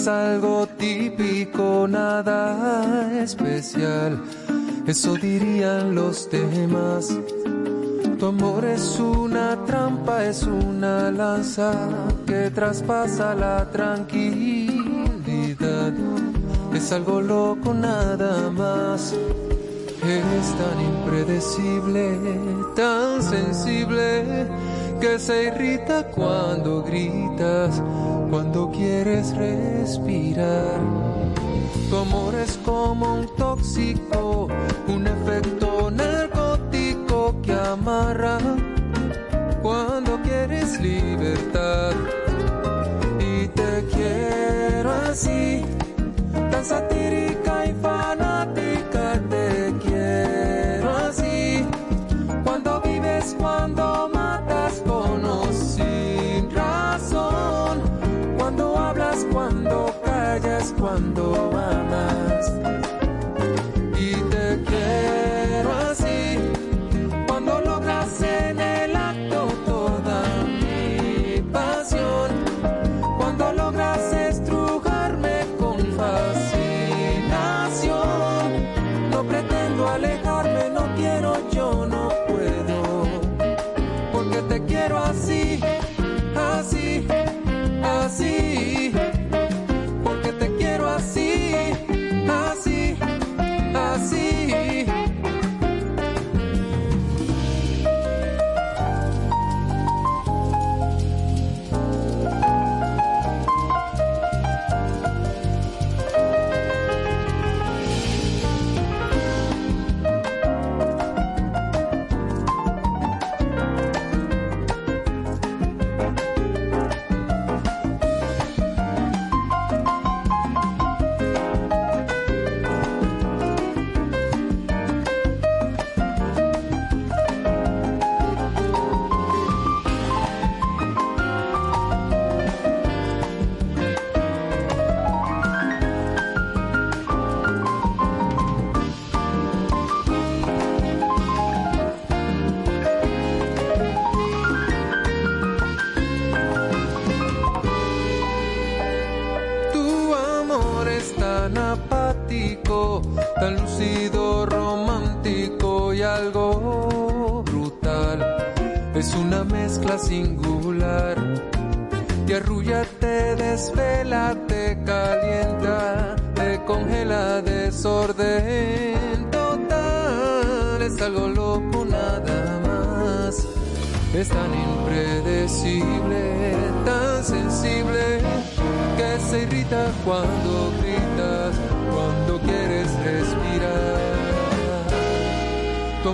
[0.00, 4.18] es algo típico, nada especial.
[4.86, 7.14] Eso dirían los demás.
[8.18, 11.72] Tu amor es una trampa, es una lanza
[12.26, 14.72] que traspasa la tranquilidad.
[16.72, 19.14] Es algo loco nada más.
[20.02, 22.18] Es tan impredecible,
[22.74, 24.48] tan sensible,
[24.98, 27.82] que se irrita cuando gritas
[28.30, 30.80] cuando quieres respirar.
[31.88, 34.48] Tu amor es como un tóxico,
[34.86, 38.38] un efecto narcótico que amarra
[39.60, 41.92] cuando quieres libertad.
[43.18, 45.64] Y te quiero así,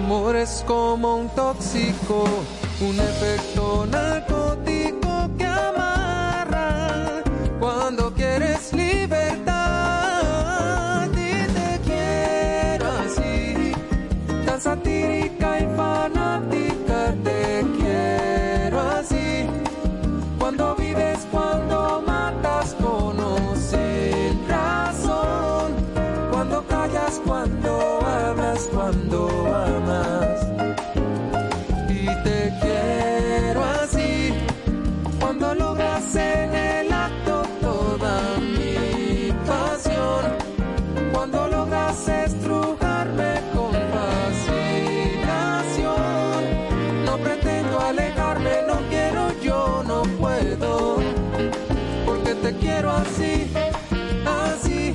[0.06, 2.24] amor es como un tóxico
[2.80, 4.45] un efecto narcótico
[52.96, 53.50] así,
[54.24, 54.94] así,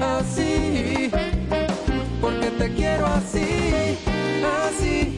[0.00, 1.10] así,
[2.20, 3.98] porque te quiero así,
[4.42, 5.16] así,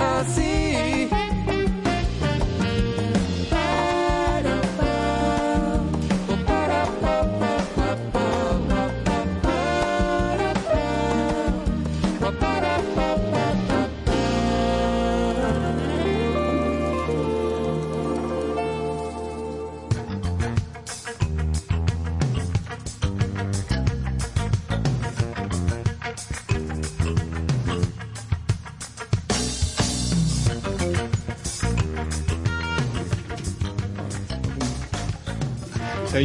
[0.00, 0.85] así.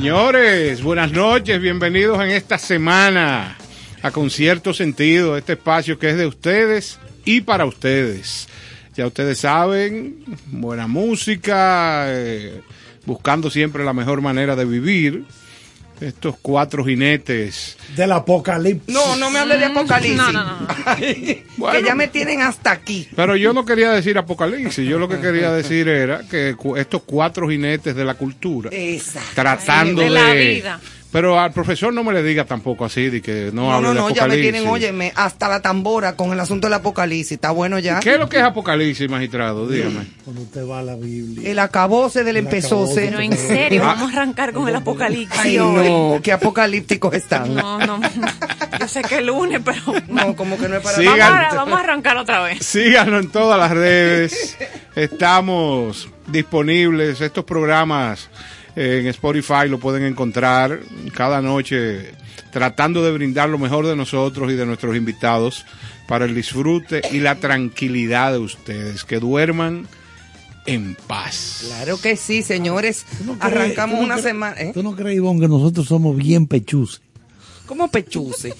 [0.01, 3.55] Señores, buenas noches, bienvenidos en esta semana
[4.01, 8.47] a Concierto Sentido, este espacio que es de ustedes y para ustedes.
[8.95, 10.15] Ya ustedes saben,
[10.47, 12.61] buena música, eh,
[13.05, 15.23] buscando siempre la mejor manera de vivir.
[16.01, 17.77] Estos cuatro jinetes.
[17.95, 18.93] Del apocalipsis.
[18.93, 20.17] No, no me hable de apocalipsis.
[20.17, 20.67] No, no, no.
[21.57, 21.79] Bueno.
[21.79, 23.07] Que ya me tienen hasta aquí.
[23.15, 27.03] Pero yo no quería decir apocalipsis, yo lo que quería decir era que cu- estos
[27.05, 29.29] cuatro jinetes de la cultura, Exacto.
[29.35, 30.09] tratando de...
[30.09, 30.79] De la vida.
[31.11, 33.93] Pero al profesor no me le diga tampoco así, de que no, No, hable no,
[33.93, 34.51] de no, ya me apocalipsis.
[34.53, 37.33] tienen, óyeme, hasta la tambora con el asunto del apocalipsis.
[37.33, 37.99] Está bueno ya.
[37.99, 39.67] ¿Qué es lo que es apocalipsis, magistrado?
[39.67, 40.07] Dígame.
[40.23, 41.49] Cuando usted va a la Biblia.
[41.51, 43.01] El acabose del El empezóse.
[43.09, 45.89] Pero en serio, vamos a arrancar con el apocalipsis Ay, hoy.
[45.89, 47.55] no, qué apocalípticos están.
[47.55, 48.09] No, No, no,
[48.79, 49.81] yo sé que es lunes, pero
[50.37, 51.03] como que no es para Sí.
[51.05, 51.33] vamos, Sigan.
[51.45, 52.65] a, vamos a arrancar otra vez.
[52.65, 54.57] Síganos en todas las redes.
[54.95, 57.19] Estamos disponibles.
[57.21, 58.29] Estos programas
[58.75, 60.79] en Spotify lo pueden encontrar
[61.13, 62.11] cada noche
[62.51, 65.65] tratando de brindar lo mejor de nosotros y de nuestros invitados
[66.07, 69.03] para el disfrute y la tranquilidad de ustedes.
[69.05, 69.87] Que duerman
[70.65, 71.63] en paz.
[71.67, 73.05] Claro que sí, señores.
[73.17, 74.55] ¿Tú no crees- Arrancamos no una crees- semana.
[74.61, 74.71] ¿eh?
[74.73, 77.01] ¿Tú no crees, Ivonne, que nosotros somos bien pechus?
[77.65, 78.53] ¿Cómo pechuse?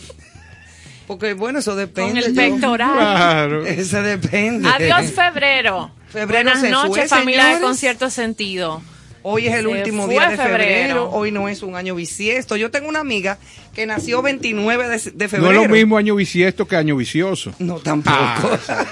[1.07, 2.21] Porque bueno, eso depende.
[2.21, 2.93] Con el pectoral.
[2.93, 3.65] Claro.
[3.65, 4.69] Eso depende.
[4.69, 5.91] Adiós, febrero.
[6.07, 7.67] Febrero Buenas se noches, fue, familia de señores.
[7.67, 8.81] Concierto Sentido.
[9.23, 10.57] Hoy es el último día de febrero.
[10.57, 11.09] febrero.
[11.11, 12.55] Hoy no es un año bisiesto.
[12.55, 13.37] Yo tengo una amiga
[13.75, 15.61] que nació 29 de, de No febrero.
[15.61, 17.53] es lo mismo año bisiesto que año vicioso.
[17.59, 18.17] No, tampoco.
[18.17, 18.85] Ah,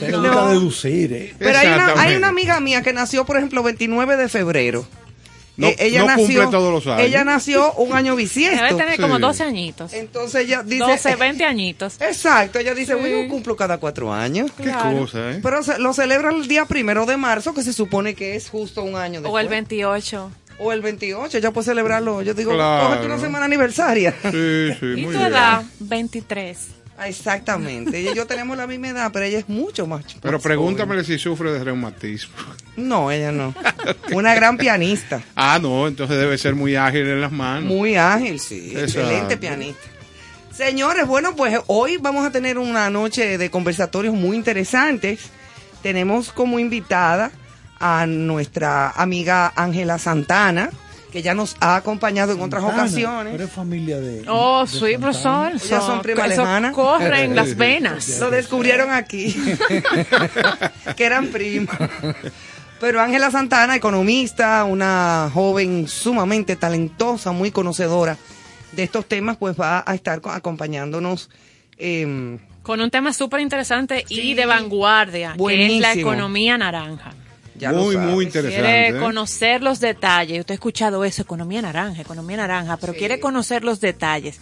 [0.10, 0.48] No.
[0.50, 1.34] deducir, ¿eh?
[1.38, 4.86] Pero hay una, hay una amiga mía que nació, por ejemplo, 29 de febrero.
[5.56, 7.06] No- Eh, ella no nació, cumple todos los años.
[7.06, 8.56] Ella nació un año bisiesto.
[8.64, 9.22] Debe tener como Sí.
[9.22, 9.92] 12 añitos.
[9.92, 10.78] Entonces ella dice...
[10.84, 11.94] 12, 20 añitos.
[12.00, 12.98] Exacto, ella dice, Sí.
[13.00, 14.50] bueno, yo cumplo cada cuatro años.
[14.56, 14.98] Qué Claro.
[14.98, 15.40] cosa, ¿eh?
[15.42, 18.82] Pero se- lo celebra el día primero de marzo, que se supone que es justo
[18.82, 19.32] un año después.
[19.32, 20.30] O el 28.
[20.58, 22.22] O el 28, ella puede celebrarlo.
[22.22, 22.86] Yo digo, Claro.
[22.88, 24.12] cógete una semana aniversaria.
[24.22, 25.22] Sí, sí, ¿Y muy tu bien.
[25.26, 25.62] edad?
[25.80, 26.58] 23.
[26.96, 27.98] Ah, Exactamente.
[27.98, 30.04] Ella y yo tenemos la misma edad, pero ella es mucho más.
[30.20, 32.34] Pero más pregúntamele si sufre de reumatismo.
[32.36, 32.88] joven.
[32.88, 33.54] No, ella no.
[34.12, 35.22] Una gran pianista.
[35.34, 37.64] Ah, no, entonces debe ser muy ágil en las manos.
[37.64, 38.70] Muy ágil, sí.
[38.74, 39.00] Exacto.
[39.00, 39.82] Excelente pianista.
[40.52, 45.22] Señores, bueno, pues hoy vamos a tener una noche de conversatorios muy interesantes.
[45.82, 47.32] Tenemos como invitada
[47.80, 50.70] a nuestra amiga Ángela Santana,
[51.14, 53.32] que ya nos ha acompañado en otras Santana, ocasiones.
[53.34, 54.24] Pero es familia de.
[54.28, 55.52] Oh, de sí, profesor.
[55.52, 56.72] Ellas son prima eso alemana.
[56.72, 58.18] corre en las venas.
[58.18, 59.32] Lo descubrieron aquí,
[60.96, 61.78] que eran primas.
[62.80, 68.16] Pero Ángela Santana, economista, una joven sumamente talentosa, muy conocedora
[68.72, 71.30] de estos temas, pues va a estar co- acompañándonos.
[71.78, 75.92] eh, Con un tema súper interesante y de vanguardia, que es la Buenísimo.
[76.12, 77.12] economía naranja.
[77.54, 78.62] Ya muy, muy interesante.
[78.62, 79.00] Quiere ¿eh?
[79.00, 80.40] conocer los detalles.
[80.40, 84.40] Usted ha escuchado eso, economía naranja, economía naranja, pero quiere conocer los detalles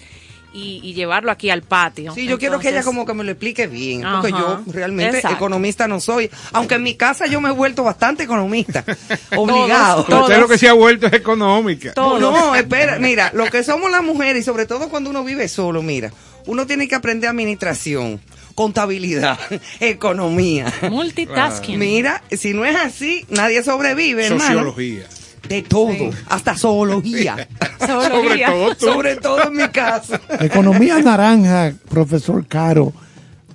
[0.53, 2.13] y, y llevarlo aquí al patio.
[2.15, 5.17] Sí, yo quiero que ella como que me lo explique bien, porque Ajá, yo realmente
[5.17, 5.37] exacto.
[5.37, 8.85] economista no soy, aunque en mi casa yo me he vuelto bastante economista,
[9.37, 10.01] obligado.
[10.09, 11.93] Usted lo que se ha vuelto es económica.
[11.95, 12.19] Todo.
[12.19, 15.83] No, espera, mira, lo que somos las mujeres y sobre todo cuando uno vive solo,
[15.83, 16.13] mira,
[16.47, 18.21] uno tiene que aprender administración,
[18.55, 19.39] contabilidad,
[19.81, 20.73] economía.
[20.91, 21.79] Multitasking.
[21.79, 24.45] Mira, si no es así, nadie sobrevive, hermano.
[24.45, 25.07] Sociología.
[25.49, 27.49] De todo, hasta zoología.
[27.81, 28.47] Sobre Zoología.
[28.47, 28.87] todo tú.
[28.87, 30.19] sobre todo en mi caso.
[30.41, 32.93] Economía naranja, profesor Caro,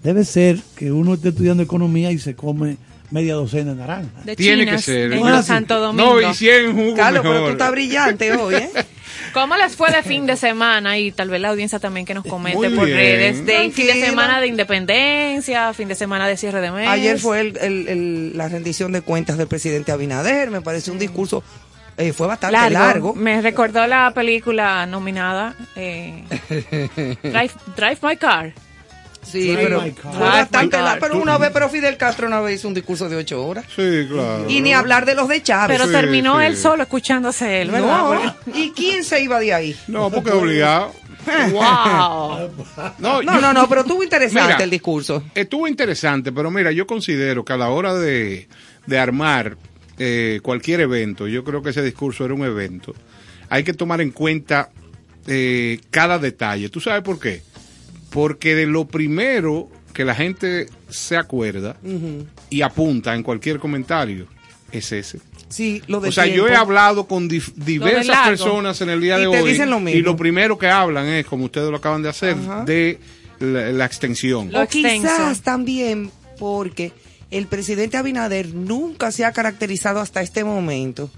[0.03, 2.75] debe ser que uno esté estudiando economía y se come
[3.09, 4.09] media docena de naranja.
[4.25, 5.13] De Tiene Chinas, que ser.
[5.13, 5.41] En Ah.
[5.41, 6.19] Santo Domingo.
[6.21, 8.69] No, y 100 jugo Carlos, pero tú estás brillante hoy, ¿eh?
[9.41, 10.97] ¿Cómo les fue de fin de semana?
[10.97, 12.97] Y tal vez la audiencia también que nos comente Muy por bien.
[12.97, 13.45] redes.
[13.45, 16.87] De fin de semana de independencia, fin de semana de cierre de mes.
[16.87, 20.97] Ayer fue el- el- el- la rendición de cuentas del presidente Abinader, me parece un
[20.99, 21.43] discurso,
[21.97, 22.73] eh, fue bastante largo.
[22.79, 23.15] largo.
[23.15, 26.23] Me recordó la película nominada eh,
[27.23, 28.53] Drive, Drive My Car.
[29.31, 29.83] Sí, pero
[30.19, 30.99] bastante car.
[30.99, 33.65] Pero una vez, pero Fidel Castro una vez hizo un discurso de ocho horas.
[33.75, 34.45] Sí, claro.
[34.47, 35.77] Y ni hablar de los de Chávez.
[35.77, 36.45] Pero Sí, terminó sí.
[36.45, 38.35] él solo escuchándose él, ¿verdad?
[38.45, 38.53] no.
[38.55, 39.75] ¿Y quién se iba de ahí?
[39.87, 40.93] No, porque obligado.
[41.51, 42.49] Wow.
[42.99, 45.23] No, No, yo- no, no, pero estuvo interesante Mira, el discurso.
[45.35, 48.47] Estuvo interesante, pero mira, yo considero que a la hora de,
[48.85, 49.57] de armar
[49.99, 52.93] eh, cualquier evento, yo creo que ese discurso era un evento,
[53.49, 54.69] hay que tomar en cuenta
[55.27, 56.69] eh, cada detalle.
[56.69, 57.41] ¿Tú sabes por qué?
[58.17, 61.77] Porque de lo primero que la gente se acuerda
[62.49, 64.25] y apunta en cualquier comentario
[64.71, 65.19] es ese.
[65.49, 68.29] Sí, lo de O sea, yo he hablado con diversas largo.
[68.29, 69.99] personas en el día Y de te hoy dicen lo mismo.
[69.99, 72.63] y lo primero que hablan es, como ustedes lo acaban de hacer, Ajá.
[72.65, 72.99] de
[73.39, 74.51] la, la extensión.
[74.51, 76.09] Lo O quizás también
[76.39, 76.91] porque
[77.29, 81.09] el presidente Abinader nunca se ha caracterizado hasta este momento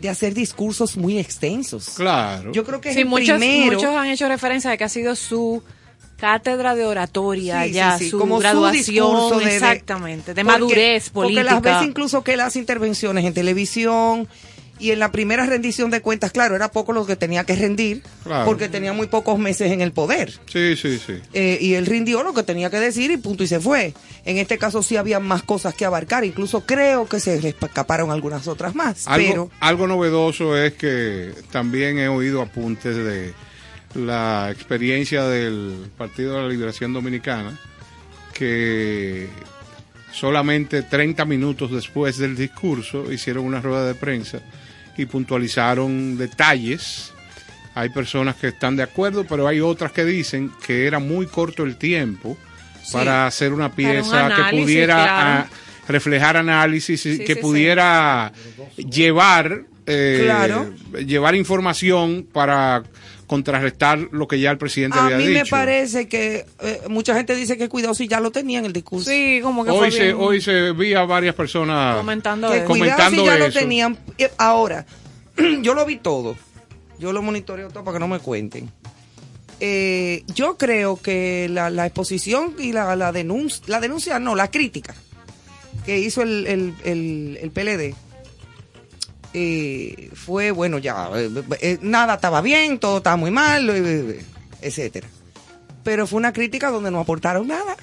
[0.00, 1.90] de hacer discursos muy extensos.
[1.96, 2.50] Claro.
[2.52, 3.76] Yo creo que es Sí, el muchos, primero.
[3.76, 5.62] muchos han hecho referencia de que ha sido su
[6.16, 8.72] cátedra de oratoria, Sí, ya sí, su como graduación,
[9.06, 11.42] discurso de- de- exactamente, de porque- madurez política.
[11.42, 14.26] Porque las veces incluso que las intervenciones en televisión
[14.78, 18.02] y en la primera rendición de cuentas, claro, era poco lo que tenía que rendir,
[18.24, 18.44] Claro.
[18.44, 20.32] porque tenía muy pocos meses en el poder.
[20.52, 21.14] Sí, sí, sí.
[21.32, 23.94] Eh, y él rindió lo que tenía que decir y punto y se fue.
[24.26, 28.10] En este caso sí había más cosas que abarcar, incluso creo que se le escaparon
[28.10, 29.06] algunas otras más.
[29.06, 33.32] Algo, pero algo novedoso es que también he oído apuntes de
[33.96, 37.58] la experiencia del Partido de la Liberación Dominicana,
[38.34, 39.28] que
[40.12, 44.40] solamente 30 minutos después del discurso hicieron una rueda de prensa
[44.96, 47.12] y puntualizaron detalles.
[47.74, 51.64] Hay personas que están de acuerdo, pero hay otras que dicen que era muy corto
[51.64, 52.38] el tiempo
[52.92, 55.10] para hacer una un pieza que pudiera claro.
[55.12, 55.46] ah,
[55.88, 58.32] reflejar análisis y Sí, que sí, pudiera
[58.76, 60.72] llevar eh, Claro.
[61.04, 62.82] llevar información para
[63.26, 65.44] contrarrestar lo que ya el presidente a había mí dicho.
[65.44, 68.72] me parece que eh, mucha gente dice que cuidado si ya lo tenía en el
[68.72, 69.10] discurso.
[69.10, 72.58] Sí, como que Hoy fue se, bien hoy se vi a varias personas comentando que
[72.58, 72.66] eso.
[72.66, 73.98] cuidado si ya lo tenían.
[74.18, 74.86] Eh, Ahora,
[75.62, 76.36] yo lo vi todo.
[76.98, 78.70] Yo lo monitoreo todo para que no me cuenten.
[79.60, 84.50] Eh, yo creo que la, la exposición y la, la denuncia, la denuncia no, la
[84.50, 84.94] crítica
[85.86, 87.94] que hizo el, el, el, el PLD
[89.38, 94.24] eh, fue, bueno, ya, eh, eh, nada estaba bien, todo estaba muy mal, eh, eh,
[94.62, 95.06] etcétera.
[95.84, 97.76] Pero fue una crítica donde no aportaron nada.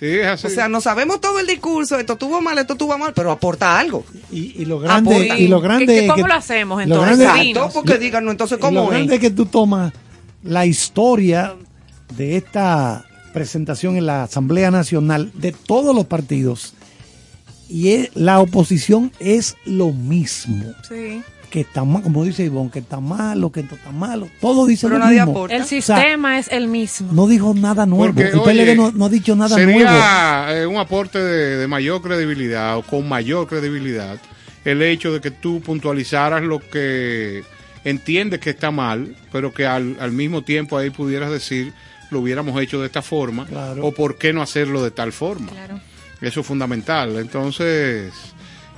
[0.00, 0.46] Sí, es así.
[0.46, 3.78] O sea, no sabemos todo el discurso, esto estuvo mal, esto estuvo mal, pero aporta
[3.78, 4.04] algo.
[4.32, 6.82] Y, y lo grande, y lo grande ¿Qué- qué- es cómo que- lo hacemos, lo
[6.96, 7.18] entonces?
[7.18, 9.22] grande- Exacto, porque digan, no, entonces, lo ¿cómo grande es?
[9.22, 9.92] es que tú tomas
[10.42, 11.54] la historia
[12.16, 16.74] de esta presentación en la Asamblea Nacional de todos los partidos
[17.72, 20.72] y es- la oposición es lo mismo.
[20.88, 21.22] Sí.
[21.50, 24.26] Que está mal, como dice Ivonne, que está malo, que esto está malo.
[24.40, 25.32] Todo dice Pero lo nadie mismo.
[25.32, 25.54] aporta.
[25.56, 27.12] El O sea, sistema es el mismo.
[27.12, 28.06] no dijo nada nuevo.
[28.06, 29.70] Porque, el PLD oye, no, no ha dicho nada nuevo.
[29.80, 34.18] sería eh, un aporte de, de mayor credibilidad o con mayor credibilidad
[34.64, 37.42] el hecho de que tú puntualizaras lo que
[37.84, 41.72] entiendes que está mal, pero que al, al mismo tiempo ahí pudieras decir
[42.10, 43.84] lo hubiéramos hecho de esta forma Claro.
[43.86, 45.48] o por qué no hacerlo de tal forma.
[45.48, 45.80] Claro.
[46.22, 47.16] Eso es fundamental.
[47.18, 48.12] Entonces,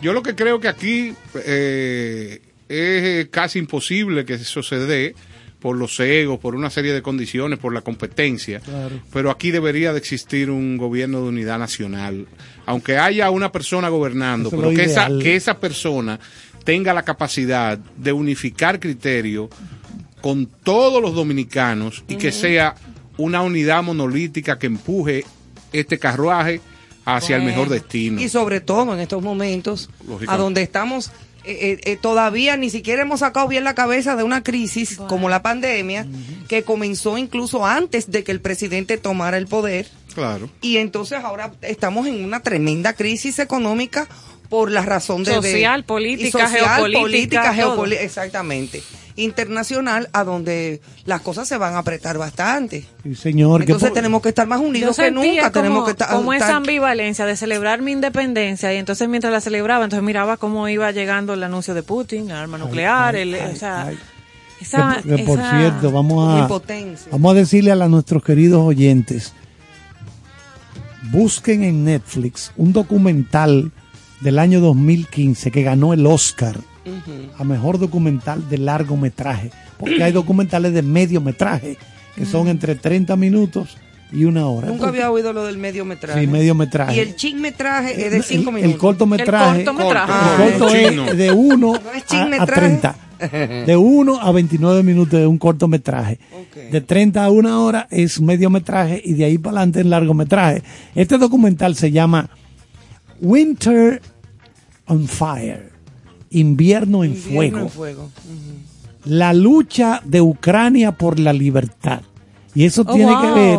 [0.00, 5.14] yo lo que creo que aquí eh, es casi imposible que eso se dé
[5.60, 8.60] por los egos, por una serie de condiciones, por la competencia.
[8.60, 9.00] Claro.
[9.12, 12.26] Pero aquí debería de existir un gobierno de unidad nacional.
[12.66, 16.20] Aunque haya una persona gobernando, Eso pero que esa, que esa persona
[16.64, 19.48] tenga la capacidad de unificar criterios
[20.20, 22.74] con todos los dominicanos y que sea
[23.16, 25.24] una unidad monolítica que empuje
[25.72, 26.60] este carruaje
[27.04, 28.20] hacia el mejor destino.
[28.20, 29.90] Y sobre todo en estos momentos,
[30.26, 31.08] a donde estamos,
[31.44, 35.08] eh, eh, eh, todavía ni siquiera hemos sacado bien la cabeza de una crisis Bueno.
[35.08, 36.06] como la pandemia,
[36.48, 39.86] que comenzó incluso antes de que el presidente tomara el poder.
[40.14, 40.48] Claro.
[40.62, 44.06] Y entonces ahora estamos en una tremenda crisis económica
[44.48, 45.32] por la razón de...
[45.40, 48.82] de- Social, política, y social, geopolítica, política, geopoli- exactamente.
[49.16, 52.84] Internacional, a donde las cosas se van a apretar bastante.
[53.04, 53.62] Sí, señor.
[53.62, 55.42] Entonces tenemos que estar más unidos que nunca.
[55.42, 56.10] como, tenemos que estar...
[56.10, 60.36] como esa estar- ambivalencia de celebrar mi independencia y entonces mientras la celebraba, entonces miraba
[60.36, 63.86] cómo iba llegando el anuncio de Putin, la arma nuclear, ay, el, ay, o sea,
[63.86, 63.98] ay.
[64.60, 67.06] esa, que, que por esa- cierto, vamos a, impotencia.
[67.12, 69.32] vamos a decirle a la- nuestros queridos oyentes,
[71.10, 73.70] busquen en Netflix un documental
[74.20, 76.58] del año 2015 que ganó el Oscar
[77.38, 81.76] a mejor documental de largometraje, porque hay documentales de mediometraje
[82.14, 83.76] que son entre 30 minutos
[84.12, 84.68] y una hora.
[84.68, 86.20] Nunca había oído lo del mediometraje.
[86.20, 86.94] Sí, mediometraje.
[86.96, 88.80] Y el chinmetraje es de El- 5 el, minutos.
[88.80, 90.12] cortometraje, El cortometraje.
[90.12, 91.14] Corto, el corto el es chino.
[91.14, 92.60] de 1 No es a, chismetraje.
[92.60, 92.96] 30.
[93.66, 96.18] De 1 a 29 minutos es un cortometraje.
[96.32, 96.70] Ok.
[96.70, 100.62] De 30 a 1 hora es mediometraje y de ahí para adelante es largometraje.
[100.94, 102.28] Este documental se llama
[103.20, 104.02] Winter
[104.86, 105.72] on Fire.
[106.34, 107.58] Invierno en Invierno fuego.
[107.60, 108.10] en fuego.
[109.04, 112.00] La lucha de Ucrania por la libertad.
[112.54, 113.20] Y eso Oh, tiene wow.
[113.22, 113.58] que ver.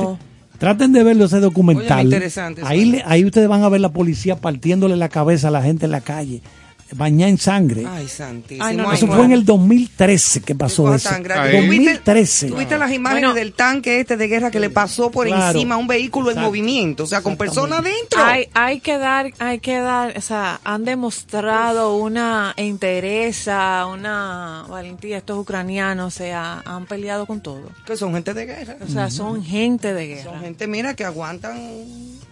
[0.57, 1.99] Traten de verlo ese documental.
[2.07, 5.51] Oye, interesante ahí, le- ahí ustedes van a ver la policía partiéndole la cabeza a
[5.51, 6.41] la gente en la calle,
[6.91, 7.83] bañada en sangre.
[7.87, 8.63] Ay, santísimo.
[8.65, 9.13] Ay, no, eso no.
[9.15, 11.09] fue en el 2013 que pasó eso.
[11.09, 11.57] tan grande.
[11.57, 11.65] Ahí.
[11.67, 12.47] ¿Tuviste- 2013.
[12.47, 13.33] ¿Tuviste las imágenes Bueno.
[13.33, 15.57] del tanque este de guerra que le pasó por Claro.
[15.57, 17.03] encima a un vehículo en movimiento?
[17.03, 18.23] O sea, con personas dentro.
[18.23, 25.17] Hay, hay que dar, hay que dar, o sea, han demostrado una entereza, una valentía.
[25.17, 27.63] Estos ucranianos, o sea, han peleado con todo.
[27.85, 28.75] Que son gente de guerra.
[28.85, 30.31] O sea, son gente de guerra.
[30.31, 31.57] Son gente, mira, que aguantan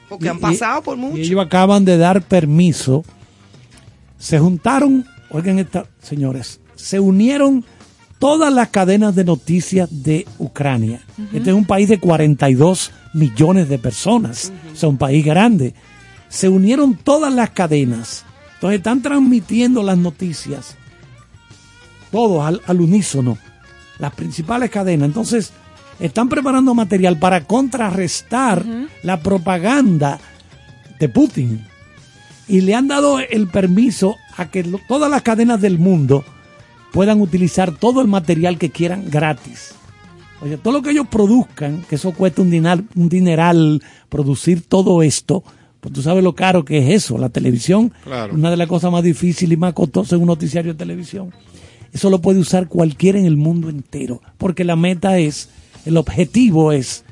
[0.09, 1.17] porque Y- han pasado y- por mucho.
[1.17, 3.03] Y ellos acaban de dar permiso.
[4.23, 7.65] Se juntaron, oigan esta, señores, se unieron
[8.19, 11.01] todas las cadenas de noticias de Ucrania.
[11.33, 14.53] Este es un país de 42 millones de personas.
[14.71, 15.73] O sea, un país grande.
[16.29, 18.23] Se unieron todas las cadenas.
[18.53, 20.77] Entonces están transmitiendo las noticias.
[22.09, 23.37] Todos al, al unísono.
[23.99, 25.07] Las principales cadenas.
[25.07, 25.51] Entonces,
[25.99, 28.63] están preparando material para contrarrestar
[29.03, 30.17] la propaganda
[30.97, 31.72] de Putin.
[32.47, 36.23] Y le han dado el permiso a que lo- todas las cadenas del mundo
[36.91, 39.73] puedan utilizar todo el material que quieran gratis.
[40.41, 45.01] Oye, todo lo que ellos produzcan, que eso cuesta un dineral, un dineral producir todo
[45.01, 45.43] esto,
[45.79, 48.33] pues tú sabes lo caro que es eso, la televisión, Claro.
[48.33, 51.31] una de las cosas más difíciles y más costosas en un noticiario de televisión.
[51.93, 55.49] Eso lo puede usar cualquiera en el mundo entero, porque la meta es,
[55.85, 57.05] el objetivo es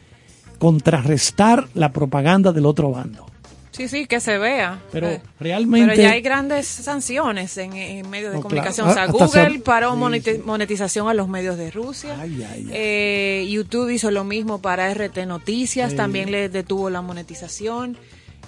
[0.59, 3.25] contrarrestar la propaganda del otro bando.
[3.71, 4.79] Sí, sí, que se vea.
[4.91, 8.91] Pero Eh, realmente- Pero ya hay grandes sanciones en, en medios de No, comunicación.
[8.91, 9.13] claro.
[9.15, 10.41] O sea, Google paró sí, moneti- sí.
[10.45, 12.17] monetización a los medios de Rusia.
[12.19, 12.69] Ay, ay, ay.
[12.73, 17.97] Eh, YouTube hizo lo mismo para RT Noticias, también le detuvo la monetización.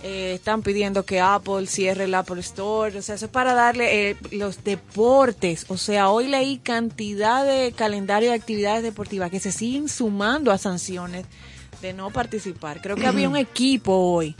[0.05, 2.97] Eh, están pidiendo que Apple cierre el Apple Store.
[2.97, 5.65] O sea, eso es para darle eh, los deportes.
[5.69, 10.57] O sea, hoy leí cantidad de calendario de actividades deportivas que se siguen sumando a
[10.57, 11.25] sanciones
[11.81, 12.81] de no participar.
[12.81, 14.35] Creo que había un equipo hoy.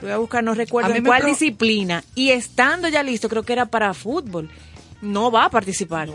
[0.00, 2.04] Lo voy a buscar, no recuerdo en cuál pro- disciplina.
[2.14, 4.48] Y estando ya listo, creo que era para fútbol.
[5.00, 6.08] No va a participar.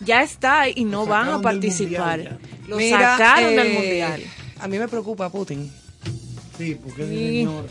[0.00, 2.38] Ya está y no van a participar.
[2.68, 4.22] Lo Mira, sacaron del eh, mundial.
[4.60, 5.72] A mí me preocupa Putin.
[6.58, 7.36] Sí, porque ese Sí.
[7.38, 7.66] señor-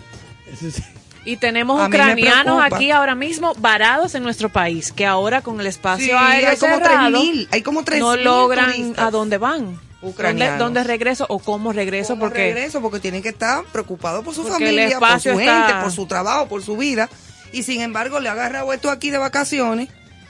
[0.51, 0.83] ese sí.
[1.23, 6.05] Y tenemos ucranianos aquí ahora mismo varados en nuestro país, que ahora con el espacio
[6.07, 9.05] Sí, aéreo hay como cerrado, 3.000, hay como 3.000 no logran turistas.
[9.05, 9.79] a dónde van.
[10.01, 10.59] ¿Dónde, Ucranianos.
[10.59, 12.13] dónde regreso o cómo regreso?
[12.13, 12.81] ¿Cómo porque regreso?
[12.81, 16.47] Porque tienen que estar preocupados por su familia, por su está- gente, por su trabajo,
[16.47, 17.07] por su vida.
[17.51, 19.89] Y sin embargo, le ha agarrado esto aquí de vacaciones.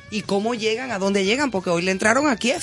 [0.10, 0.92] ¿Y cómo llegan?
[0.92, 1.52] ¿A dónde llegan?
[1.52, 2.62] Porque hoy le entraron a Kiev.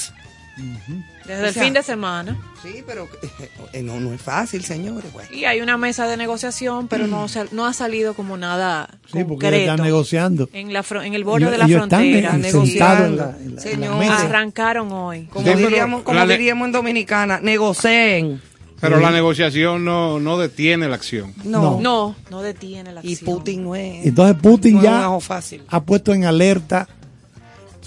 [1.28, 2.36] Desde o el sea, fin de semana.
[2.62, 3.08] Sí, pero
[3.72, 5.12] eh, no, no es fácil, señores.
[5.12, 5.28] Bueno.
[5.32, 9.22] Y hay una mesa de negociación, pero no, sal- no ha salido como nada Sí,
[9.24, 10.48] porque están negociando.
[10.52, 12.32] En, la fro- en el borde Ellos- de la frontera.
[12.36, 13.04] negociando.
[13.04, 14.04] en la, en la- en la Señor.
[14.04, 15.24] Arrancaron hoy.
[15.26, 18.40] Como, Sí, pero diríamos, como diríamos en Dominicana, negocien.
[18.80, 21.34] Pero la negociación no, no detiene la acción.
[21.44, 21.80] No.
[21.80, 23.34] No, no detiene la Y acción.
[23.34, 25.62] Putin no es, Entonces Putin no ya fácil.
[25.68, 26.86] ha puesto en alerta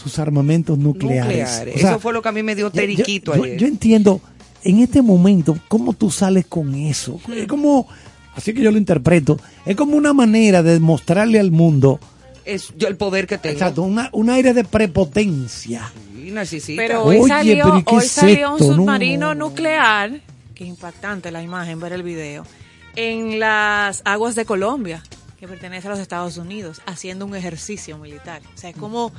[0.02, 1.26] sus armamentos nucleares.
[1.26, 1.76] Nucleares.
[1.76, 3.58] O sea, Eso fue lo que a mí me dio teriquito yo, ayer.
[3.58, 4.22] yo entiendo,
[4.64, 7.20] en este momento, ¿cómo tú sales con eso?
[7.36, 7.88] Es como,
[8.36, 12.00] así que yo lo interpreto, es como una manera de demostrarle al mundo,
[12.44, 13.54] es yo el poder que tengo.
[13.54, 15.92] exacto, una, un aire de prepotencia.
[16.46, 16.76] Sí.
[16.78, 18.76] Pero hoy Oye, salió, pero ¿y qué hoy es salió un esto?
[18.76, 19.50] Submarino no, no.
[19.50, 20.22] nuclear,
[20.56, 22.46] que impactante la imagen, ver el video,
[22.96, 25.04] en las aguas de Colombia,
[25.40, 28.42] que pertenece a los Estados Unidos, haciendo un ejercicio militar.
[28.56, 29.12] O sea, es como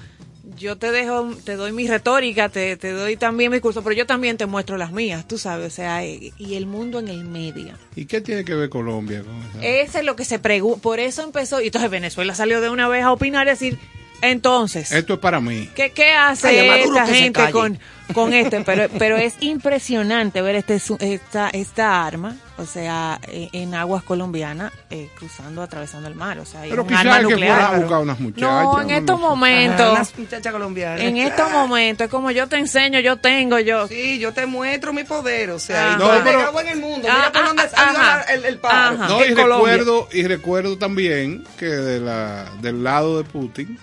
[0.59, 4.07] yo te dejo, te doy mi retórica, te, te doy también mi curso, pero yo
[4.07, 7.24] también te muestro las mías, tú sabes, o sea, y y el mundo en el
[7.24, 7.74] medio.
[7.94, 9.59] ¿Y qué tiene que ver Colombia con eso?
[9.61, 12.88] Ese es lo que se pregunta, por eso empezó, y entonces Venezuela salió de una
[12.88, 13.78] vez a opinar y decir,
[14.20, 14.92] entonces...
[14.92, 15.68] Esto es para mí.
[15.74, 17.78] ¿Qué, qué hace Ay, esta gente con,
[18.12, 18.61] con este?
[18.62, 24.03] Pero, pero es impresionante ver este, su- esta, esta arma, o sea, eh, en aguas
[24.03, 26.38] colombianas, eh, cruzando, atravesando el mar.
[26.38, 27.81] O sea, Pero es un arma quizás que fuera a nuclear.
[27.81, 28.51] buscar unas muchachas.
[28.64, 31.01] No, en estos momentos, unas muchachas colombianas.
[31.01, 33.88] en estos momentos, es como yo te enseño, yo tengo, yo.
[33.88, 37.09] Sí, yo te muestro mi poder, o sea, No, pero- en el mundo.
[37.11, 38.61] Ah, Mira por ah, dónde ah, el, el.
[39.09, 43.79] No, y recuerdo, y recuerdo también que de la, del lado de Putin,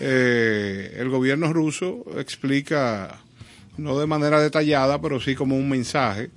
[0.00, 3.18] eh, el gobierno ruso explica,
[3.78, 6.30] no de manera detallada, pero sí como un mensaje,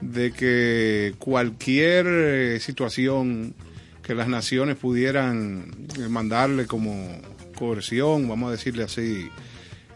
[0.00, 3.54] de que cualquier eh, situación
[4.02, 7.20] que las naciones pudieran eh, mandarle como
[7.56, 9.28] coerción, vamos a decirle así,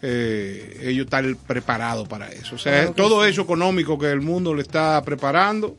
[0.02, 2.56] eh, ellos están preparados para eso.
[2.56, 3.30] O sea, Claro todo sí.
[3.30, 5.78] eso económico que el mundo le está preparando,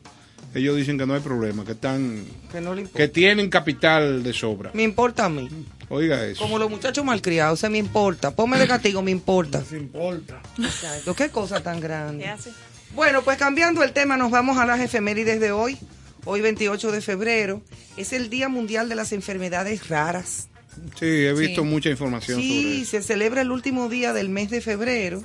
[0.55, 4.71] ellos dicen que no hay problema, que están, Que no que tienen capital de sobra.
[4.73, 5.49] Me importa a mí.
[5.89, 6.41] Oiga eso.
[6.41, 8.31] Como los muchachos malcriados, se me importa.
[8.35, 9.63] Ponme de castigo, me importa.
[9.71, 10.41] No importa.
[10.57, 11.15] Exacto.
[11.15, 12.23] Qué cosa tan grande.
[12.23, 12.51] ¿Qué hace?
[12.95, 15.77] Bueno, pues cambiando el tema, nos vamos a las efemérides de hoy.
[16.25, 17.61] Hoy, 28 de febrero,
[17.97, 20.47] es el Día Mundial de las Enfermedades Raras.
[20.97, 21.67] Sí, he visto Sí.
[21.67, 22.91] mucha información sobre Sí, eso.
[22.91, 25.21] se celebra el último día del mes de febrero.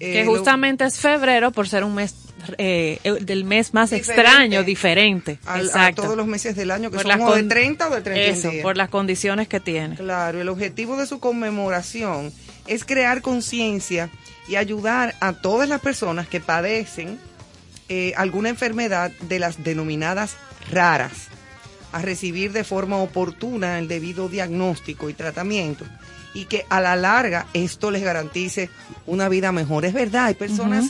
[0.00, 2.14] Eh, Que lo- justamente es febrero por ser un mes
[2.58, 4.20] eh, del mes más Diferente.
[4.22, 5.38] extraño, diferente.
[5.46, 6.02] al- a Exacto.
[6.02, 8.50] todos los meses del año, que Por son de con- 30 o de 31 Eso,
[8.50, 8.62] días.
[8.62, 9.96] por las condiciones que tiene.
[9.96, 12.32] Claro, el objetivo de su conmemoración
[12.66, 14.10] es crear conciencia
[14.48, 17.18] y ayudar a todas las personas que padecen
[17.88, 20.36] eh, alguna enfermedad de las denominadas
[20.70, 21.12] raras
[21.92, 25.84] a recibir de forma oportuna el debido diagnóstico y tratamiento
[26.32, 28.70] y que a la larga esto les garantice
[29.06, 29.84] una vida mejor.
[29.84, 30.86] Es verdad, hay personas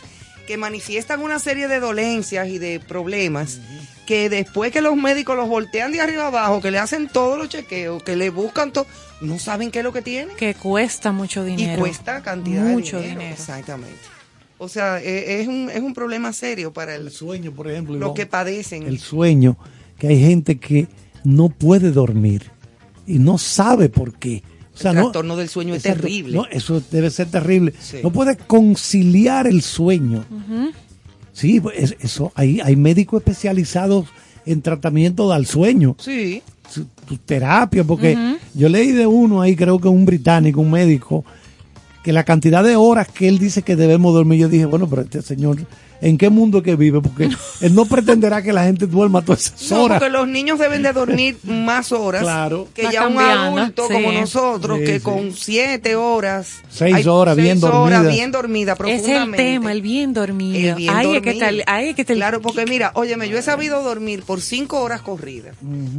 [0.46, 3.60] que manifiestan una serie de dolencias y de problemas
[4.06, 7.48] que después que los médicos los voltean de arriba abajo, que le hacen todos los
[7.48, 8.86] chequeos, que le buscan todo,
[9.22, 10.36] no saben qué es lo que tienen.
[10.36, 11.74] Que cuesta mucho dinero.
[11.74, 13.20] Y cuesta cantidad Mucho de dinero.
[13.20, 13.34] dinero.
[13.40, 13.96] Exactamente.
[14.58, 17.96] O sea, eh, es un, es un problema serio para El el, sueño, por ejemplo.
[17.96, 18.82] los que padecen.
[18.84, 19.56] el sueño,
[19.98, 20.86] que hay gente que
[21.24, 22.50] no puede dormir
[23.06, 24.42] y no sabe por qué.
[24.74, 26.36] O sea, El no- trastorno del sueño es terrible.
[26.36, 27.72] No, eso debe ser terrible.
[27.80, 27.98] Sí.
[28.02, 30.24] No puede conciliar el sueño.
[31.32, 34.06] Sí, pues, es- eso hay, hay médicos especializados
[34.46, 39.78] en tratamiento al sueño, Sí, su, su terapia, porque yo leí de uno ahí, creo
[39.78, 41.24] que un británico, un médico,
[42.02, 45.02] que la cantidad de horas que él dice que debemos dormir, yo dije, bueno, pero
[45.02, 45.56] este señor,
[46.04, 47.00] ¿en qué mundo que vive?
[47.00, 47.28] Porque
[47.60, 49.98] él no pretenderá que la gente duerma todas esas no, horas.
[49.98, 52.68] porque los niños deben de dormir más horas Claro.
[52.74, 53.94] que Va ya un adulto sí.
[53.94, 55.00] como nosotros, Sí, que sí.
[55.00, 58.10] con siete horas, Seis hay horas bien seis horas dormida.
[58.12, 59.36] bien dormida Es el profundamente.
[59.36, 60.68] tema, el bien dormido.
[60.70, 63.36] El bien Ay, es que tal, ay, es que tal- Claro, porque mira, óyeme, yo
[63.38, 65.54] he sabido dormir por cinco horas corridas,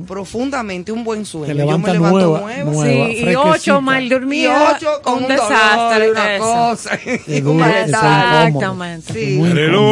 [0.08, 1.48] profundamente, un buen sueño.
[1.48, 2.63] Yo me levanto nueva, nueva.
[2.63, 2.86] nueva.
[2.86, 4.76] Sí, y ocho mal Y dormidas.
[4.78, 6.06] ocho con un, un dolor desastre.
[6.08, 7.00] y una cosa.
[7.28, 7.65] y incómodo.
[7.65, 9.13] Exactamente.
[9.13, 9.36] Sí.
[9.38, 9.50] Muy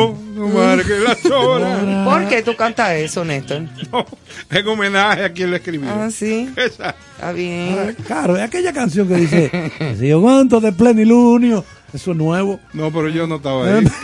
[0.07, 1.79] Reloj, no marque las horas.
[2.05, 3.63] ¿Por qué tú cantas eso, Néstor?
[3.91, 4.05] No,
[4.49, 5.89] en homenaje a quien lo escribió.
[5.91, 6.49] Ah, sí.
[6.55, 6.95] Esa.
[7.15, 7.77] Está bien.
[7.79, 11.63] Ah, Claro, es aquella canción que dice, si yo cuento de plenilunio,
[11.93, 12.59] eso es nuevo.
[12.73, 13.87] No, pero yo no estaba ahí.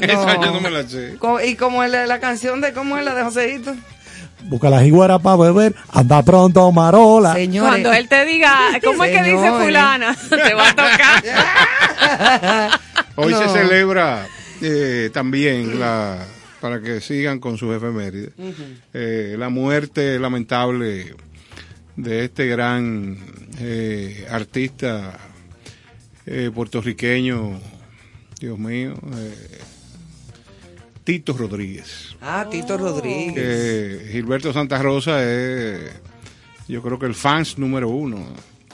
[0.00, 1.16] Esa yo no me la sé.
[1.46, 3.74] Y como es la, la canción de, ¿cómo es la de Joseito?
[4.46, 7.32] Busca la jiguera para beber, anda pronto, marola.
[7.32, 7.70] Señores.
[7.70, 10.14] Cuando él te diga, ¿cómo es que dice fulana?
[10.28, 11.22] Te va a tocar.
[13.16, 13.38] Hoy No.
[13.38, 14.26] se celebra
[14.60, 16.26] eh, también la
[16.64, 18.32] para que sigan con sus efemérides.
[18.94, 21.14] Eh, la muerte lamentable
[21.94, 23.18] de este gran
[23.60, 25.18] eh, artista
[26.24, 27.60] eh, puertorriqueño
[28.40, 28.94] Dios mío
[31.04, 32.16] Tito Rodríguez.
[32.22, 34.10] Ah, Tito Rodríguez.
[34.10, 35.92] Gilberto Santa Rosa es
[36.66, 38.24] yo creo que el fans número uno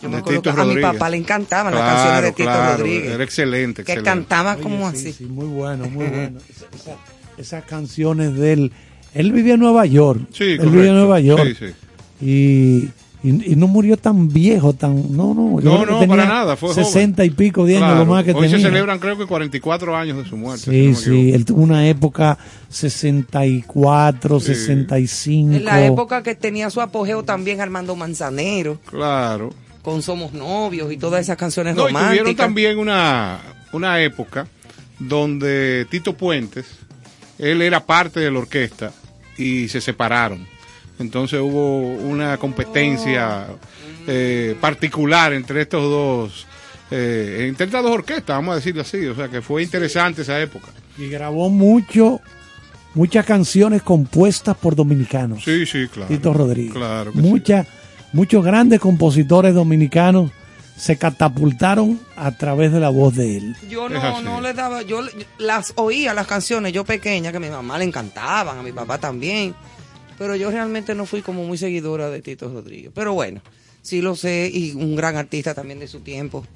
[0.03, 2.43] Yo me de acuerdo Tito que a mi papá le encantaban las canciones de Tito
[2.51, 3.13] claro, Rodríguez.
[3.13, 4.11] era excelente, Que excelente.
[4.11, 5.13] cantaba Oye, como sí, así.
[5.13, 6.39] sí, muy bueno, muy bueno.
[6.49, 6.97] Esa- esa-
[7.39, 8.73] esas canciones de él.
[9.15, 10.21] Él vivía en Nueva York.
[10.33, 10.77] Sí, él correcto.
[10.77, 11.43] vivía en Nueva York.
[11.59, 11.75] Sí, sí.
[12.23, 15.15] Y, y, y no murió tan viejo, tan.
[15.17, 15.59] No, no.
[15.61, 16.85] No, no, tenía para nada, fue joven.
[16.85, 18.57] 60 y pico de años Claro, lo más que Hoy tenía.
[18.59, 20.65] se celebran creo que 44 años de su muerte.
[20.65, 22.39] si Sí, no me sí, él tuvo una época
[23.19, 24.47] 64, Sí.
[24.55, 25.55] 65.
[25.57, 29.51] En la época que tenía su apogeo también Armando Manzanero, Claro.
[29.83, 32.11] Con Somos Novios y todas esas canciones No, y románticas.
[32.19, 33.41] tuvieron también una,
[33.73, 34.47] una época
[34.99, 36.67] donde Tito Puentes,
[37.39, 38.93] él era parte de la orquesta
[39.39, 40.47] y se separaron.
[40.99, 43.47] Entonces hubo una competencia
[44.07, 46.47] eh, particular entre estos dos,
[46.91, 49.07] eh, entre estas dos orquestas, vamos a decirlo así.
[49.07, 50.69] O sea que fue interesante esa época.
[50.99, 52.21] Y grabó mucho,
[52.93, 55.43] muchas canciones compuestas por dominicanos.
[55.43, 56.09] Sí, sí, claro.
[56.09, 56.75] Tito Rodríguez.
[56.75, 57.19] Claro sí.
[58.13, 60.31] Muchos grandes compositores dominicanos
[60.77, 63.57] se catapultaron a través de la voz de él.
[63.69, 67.41] Yo no, no le daba, yo le- las oía las canciones, yo pequeña, que a
[67.41, 69.55] mi mamá le encantaban, a mi papá también,
[70.19, 72.91] pero yo realmente no fui como muy seguidora de Tito Rodríguez.
[72.95, 73.43] Pero bueno,
[73.83, 76.47] sí lo sé y un gran artista también de su tiempo,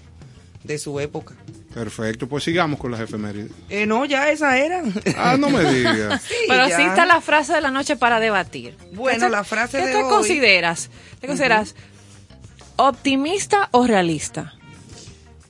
[0.65, 1.35] de su época.
[1.73, 3.51] Perfecto, pues sigamos con las efemérides.
[3.69, 4.83] Eh, no, ya esa era.
[5.17, 6.23] Ah, no me digas.
[6.29, 6.77] Sí, Pero ya.
[6.77, 8.77] sí está la frase de la noche para debatir.
[8.93, 10.91] Bueno, ¿Qué la frase ¿Qué de te hoy- consideras?
[11.21, 11.75] ¿Te consideras
[12.77, 14.55] optimista o realista?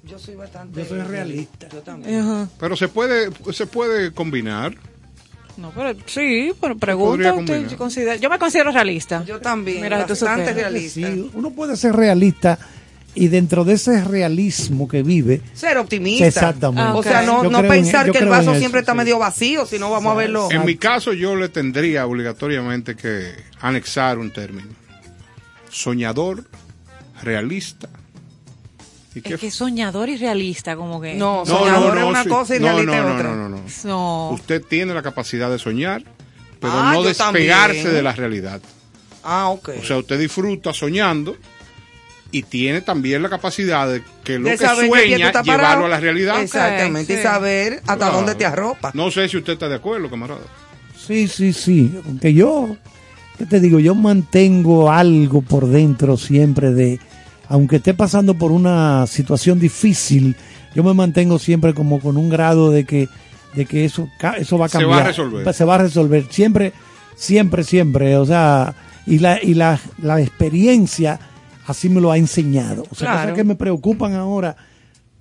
[0.03, 0.81] Yo soy bastante.
[0.83, 1.68] Yo soy realista.
[1.68, 2.20] Yo también.
[2.20, 2.48] Ajá.
[2.59, 4.74] Pero se puede, se puede combinar.
[5.57, 7.33] No, pero sí, pero pregunta.
[7.33, 9.24] ¿usted considera- Yo me considero realista.
[9.24, 11.09] Yo también, Mira, tú bastante realista.
[11.09, 12.59] Sí, uno puede ser realista
[13.14, 16.27] y dentro de ese realismo que vive, Ser optimista.
[16.27, 16.83] Exactamente.
[16.83, 18.92] Ah, O sea, no, Yo no creo en- pensar que el vaso eso, siempre está
[18.92, 18.98] sí.
[18.98, 20.48] medio vacío, sino vamos a verlo.
[20.50, 24.68] En mi caso yo le tendría obligatoriamente que anexar un término.
[25.70, 26.44] Soñador,
[27.22, 27.88] realista.
[29.14, 31.14] ¿Y qué Es que soñador y realista, como que.
[31.14, 32.29] No, No, soñador no, es no, una sí.
[32.29, 33.29] cosa y no, realista no, es no, otra.
[33.31, 33.62] no, no, no.
[33.85, 34.31] No.
[34.31, 36.03] Usted tiene la capacidad de soñar,
[36.61, 37.94] pero Ah, no despegarse también.
[37.94, 38.61] de la realidad.
[39.22, 39.70] Ah, ok.
[39.81, 41.37] O sea, usted disfruta soñando
[42.37, 46.01] y tiene también la capacidad de que lo De que sueña estás llevarlo a la
[46.01, 46.40] realidad.
[46.42, 47.20] Exactamente, Sí.
[47.20, 48.16] y saber hasta Claro.
[48.16, 48.90] dónde te arropa.
[48.94, 50.40] No sé si usted está de acuerdo, camarada.
[50.99, 51.92] Sí, sí, sí.
[52.07, 52.77] Aunque yo,
[53.38, 53.79] ¿qué te digo?
[53.79, 56.99] Yo mantengo algo por dentro siempre de,
[57.49, 60.35] aunque esté pasando por una situación difícil,
[60.75, 63.09] yo me mantengo siempre como con un grado de que,
[63.55, 65.07] de que eso, eso va a Se va a cambiar.
[65.07, 65.55] resolver.
[65.55, 66.27] Se va a resolver.
[66.31, 66.73] Siempre,
[67.14, 68.16] siempre, siempre.
[68.16, 68.75] O sea,
[69.07, 71.20] y la, y la, la experiencia
[71.66, 72.83] así me lo ha enseñado.
[72.90, 73.20] O sea, Claro.
[73.22, 74.57] cosas que me preocupan ahora.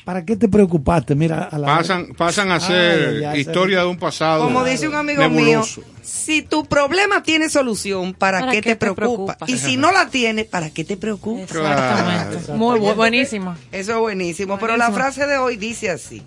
[0.05, 1.15] ¿Para qué te preocupaste?
[1.15, 4.43] Mira, a la Pasan, pasan a ser Ay, historia se- de un pasado.
[4.43, 5.79] Como dice un amigo nebuloso.
[5.79, 9.37] mío, si tu problema tiene solución, ¿para, ¿Para qué, qué te, te preocupa?
[9.37, 9.45] preocupa?
[9.49, 11.43] Y si no la tiene, ¿para qué te preocupa?
[11.43, 12.37] Exactamente.
[12.43, 12.59] Claro.
[12.59, 13.55] Muy bu- buenísimo.
[13.71, 14.59] Eso es buenísimo.
[14.59, 16.21] Pero la frase de hoy dice así.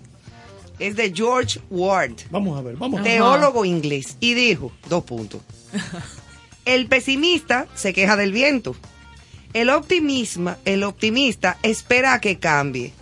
[0.79, 3.13] Es de George Ward, Vamos a ver, vamos a ver.
[3.13, 5.41] teólogo inglés, y dijo, dos puntos.
[6.65, 8.75] El pesimista se queja del viento.
[9.61, 12.93] El optimista, el optimista espera a que cambie.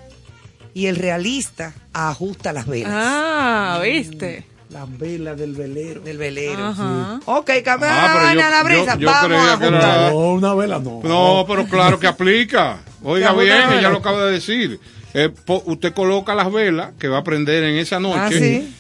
[0.74, 4.46] Y el realista ajusta las velas Ah, ¿viste?
[4.70, 6.02] La vela del velero.
[6.02, 6.66] del velero.
[6.68, 7.20] Ajá.
[7.26, 8.94] Ok, cambia Ah, yo- la la brisa.
[8.96, 10.10] yo- yo Vamos creía a que era-.
[10.12, 11.02] No, una vela no.
[11.04, 12.80] No, pero claro que aplica.
[13.04, 14.80] Oiga bien, ella lo acaba de decir.
[15.14, 18.74] Eh, po- usted coloca las velas que va a prender en esa noche Ah, sí.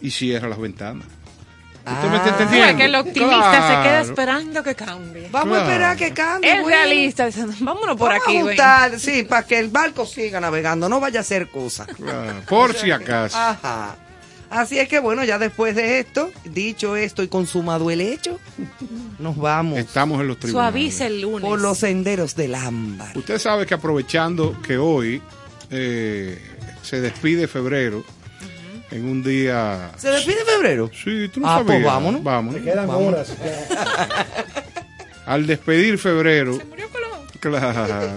[0.00, 1.06] y cierra las ventanas.
[1.86, 2.08] ¿Usted Ah.
[2.10, 2.76] me está O sea, entendiendo?
[2.78, 5.28] que el optimista se queda esperando que cambie.
[5.30, 5.64] Vamos Claro.
[5.68, 6.50] a esperar que cambie.
[6.52, 6.76] El bueno.
[6.76, 7.28] realista,
[7.60, 8.36] vámonos por Vamos aquí.
[8.38, 8.60] a ven.
[8.60, 11.86] ajustar, sí, para que el barco siga navegando, no vaya a ser cosa.
[11.86, 13.36] Claro, por si acaso.
[13.38, 13.96] Ajá.
[14.50, 18.38] Así es que bueno, ya después de esto, dicho esto y consumado el hecho,
[19.18, 20.72] nos vamos Estamos en los tribunales.
[20.72, 21.40] Suaviza el lunes.
[21.40, 23.16] por los senderos del ámbar.
[23.18, 25.20] Usted sabe que aprovechando que hoy
[25.70, 26.40] eh,
[26.82, 28.04] se despide febrero,
[28.96, 29.92] en un día...
[29.96, 30.90] ¿Se despide febrero?
[30.92, 32.62] Sí, tú no Ah, pues vámonos.
[32.62, 33.34] Quedan horas.
[35.26, 36.56] Al despedir febrero,
[37.40, 38.16] claro,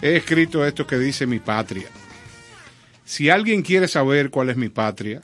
[0.00, 1.88] he escrito esto que dice mi patria.
[3.04, 5.20] Si alguien quiere saber cuál es mi patria,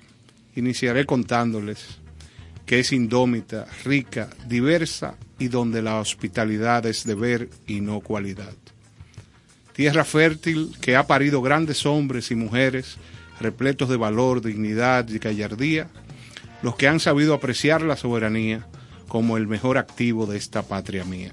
[0.55, 1.98] iniciaré contándoles
[2.66, 8.55] que es indómita, rica, diversa y donde la hospitalidad es deber y no cualidad.
[9.72, 12.96] Tierra fértil que ha parido grandes hombres y mujeres
[13.40, 15.88] repletos de valor, dignidad y gallardía,
[16.62, 18.66] los que han sabido apreciar la soberanía
[19.09, 21.31] como el mejor activo de esta patria mía.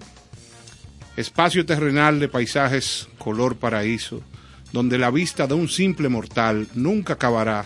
[1.16, 4.22] Espacio terrenal de paisajes color paraíso,
[4.72, 7.66] donde la vista de un simple mortal nunca acabará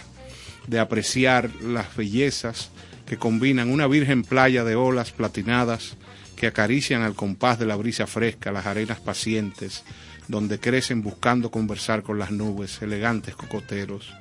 [0.68, 2.72] de apreciar las bellezas
[3.06, 5.96] que combinan una virgen playa de olas platinadas
[6.36, 9.84] que acarician al compás de la brisa fresca las arenas pacientes,
[10.28, 14.14] donde crecen buscando conversar con las nubes, elegantes cocoteros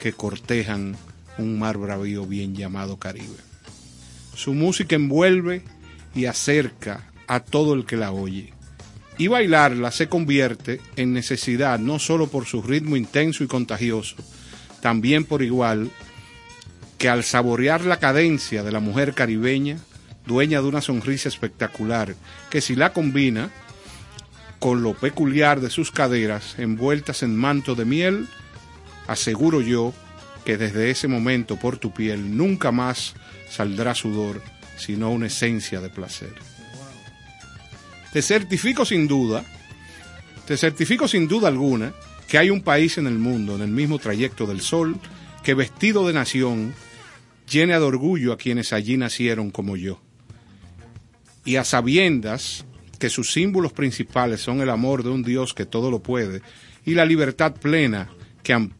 [0.00, 0.96] que cortejan
[1.38, 3.36] un mar bravío bien llamado Caribe.
[4.34, 5.62] Su música envuelve
[6.14, 8.52] y acerca a todo el que la oye.
[9.18, 14.16] Y bailarla se convierte en necesidad no solo por su ritmo intenso y contagioso,
[14.80, 15.90] también por igual
[16.98, 19.78] que al saborear la cadencia de la mujer caribeña,
[20.26, 22.14] dueña de una sonrisa espectacular,
[22.50, 23.50] que si la combina
[24.58, 28.26] con lo peculiar de sus caderas envueltas en manto de miel,
[29.06, 29.92] aseguro yo
[30.44, 33.14] que desde ese momento por tu piel nunca más
[33.50, 34.42] saldrá sudor,
[34.76, 36.34] sino una esencia de placer.
[38.12, 39.44] Te certifico sin duda,
[40.46, 41.92] te certifico sin duda alguna
[42.28, 44.98] que hay un país en el mundo, en el mismo trayecto del sol,
[45.42, 46.74] que vestido de nación,
[47.50, 50.00] llena de orgullo a quienes allí nacieron como yo.
[51.44, 52.64] Y a sabiendas
[52.98, 56.42] que sus símbolos principales son el amor de un Dios que todo lo puede
[56.84, 58.08] y la libertad plena
[58.42, 58.70] que,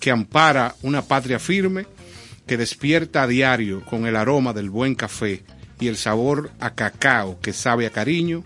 [0.00, 1.86] que ampara una patria firme
[2.46, 5.42] que despierta a diario con el aroma del buen café
[5.80, 8.44] y el sabor a cacao que sabe a cariño,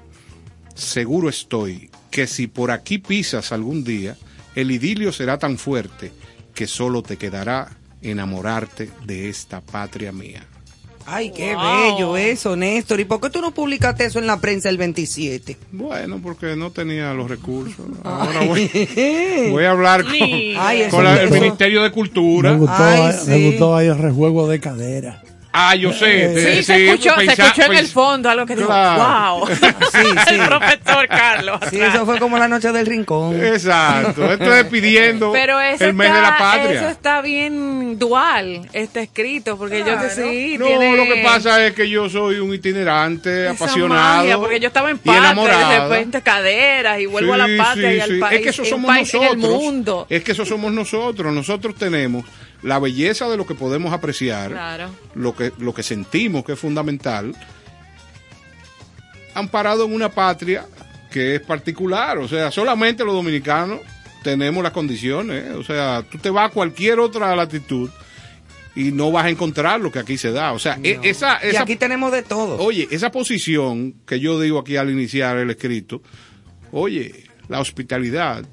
[0.74, 4.16] seguro estoy que si por aquí pisas algún día,
[4.54, 6.12] el idilio será tan fuerte
[6.54, 10.49] que solo te quedará enamorarte de esta patria mía.
[11.12, 11.64] Ay, qué Wow.
[11.96, 13.00] bello eso, Néstor.
[13.00, 15.56] ¿Y por qué tú no publicaste eso en la prensa el 27?
[15.72, 17.84] Bueno, porque no tenía los recursos.
[18.04, 18.70] Ahora voy,
[19.50, 20.54] voy a hablar con, Sí.
[20.58, 22.52] Ay, eso- con la- el Ministerio de Me Cultura.
[22.54, 23.46] gustó, Ay, me sí.
[23.50, 25.22] gustó ahí el rejuego de cadera.
[25.52, 26.32] Ah, yo sé.
[26.34, 29.38] Sí, eh, se escuchó, se escuchó en el pens- fondo algo que dijo, Claro.
[29.40, 29.48] wow.
[29.48, 29.58] Sí,
[30.28, 30.34] sí.
[30.34, 31.60] el profesor Carlos.
[31.70, 33.34] Sí, eso fue como la noche del rincón.
[33.44, 34.30] Exacto.
[34.32, 36.90] Esto es pidiendo Pero eso el mes está, de la eso patria.
[36.90, 41.74] está bien dual, está escrito, porque yo que sí, No, tiene lo que pasa es
[41.74, 44.18] que yo soy un itinerante, esa apasionado.
[44.18, 45.34] magia, porque yo estaba en y patria,
[45.66, 48.18] y de repente caderas, y vuelvo a la Sí, patria sí, y al sí.
[48.20, 49.44] país, Es que eso el somos país en nosotros.
[49.44, 50.06] el mundo.
[50.08, 51.32] Es que eso somos nosotros.
[51.34, 52.24] Nosotros tenemos
[52.62, 54.90] la belleza de lo que podemos apreciar, Claro.
[55.14, 57.34] lo que lo que sentimos que es fundamental,
[59.34, 60.66] amparado en una patria
[61.10, 62.18] que es particular.
[62.18, 63.80] O sea, solamente los dominicanos
[64.22, 65.44] tenemos las condiciones.
[65.44, 65.52] ¿eh?
[65.54, 67.88] O sea, tú te vas a cualquier otra latitud
[68.76, 70.52] y no vas a encontrar lo que aquí se da.
[70.52, 72.58] O sea, e- esa, Y esa aquí tenemos de todo.
[72.58, 76.02] Oye, esa posición que yo digo aquí al iniciar el escrito,
[76.70, 78.44] oye, la hospitalidad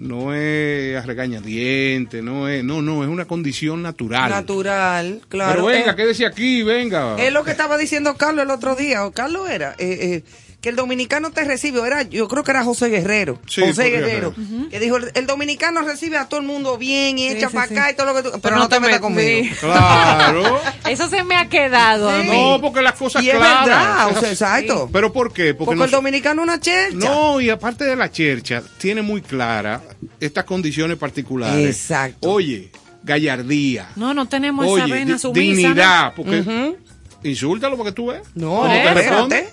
[0.00, 4.30] no es a regañadiente, no es, no, no, es una condición natural.
[4.30, 5.52] Natural, claro.
[5.52, 7.16] Pero venga, Eh, quédese aquí, venga.
[7.18, 10.22] Es lo que estaba diciendo Carlos el otro día, o Carlos era, eh, eh,
[10.60, 13.88] que el dominicano te recibe, o era, yo creo que era José Guerrero, Sí, José
[13.88, 14.34] Guerrero,
[14.70, 17.54] que dijo, el, el dominicano recibe a todo el mundo bien y Sí, echa sí,
[17.54, 17.74] para sí.
[17.74, 19.44] acá y todo lo que tú, pero, no, te metas met- conmigo.
[19.48, 19.50] sí.
[19.60, 20.60] Claro.
[20.88, 22.28] Eso se me ha quedado a Sí.
[22.28, 22.36] mí.
[22.36, 23.64] No, porque las cosas Y es claras.
[23.66, 24.90] verdad, o esas- sea, exacto.
[24.92, 25.54] Pero ¿por qué?
[25.54, 26.94] Porque, nos- el dominicano es una chercha.
[27.08, 29.80] No, y aparte de la chercha, tiene muy clara
[30.20, 31.66] estas condiciones particulares.
[31.74, 32.30] Exacto.
[32.30, 32.70] Oye,
[33.02, 33.88] gallardía.
[33.96, 35.40] No, no tenemos esa Oye, vena di- sumisa.
[35.40, 36.76] dignidad, porque Ujú.
[37.22, 38.20] insúltalo porque tú ves.
[38.34, 39.08] No, Cuando te espérate.
[39.10, 39.48] responde,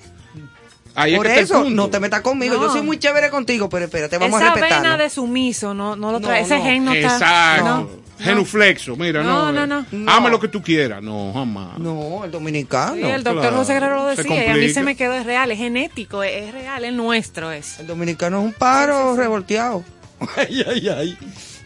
[0.98, 2.56] ahí es Por eso, no te metas conmigo.
[2.56, 2.62] No.
[2.64, 4.84] Yo soy muy chévere contigo, pero espérate, vamos Esa a respetarnos.
[4.92, 6.42] vena de sumiso, no, no lo No, trae.
[6.42, 6.64] Ese no.
[6.64, 7.14] gen no está.
[7.14, 7.66] Exacto.
[7.66, 8.08] no.
[8.20, 9.52] Genuflexo, mira, no.
[9.52, 10.12] No, no, eh, no.
[10.12, 11.04] Ama lo que tú quieras.
[11.04, 11.78] No, jamás.
[11.78, 12.96] No, el dominicano.
[12.96, 13.58] Sí, el doctor claro.
[13.58, 16.48] José Guerrero lo decía y a mí se me quedó, es real, es genético, es,
[16.48, 17.80] es real, es nuestro es.
[17.80, 19.84] El dominicano es un paro revolteado.
[20.36, 21.18] Ay, ay, ay.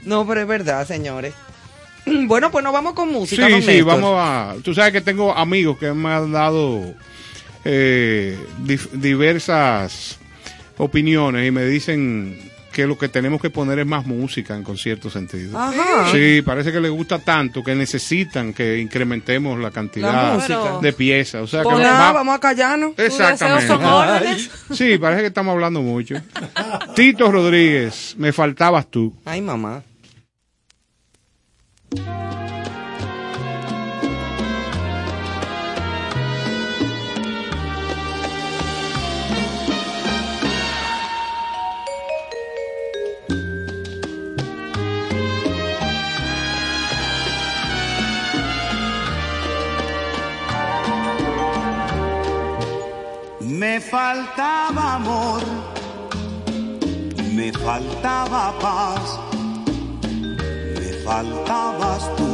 [0.03, 1.33] No, pero es verdad, señores.
[2.05, 3.47] Bueno, pues nos vamos con música.
[3.47, 3.85] Sí, sí, Néstor.
[3.85, 4.55] vamos a.
[4.61, 6.81] Tú sabes que tengo amigos que me han dado
[7.65, 8.37] eh,
[8.93, 10.19] diversas
[10.77, 15.09] opiniones y me dicen que lo que tenemos que poner es más música en cierto
[15.09, 15.57] sentido.
[15.57, 16.09] Ajá.
[16.11, 21.41] Sí, parece que les gusta tanto que necesitan que incrementemos la cantidad de piezas.
[21.41, 22.93] O sea, que vamos a callarnos.
[22.97, 23.67] Exactamente.
[24.73, 26.15] Sí, parece que estamos hablando mucho.
[26.95, 29.13] Tito Rodríguez, me faltabas tú.
[29.25, 29.83] Ay, mamá.
[53.71, 55.41] Me faltaba amor,
[57.33, 59.17] me faltaba paz,
[60.75, 62.31] me faltabas tú.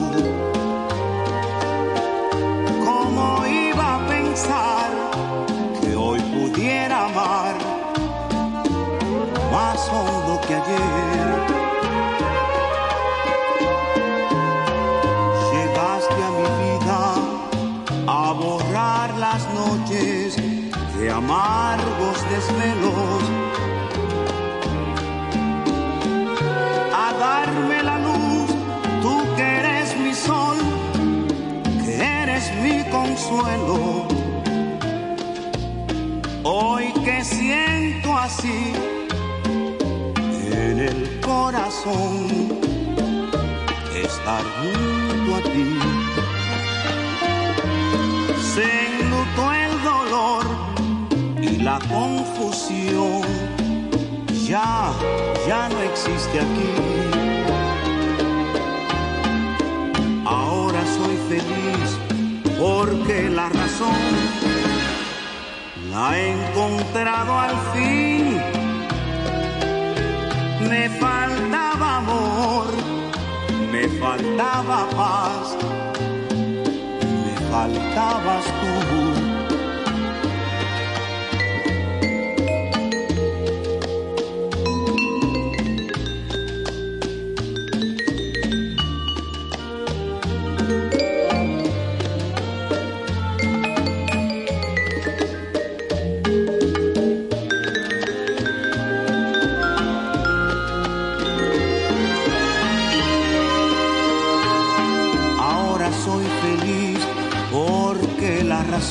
[2.84, 4.90] ¿Cómo iba a pensar
[5.80, 7.54] que hoy pudiera amar
[9.52, 11.28] más hondo que ayer?
[15.54, 17.02] Llegaste a mi vida
[18.08, 20.47] a borrar las noches
[21.00, 23.24] de amargos desvelos,
[26.94, 28.50] a darme la luz,
[29.02, 30.58] tú que eres mi sol,
[31.86, 34.08] que eres mi consuelo.
[36.44, 38.74] Hoy que siento así
[40.52, 42.28] en el corazón
[43.94, 45.78] estar junto a ti
[51.68, 53.24] la confusión.
[54.48, 54.94] Ya,
[55.46, 56.72] ya no existe aquí.
[60.26, 61.90] Ahora soy feliz
[62.58, 64.04] porque la razón
[65.92, 68.42] la he encontrado al fin.
[70.70, 72.68] Me faltaba amor,
[73.74, 75.58] me faltaba paz
[77.26, 79.07] me faltabas tú.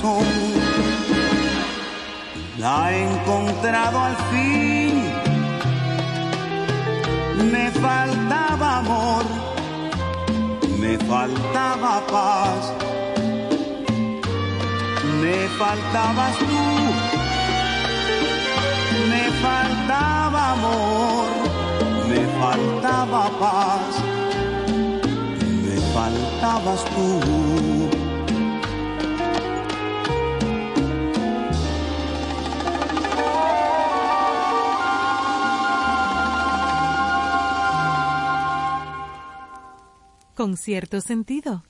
[0.02, 0.56] Porque
[2.58, 5.02] la encontrado al fin.
[7.50, 9.24] Me faltaba amor,
[10.78, 12.72] me faltaba paz,
[15.20, 16.66] me faltabas tú,
[19.10, 21.26] me faltaba amor,
[22.08, 23.92] me faltaba paz,
[25.64, 27.75] me faltabas tú.
[40.36, 41.62] Con cierto sentido.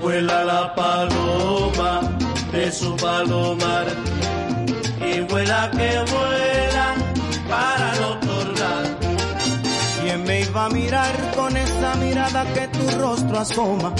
[0.00, 2.16] Vuela la paloma
[2.52, 3.86] de su palomar
[5.04, 6.94] y vuela que vuela
[7.48, 8.98] para no tornar.
[10.00, 13.92] ¿Quién me iba a mirar con esa mirada que tu rostro asoma?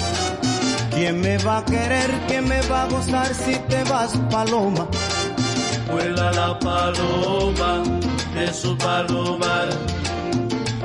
[0.93, 2.11] ¿Quién me va a querer?
[2.27, 4.87] ¿Quién me va a gozar si te vas, paloma?
[5.91, 7.83] Vuela la paloma
[8.35, 9.69] de su palomar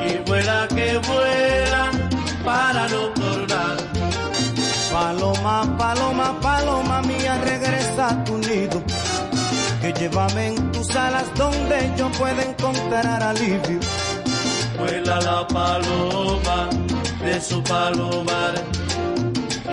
[0.06, 1.90] y vuela que vuela
[2.42, 3.76] para no tornar.
[4.90, 8.82] Paloma, paloma, paloma mía, regresa a tu nido.
[9.82, 13.80] Que llévame en tus alas donde yo pueda encontrar alivio.
[14.78, 16.70] Vuela la paloma
[17.22, 18.54] de su palomar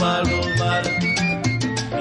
[0.00, 0.82] Palomar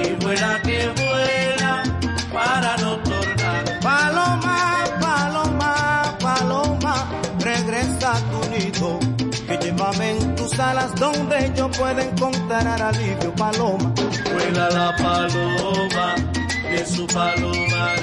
[0.01, 1.83] y vuela que vuela
[2.31, 3.79] para no tornar.
[3.81, 6.95] Paloma, paloma, paloma,
[7.39, 8.99] regresa a tu nido.
[9.47, 13.93] Que llévame en tus alas donde yo pueda encontrar alivio, paloma.
[14.33, 16.15] Vuela la paloma
[16.71, 17.99] de su palomar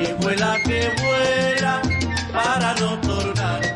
[0.00, 1.82] y vuela que vuela
[2.32, 3.67] para no tornar.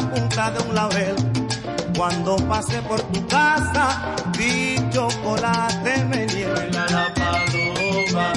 [0.00, 1.16] La punta de un laurel.
[1.96, 6.52] Cuando pasé por tu casa, vi chocolate meniel.
[6.54, 8.32] Vuela la paloma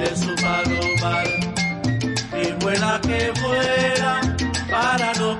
[0.00, 1.26] de su palomar
[2.42, 4.20] y vuela que vuela
[4.70, 5.38] para no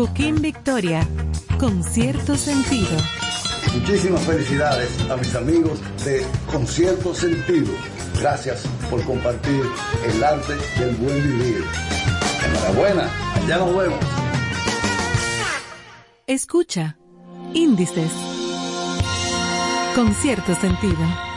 [0.00, 1.06] Cooking Victoria.
[1.58, 2.88] Con cierto sentido.
[3.74, 7.70] Muchísimas felicidades a mis amigos de Concierto Sentido.
[8.18, 9.62] Gracias por compartir
[10.06, 11.62] el arte del buen vivir.
[12.46, 14.00] Enhorabuena, allá nos vemos.
[16.26, 16.96] Escucha.
[17.52, 18.10] Índices.
[19.94, 21.29] Con cierto sentido.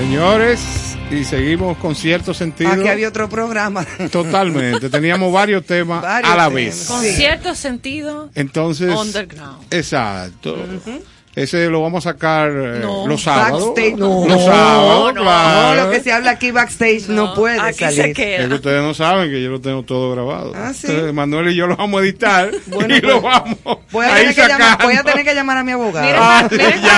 [0.00, 0.60] Señores,
[1.10, 2.70] y seguimos con cierto sentido.
[2.72, 3.84] Aquí había otro programa.
[4.10, 4.88] Totalmente.
[4.88, 6.54] Teníamos varios temas Varios a la temas.
[6.54, 6.84] vez.
[6.88, 7.12] Con Sí.
[7.12, 9.62] cierto sentido, Entonces, underground.
[9.70, 10.56] exacto.
[11.32, 13.06] Ese lo vamos a sacar eh, No.
[13.06, 13.66] los sábados.
[13.66, 14.26] Backstage, no.
[14.26, 15.76] Los sábados, No, claro.
[15.76, 17.94] No, lo que se habla aquí backstage no, puede aquí salir.
[18.02, 18.54] se Es que queda.
[18.56, 20.52] ustedes no saben que yo lo tengo todo grabado.
[20.56, 20.88] Ah, ¿sí?
[20.88, 23.58] Entonces, Manuel y yo lo vamos a editar Bueno, y lo pues, vamos
[23.92, 26.04] Voy a, a tener ir que llamar, voy a tener que llamar a mi abogado.
[26.06, 26.48] Miren, Ah,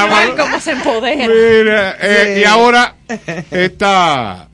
[0.08, 0.44] Manuel bueno.
[0.44, 1.28] cómo se empodera.
[1.28, 2.40] Mira, eh, Sí.
[2.40, 2.94] y ahora
[3.50, 4.48] esta,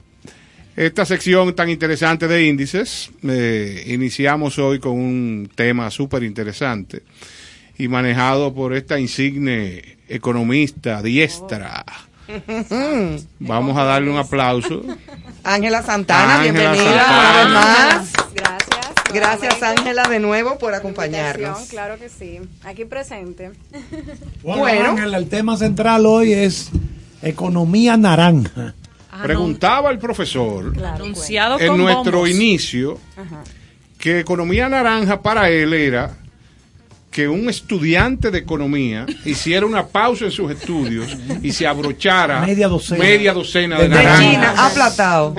[0.76, 7.02] esta sección tan interesante de índices, eh, iniciamos hoy con un tema súper interesante
[7.78, 11.84] y manejado por esta insigne economista diestra.
[13.38, 14.82] Vamos a darle un aplauso.
[15.44, 17.18] Ángela Santana, Ángela bienvenida Santana.
[17.18, 18.12] una vez más.
[18.34, 18.68] Gracias.
[19.14, 19.62] Gracias.
[19.62, 21.68] Ángela de nuevo por acompañarnos.
[21.68, 22.40] Claro que sí.
[22.64, 23.52] Aquí presente.
[24.42, 24.90] Bueno, Bueno.
[24.90, 26.70] Ángel, el tema central hoy es
[27.22, 28.74] economía naranja.
[29.10, 31.06] Ah, Preguntaba el profesor Claro.
[31.06, 31.14] En
[31.68, 32.30] con nuestro bombos.
[32.30, 32.98] inicio
[33.98, 36.14] que economía naranja para él era
[37.18, 42.68] que un estudiante de economía hiciera una pausa en sus estudios y se abrochara Media
[42.68, 43.02] docena.
[43.02, 44.20] media docena de, De De naranjas.
[44.30, 45.34] China, aplatado.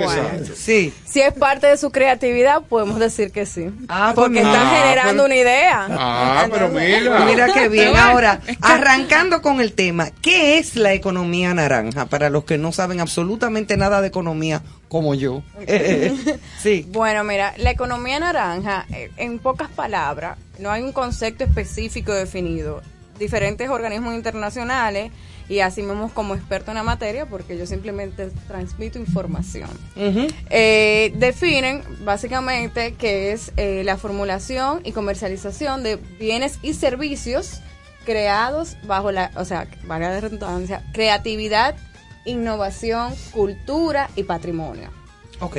[0.57, 0.93] Sí.
[1.05, 3.67] Si es parte de su creatividad, podemos decir que sí.
[3.87, 4.51] Ah, pues Porque mira.
[4.51, 5.87] están Ah, generando pero- una idea.
[5.91, 7.19] Ah, pero mira.
[7.25, 7.95] Mira qué bien.
[7.95, 12.07] Ahora, arrancando con el tema, ¿qué es la economía naranja?
[12.07, 15.43] Para los que no saben absolutamente nada de economía, como yo.
[16.61, 16.85] sí.
[16.89, 22.81] Bueno, mira, la economía naranja, eh, en pocas palabras, no hay un concepto específico definido.
[23.17, 25.11] Diferentes organismos internacionales
[25.49, 29.69] y así mismo como experto en la materia, porque yo simplemente transmito información.
[30.49, 37.61] Eh, definen básicamente que es eh, la formulación y comercialización de bienes y servicios
[38.05, 41.75] creados bajo la, o sea, valga la redundancia, creatividad,
[42.25, 44.91] innovación, cultura y patrimonio.
[45.39, 45.57] Ok.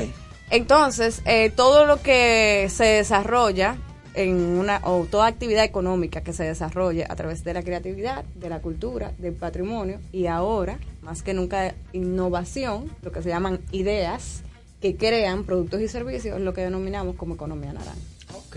[0.50, 3.76] Entonces, eh, todo lo que se desarrolla
[4.14, 8.48] en una, o toda actividad económica que se desarrolle a través de la creatividad, de
[8.48, 14.42] la cultura, del patrimonio y ahora, más que nunca, innovación, lo que se llaman ideas
[14.80, 18.00] que crean productos y servicios, es lo que denominamos como economía naranja.
[18.34, 18.56] Ok.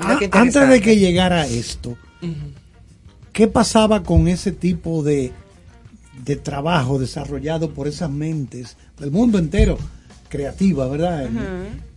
[0.00, 1.96] Ah, antes de que llegara esto,
[3.32, 5.32] ¿qué pasaba con ese tipo de,
[6.24, 9.76] de trabajo desarrollado por esas mentes del mundo entero,
[10.28, 11.28] creativa, verdad?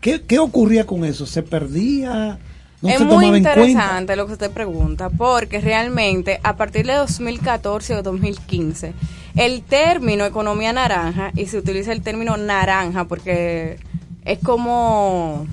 [0.02, 1.26] ¿Qué, qué ocurría con eso?
[1.26, 2.40] ¿Se perdía?
[2.82, 8.04] ¿No es muy interesante lo que usted pregunta, porque realmente a partir de 2014 o
[8.04, 8.94] 2015,
[9.36, 13.78] el término economía naranja, y se utiliza el término naranja porque
[14.26, 15.48] es como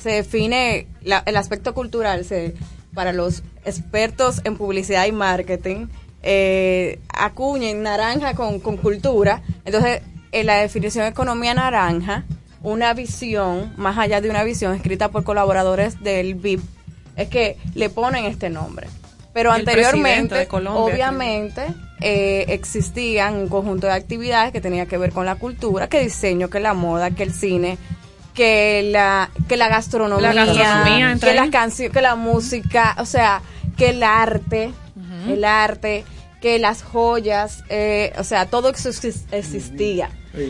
[0.00, 2.54] se define la- el aspecto cultural se,
[2.94, 5.86] para los expertos en publicidad y marketing,
[6.22, 9.42] eh, acuñen naranja con, con cultura.
[9.64, 10.02] Entonces,
[10.32, 12.24] en la definición de economía naranja,
[12.64, 16.60] una visión, más allá de una visión escrita por colaboradores del BIP,
[17.16, 18.88] es que le ponen este nombre.
[19.32, 21.66] Pero Y anteriormente, Colombia, obviamente,
[22.00, 26.50] eh, existían un conjunto de actividades que tenía que ver con la cultura, que diseño,
[26.50, 27.76] que la moda, que el cine,
[28.32, 33.42] que la, que la gastronomía, La gastronomía que las canciones, que la música, o sea,
[33.76, 34.72] que el arte,
[35.28, 36.04] el arte,
[36.40, 39.24] que las joyas, eh, o sea, todo eso exis-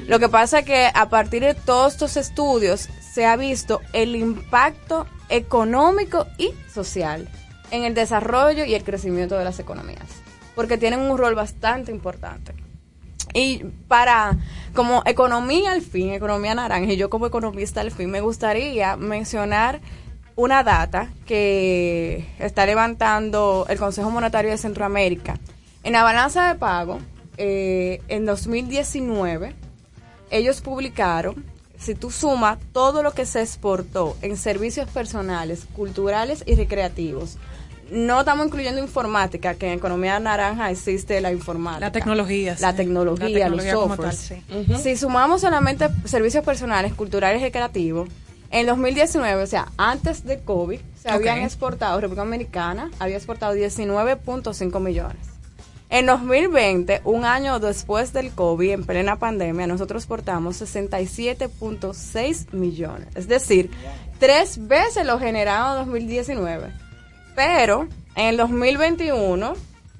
[0.06, 4.16] Lo que pasa es que a partir de todos estos estudios se ha visto el
[4.16, 7.28] impacto económico y social
[7.70, 10.06] en el desarrollo y el crecimiento de las economías,
[10.54, 12.54] porque tienen un rol bastante importante.
[13.34, 14.38] Y para,
[14.74, 19.80] como economía al fin, economía naranja, y yo como economista al fin, me gustaría mencionar
[20.36, 25.38] una data que está levantando el Consejo Monetario de Centroamérica.
[25.82, 27.00] En la balanza de pago,
[27.36, 29.54] eh, en 2019,
[30.36, 31.44] ellos publicaron,
[31.78, 37.36] si tú sumas todo lo que se exportó en servicios personales, culturales y recreativos,
[37.90, 41.86] no estamos incluyendo informática, que en economía naranja existe la informática.
[41.86, 42.76] La tecnología, La sí.
[42.78, 44.18] tecnología, La tecnología los softwares.
[44.18, 44.42] sí.
[44.82, 48.08] Si sumamos solamente servicios personales, culturales y recreativos,
[48.50, 54.80] en 2019, o sea, antes de COVID, se habían exportado, República Dominicana había exportado 19.5
[54.80, 55.33] millones.
[55.94, 63.06] En 2020, un año después del COVID, en plena pandemia, nosotros exportamos 67.6 millones.
[63.14, 63.70] Es decir,
[64.18, 66.72] tres veces lo generado en 2019.
[67.36, 67.86] Pero
[68.16, 69.54] en el 2021,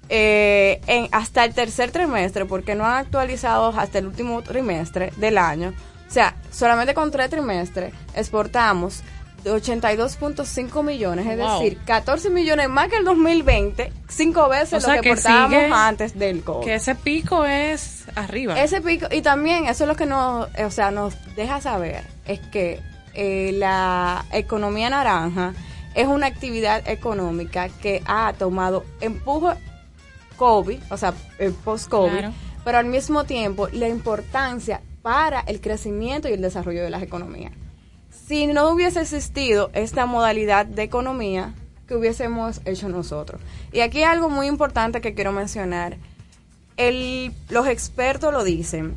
[0.08, 0.80] eh,
[1.12, 5.74] hasta el tercer trimestre, porque no han actualizado hasta el último trimestre del año,
[6.08, 9.04] o sea, solamente con tres trimestres exportamos
[9.44, 11.60] de 82.5 millones, es Wow.
[11.60, 15.72] decir, 14 millones más que el 2020, cinco veces O lo que que exportábamos sigue-
[15.72, 16.64] antes del COVID.
[16.64, 18.60] Que ese pico es arriba.
[18.60, 22.40] Ese pico, y también eso es lo que nos, o sea, nos deja saber, es
[22.40, 22.80] que
[23.14, 25.52] eh, la economía naranja
[25.94, 29.54] es una actividad económica que ha tomado empuje
[30.36, 31.12] COVID, o sea,
[31.64, 32.32] post-COVID, Claro.
[32.64, 37.52] pero al mismo tiempo la importancia para el crecimiento y el desarrollo de las economías.
[38.26, 41.54] Si no hubiese existido esta modalidad de economía,
[41.86, 43.40] que hubiésemos hecho nosotros?
[43.70, 45.98] Y aquí hay algo muy importante que quiero mencionar.
[46.78, 48.96] El, los expertos lo dicen.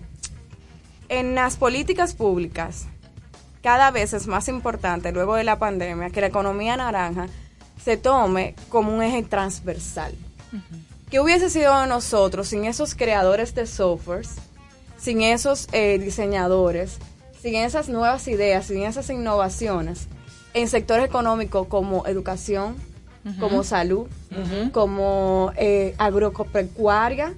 [1.09, 2.87] En las políticas públicas,
[3.61, 7.27] cada vez es más importante, luego de la pandemia, que la economía naranja
[7.83, 10.13] se tome como un eje transversal.
[11.09, 14.35] ¿Qué hubiese sido de nosotros sin esos creadores de softwares,
[14.97, 16.97] sin esos eh, diseñadores,
[17.41, 20.07] sin esas nuevas ideas, sin esas innovaciones
[20.53, 22.75] en sectores económicos como educación,
[23.39, 24.07] como salud,
[24.71, 27.33] como eh, agropecuaria,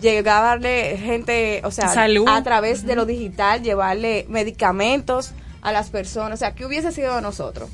[0.00, 2.28] llegar a darle gente, o sea, Salud.
[2.28, 7.16] a través de lo digital, llevarle medicamentos a las personas, o sea, ¿qué hubiese sido
[7.16, 7.68] de nosotros?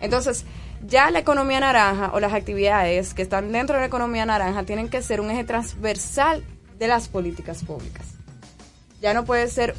[0.00, 0.44] Entonces,
[0.86, 4.88] Ya la economía naranja o las actividades que están dentro de la economía naranja tienen
[4.88, 6.42] que ser un eje transversal
[6.78, 8.06] de las políticas públicas.
[9.02, 9.74] Ya no puede ser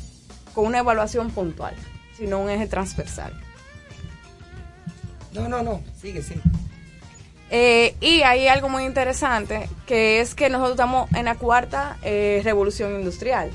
[0.53, 1.75] con una evaluación puntual,
[2.17, 3.33] sino un eje transversal.
[5.33, 5.81] No, no, no.
[6.01, 6.41] Sigue, sigue.
[7.49, 12.41] Eh, y hay algo muy interesante, que es que nosotros estamos en la cuarta eh,
[12.43, 13.51] revolución industrial.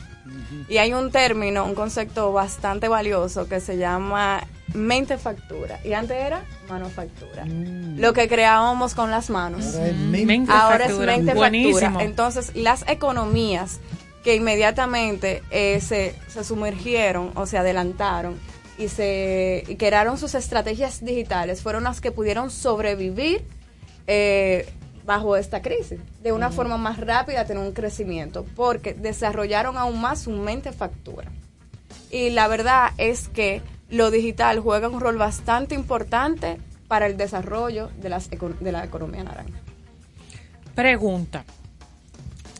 [0.68, 4.42] Y hay un término, un concepto bastante valioso que se llama
[4.74, 5.78] mentefactura.
[5.84, 7.44] Y antes era manufactura.
[7.46, 9.74] Lo que creábamos con las manos.
[9.74, 10.92] Ahora es men- Mente Ahora es
[11.72, 12.04] factura.
[12.04, 13.80] Entonces, las economías
[14.26, 18.36] que inmediatamente eh, se, se sumergieron o se adelantaron
[18.76, 23.44] y se y crearon sus estrategias digitales fueron las que pudieron sobrevivir
[24.08, 24.68] eh,
[25.04, 30.22] bajo esta crisis de una forma más rápida, tener un crecimiento, porque desarrollaron aún más
[30.22, 31.30] su mente factura.
[32.10, 36.58] Y la verdad es que lo digital juega un rol bastante importante
[36.88, 39.60] para el desarrollo de, las de la economía naranja.
[40.74, 41.44] Pregunta.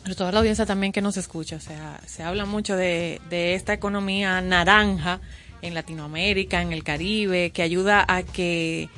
[0.07, 3.55] Pero toda la audiencia también que nos escucha, o sea, se habla mucho de, de
[3.55, 5.19] esta economía naranja
[5.63, 8.89] en Latinoamérica, en el Caribe, que ayuda a que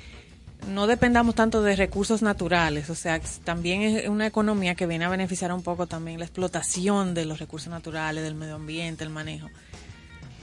[0.66, 5.09] no dependamos tanto de recursos naturales, o sea, también es una economía que viene a
[5.09, 9.48] beneficiar un poco también la explotación de los recursos naturales, del medio ambiente, el manejo.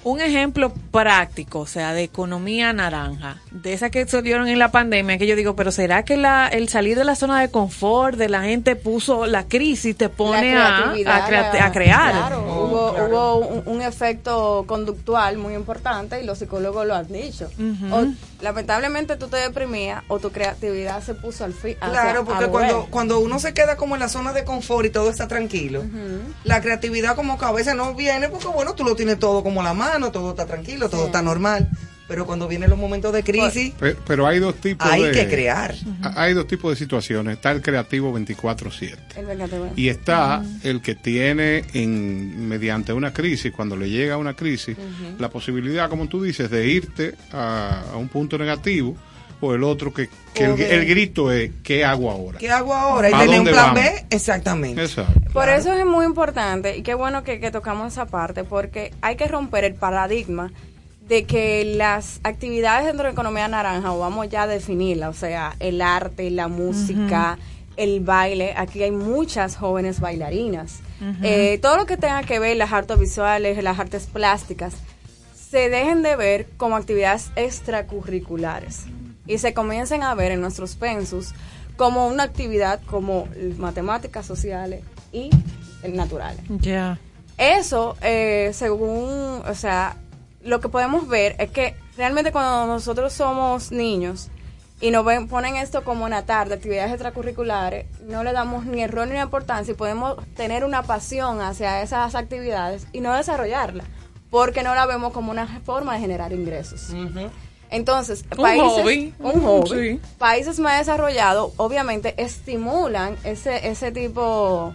[0.06, 5.18] Un ejemplo práctico, o sea, de economía naranja, de esa que salieron en la pandemia,
[5.18, 8.30] que yo digo, pero ¿será que la, el salir de la zona de confort de
[8.30, 12.12] la gente puso la crisis, te pone a, creatividad, a crea- la- a crear?
[12.12, 13.08] Claro, Oh, hubo, claro.
[13.10, 17.50] hubo un, un efecto conductual muy importante y los psicólogos lo han dicho.
[17.92, 18.06] O,
[18.42, 21.76] lamentablemente tú te deprimías o tu creatividad se puso al fin.
[21.80, 25.10] Claro, porque cuando, cuando uno se queda como en la zona de confort y todo
[25.10, 25.84] está tranquilo,
[26.44, 29.64] la creatividad como que a veces no viene porque bueno, tú lo tienes todo como
[29.64, 31.70] la mano, todo está tranquilo, todo está normal,
[32.08, 35.12] pero cuando vienen los momentos de crisis, Pe- Pero, hay dos tipos hay de...
[35.12, 35.74] que crear.
[36.16, 37.36] Hay dos tipos de situaciones.
[37.38, 38.96] Está el creativo 24-7.
[39.18, 39.70] El vengateo.
[39.76, 44.78] Y está el que tiene en mediante una crisis, cuando le llega una crisis,
[45.18, 48.96] la posibilidad, como tú dices, de irte a, a un punto negativo
[49.42, 52.40] o el otro que, que el, grito es ¿qué hago ahora?
[52.40, 53.10] ¿Qué hago ahora?
[53.10, 53.84] Y ¿A tener un dónde plan vamos?
[53.84, 54.82] B, exactamente.
[54.82, 55.32] Exacto.
[55.34, 59.16] Por eso es muy importante y qué bueno que, que tocamos esa parte, porque hay
[59.16, 60.52] que romper el paradigma
[61.08, 65.56] de que las actividades dentro de economía naranja, o vamos ya a definirla, o sea,
[65.60, 67.38] el arte, la música,
[67.78, 70.80] el baile, aquí hay muchas jóvenes bailarinas,
[71.22, 74.74] Eh, todo lo que tenga que ver las artes visuales, las artes plásticas,
[75.52, 78.86] se dejen de ver como actividades extracurriculares
[79.28, 81.34] y se comiencen a ver en nuestros pensus
[81.78, 85.30] como una actividad como matemáticas sociales y
[85.88, 86.42] naturales.
[86.50, 87.00] Ya.
[87.38, 89.98] Eso, eh, según, o sea,
[90.42, 94.30] lo que podemos ver es que realmente cuando nosotros somos niños
[94.80, 99.08] y nos ven, ponen esto como una tarde, actividades extracurriculares, no le damos ni error
[99.08, 103.84] ni importancia y podemos tener una pasión hacia esas actividades y no desarrollarla,
[104.30, 106.90] porque no la vemos como una forma de generar ingresos.
[107.70, 109.14] Entonces, Un países, hobby.
[109.20, 110.02] un hobby, Sí.
[110.18, 114.74] países más desarrollados, obviamente, estimulan ese, ese tipo,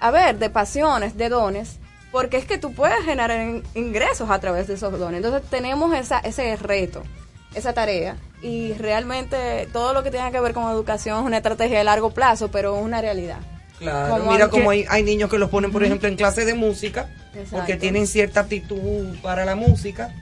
[0.00, 1.78] a ver, de pasiones, de dones,
[2.12, 5.18] porque es que tú puedes generar in- ingresos a través de esos dones.
[5.22, 7.02] Entonces, tenemos esa, ese reto,
[7.54, 11.78] esa tarea, y realmente todo lo que tenga que ver con educación es una estrategia
[11.78, 13.38] de largo plazo, pero es una realidad.
[13.78, 16.54] Claro, Como mira como hay, hay niños que los ponen, por ejemplo, en clases de
[16.54, 17.56] música, Exacto.
[17.58, 20.14] porque tienen cierta aptitud para la música,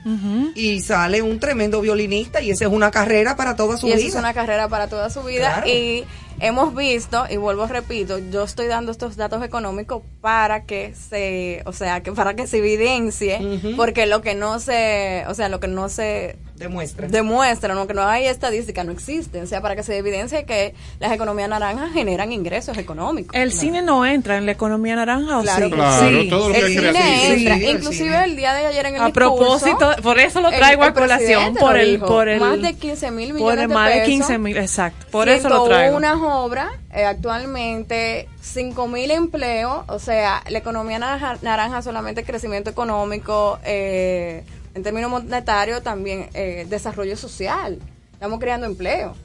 [0.55, 4.07] y sale un tremendo violinista y esa es una carrera para toda su y vida.
[4.07, 5.67] es una carrera para toda su vida Claro.
[5.69, 6.03] y
[6.41, 11.71] hemos visto y vuelvo repito yo estoy dando estos datos económicos para que se o
[11.71, 13.39] sea que para que se evidencie
[13.77, 17.07] porque lo que no se o sea lo que no se Demuestra.
[17.09, 20.73] demuestra no que no hay estadística no existe o sea para que se evidencie que
[20.99, 25.41] las economías naranjas generan ingresos económicos ¿El cine no entra en la economía naranja o
[25.41, 25.71] Claro sí?
[25.71, 26.29] Claro, Sí.
[26.29, 27.05] todo lo que el cine creativo.
[27.33, 28.23] entra, Sí, el inclusive cine.
[28.23, 30.89] el día de ayer en el A discurso, propósito, por eso lo el- traigo el
[30.89, 33.73] a colación, por el, dijo, por el, más de 15 mil por millones el de
[33.73, 35.97] más de pesos 15 mil, exacto, por eso lo traigo.
[35.97, 42.69] unas obras, eh, actualmente 5 mil empleos, o sea, la economía naranja, naranja solamente crecimiento
[42.69, 44.43] económico, eh,
[44.75, 47.79] en términos monetarios también eh, desarrollo social.
[48.13, 49.15] Estamos creando empleo.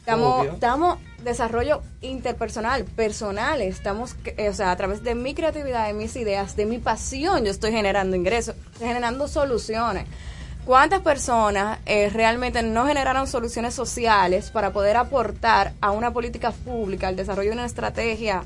[0.00, 0.52] Estamos, Obvio.
[0.52, 6.16] estamos desarrollo interpersonal, personal, estamos, eh, o sea, a través de mi creatividad, de mis
[6.16, 10.06] ideas, de mi pasión, yo estoy generando ingresos, estoy generando soluciones.
[10.64, 17.08] ¿Cuántas personas eh, realmente no generaron soluciones sociales para poder aportar a una política pública,
[17.08, 18.44] al desarrollo de una estrategia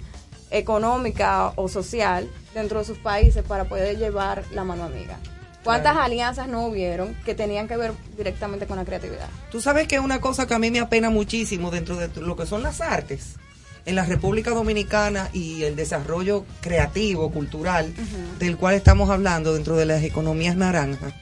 [0.50, 5.18] económica o social dentro de sus países para poder llevar la mano amiga?
[5.64, 9.28] ¿Cuántas alianzas no hubieron que tenían que ver directamente con la creatividad?
[9.50, 12.46] Tú sabes que una cosa que a mí me apena muchísimo dentro de lo que
[12.46, 13.36] son las artes
[13.84, 17.92] en la República Dominicana y el desarrollo creativo, cultural,
[18.38, 21.14] del cual estamos hablando dentro de las economías naranjas,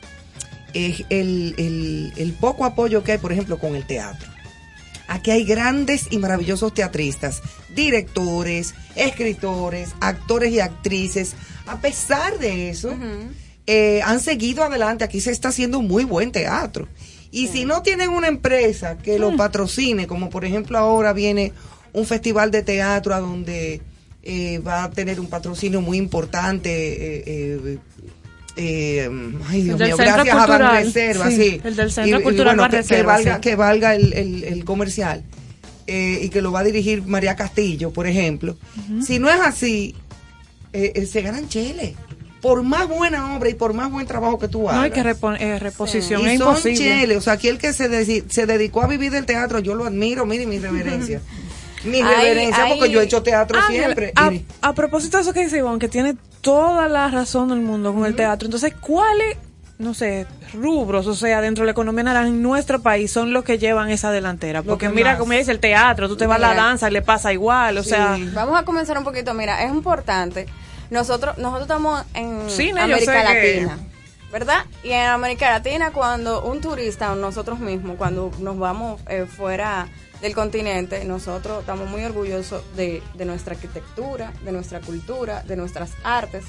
[0.74, 4.30] es el, el- el poco apoyo que hay, por ejemplo, con el teatro.
[5.08, 7.42] Aquí hay grandes y maravillosos teatristas,
[7.74, 11.34] directores, escritores, actores y actrices.
[11.66, 12.94] A pesar de eso,
[13.66, 15.04] eh, han seguido adelante.
[15.04, 16.88] Aquí se está haciendo muy buen teatro.
[17.32, 21.52] Y si no tienen una empresa que lo patrocine, como por ejemplo ahora viene
[21.92, 23.80] un festival de teatro a donde
[24.22, 26.70] eh, va a tener un patrocinio muy importante.
[26.70, 27.78] eh,
[28.56, 29.08] eh,
[29.48, 31.60] ay, Dios mío, gracias a Banreserva, sí, sí.
[31.62, 33.40] el del Centro Y- y Cultural bueno, que- valga, sí.
[33.40, 35.22] que valga el, el- el comercial
[35.86, 38.56] y que lo va a dirigir María Castillo, por ejemplo.
[39.04, 39.94] Si no es así,
[40.72, 41.94] se ganan cheles.
[42.40, 44.76] Por más buena obra y por más buen trabajo que tú hagas.
[44.76, 46.78] No hay que repon- eh, reposición, Y es son imposible.
[46.78, 47.16] cheles.
[47.18, 50.24] O sea, aquí el que se, se dedicó a vivir del teatro, yo lo admiro,
[50.24, 51.20] mire mi reverencia.
[51.84, 52.90] mi Ay, reverencia, porque ay.
[52.92, 54.12] yo he hecho teatro Ángel, siempre.
[54.62, 58.06] A, propósito de eso que dice Ivonne, que tiene toda la razón del mundo con
[58.06, 58.46] el teatro.
[58.46, 59.36] Entonces, ¿cuáles,
[59.78, 63.44] no sé, rubros, o sea, dentro de la economía naranja en nuestro país son los
[63.44, 64.62] que llevan esa delantera?
[64.62, 65.18] Porque que mira, más.
[65.20, 67.82] como dice el teatro, tú te vas a la danza y le pasa igual, o
[67.82, 68.16] sea...
[68.34, 69.32] Vamos a comenzar un poquito.
[69.34, 70.46] Mira, es importante.
[70.90, 72.48] Nosotros nosotros estamos en
[72.82, 73.78] América que- Latina,
[74.32, 74.64] ¿verdad?
[74.82, 79.88] Y en América Latina, cuando un turista o nosotros mismos, cuando nos vamos eh, fuera
[80.20, 85.92] del continente, nosotros estamos muy orgullosos de, de nuestra arquitectura, de nuestra cultura, de nuestras
[86.04, 86.44] artes.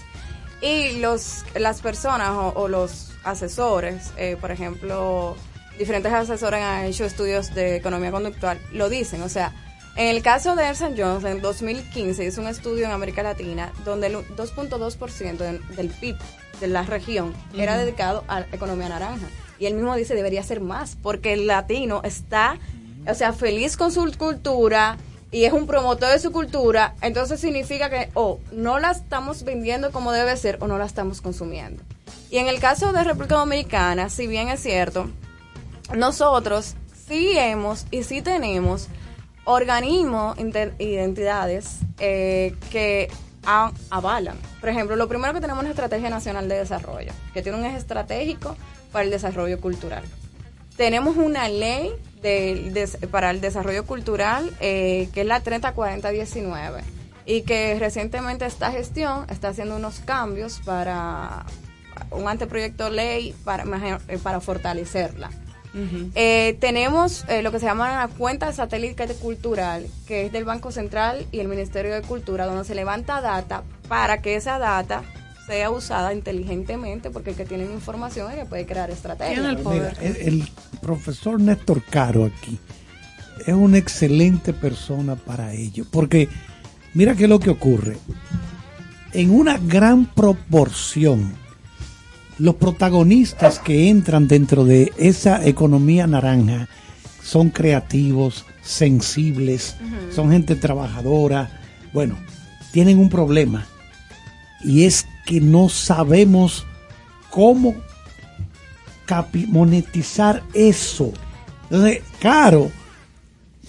[0.62, 5.36] Y los, las personas o, o los asesores, eh, por ejemplo,
[5.80, 9.22] diferentes asesores han hecho estudios de economía conductual, lo dicen.
[9.24, 9.54] O sea,
[9.96, 14.08] en el caso de Ernst Jones, en 2015 hizo un estudio en América Latina donde
[14.08, 16.16] el 2.2% de- del PIB
[16.60, 19.28] de la región era dedicado a la economía naranja.
[19.60, 22.58] Y él mismo dice debería ser más, porque el latino está,
[23.08, 24.98] o sea, feliz con su cultura
[25.32, 29.92] y es un promotor de su cultura, entonces significa que o no la estamos vendiendo
[29.92, 31.84] como debe ser o no la estamos consumiendo.
[32.30, 35.10] Y en el caso de República Dominicana, si bien es cierto,
[35.96, 36.76] nosotros
[37.08, 38.88] sí hemos y sí tenemos
[39.46, 40.38] organismos,
[40.80, 43.10] identidades eh, que
[43.44, 44.38] avalan.
[44.60, 47.66] Por ejemplo, lo primero que tenemos es la Estrategia Nacional de Desarrollo, que tiene un
[47.66, 48.56] eje estratégico
[48.92, 50.04] para el desarrollo cultural.
[50.78, 51.92] Tenemos una ley
[53.10, 56.84] para el desarrollo cultural eh, que es la 304019
[57.26, 61.46] y que recientemente esta gestión está haciendo unos cambios para
[62.12, 63.64] un anteproyecto ley para,
[64.08, 65.30] eh, para fortalecerla.
[66.16, 70.44] Eh, tenemos eh, lo que se llama la cuenta de satélite cultural, que es del
[70.44, 75.04] Banco Central y el Ministerio de Cultura, donde se levanta data para que esa data
[75.48, 79.58] sea usada inteligentemente, porque el que tiene información es que puede crear estrategias.
[79.66, 80.50] Mira, el, el
[80.82, 82.60] profesor Néstor Caro aquí
[83.46, 86.30] es una excelente persona para ello, porque
[86.94, 87.98] mira qué es lo que ocurre.
[89.14, 91.34] En una gran proporción,
[92.42, 96.68] los protagonistas que entran dentro de esa economía naranja
[97.24, 99.76] son creativos, sensibles,
[100.16, 101.62] son gente trabajadora.
[101.94, 102.18] Bueno,
[102.72, 103.68] tienen un problema
[104.64, 106.66] y es que no sabemos
[107.30, 107.76] cómo
[109.48, 111.12] monetizar eso.
[111.70, 112.72] Entonces, Caro,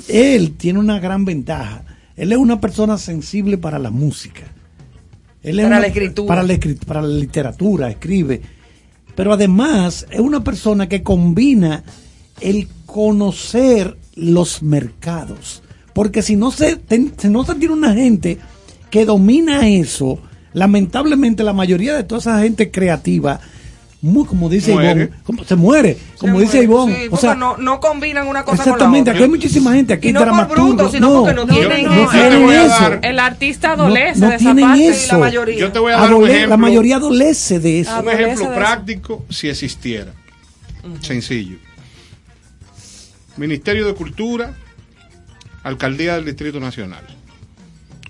[0.08, 1.82] él tiene una gran ventaja.
[2.16, 4.42] Él es una persona sensible para la música.
[5.42, 6.28] Él es Para una- la escritura.
[6.28, 8.40] Para la, escrit- para la literatura, escribe.
[9.14, 11.82] Pero además es una persona que combina
[12.40, 15.62] el conocer los mercados.
[15.92, 18.38] Porque si no se, ten- si no se tiene una gente
[18.90, 20.18] que domina eso,
[20.54, 23.40] lamentablemente la mayoría de toda esa gente creativa,
[24.02, 24.72] muy como dice.
[24.72, 26.62] Ivonne, como- se muere, como Se dice.
[26.64, 26.94] Ivonne.
[26.96, 29.36] Sí, o porque sea, no, no combinan una cosa exactamente, con aquí la hay otra.
[29.36, 32.68] muchísima gente, aquí Y hay no por bruto, sino porque no tienen no tienen eso.
[32.68, 34.88] dar- El artista adolece no de esa tienen parte.
[34.88, 35.28] eso.
[35.58, 36.48] Yo te voy a dar un ejemplo.
[36.48, 38.00] La mayoría adolece de eso.
[38.00, 40.12] Un ejemplo práctico si existiera.
[41.00, 41.58] Sencillo.
[43.36, 44.52] Ministerio de Cultura,
[45.62, 47.04] Alcaldía del Distrito Nacional.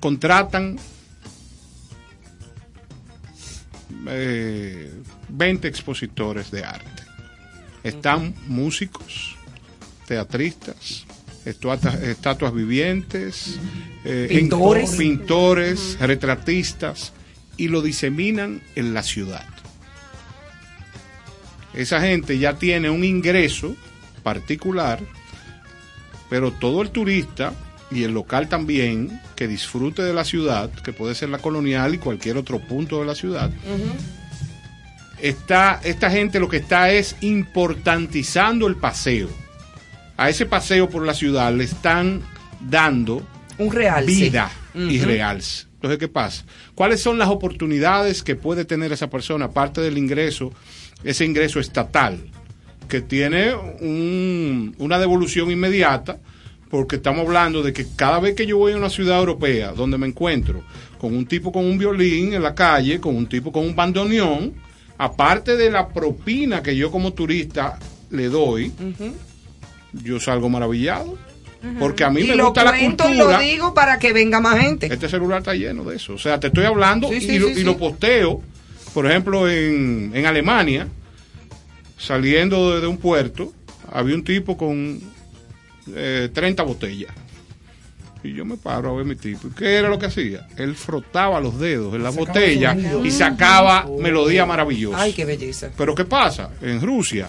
[0.00, 0.78] Contratan
[4.08, 4.90] eh,
[5.32, 7.02] 20 expositores de arte.
[7.82, 9.36] Están músicos,
[10.06, 11.04] teatristas,
[11.44, 13.58] estatuas vivientes,
[14.04, 14.92] eh, Pintores.
[14.92, 17.12] pintores, retratistas,
[17.56, 19.46] y lo diseminan en la ciudad.
[21.74, 23.74] Esa gente ya tiene un ingreso
[24.22, 25.00] particular,
[26.28, 27.52] pero todo el turista
[27.90, 31.98] y el local también que disfrute de la ciudad, que puede ser la colonial y
[31.98, 33.50] cualquier otro punto de la ciudad,
[35.22, 39.28] está, esta gente lo que está es importantizando el paseo.
[40.16, 42.20] A ese paseo por la ciudad le están
[42.60, 43.26] dando
[43.58, 44.06] Un realce.
[44.12, 45.66] vida y realce.
[45.74, 46.44] Entonces, ¿qué pasa?
[46.74, 50.52] ¿Cuáles son las oportunidades que puede tener esa persona, aparte del ingreso,
[51.02, 52.20] ese ingreso estatal,
[52.88, 56.18] que tiene un- una devolución inmediata?
[56.70, 59.98] Porque estamos hablando de que cada vez que yo voy a una ciudad europea donde
[59.98, 60.62] me encuentro
[60.98, 64.54] con un tipo con un violín en la calle, con un tipo con un bandoneón,
[65.02, 67.78] aparte de la propina que yo como turista
[68.10, 68.72] le doy,
[69.92, 71.18] yo salgo maravillado.
[71.78, 73.12] Porque a mí y me lo gusta la y cultura.
[73.14, 74.86] lo digo para que venga más gente.
[74.92, 76.14] Este celular está lleno de eso.
[76.14, 77.62] O sea, te estoy hablando Sí, sí, y, lo, sí, y sí.
[77.62, 78.40] lo posteo.
[78.92, 80.88] Por ejemplo, en, en Alemania,
[81.96, 83.52] saliendo de, de un puerto,
[83.92, 85.00] había un tipo con
[85.94, 87.12] eh, 30 botellas.
[88.24, 89.48] Y yo me paro a ver mi tipo.
[89.48, 90.46] ¿Y qué era lo que hacía?
[90.56, 95.00] Él frotaba los dedos en la Sacaba botella y sacaba melodía maravillosa.
[95.00, 95.70] Ay, qué belleza.
[95.76, 96.50] Pero ¿qué pasa?
[96.60, 97.28] En Rusia,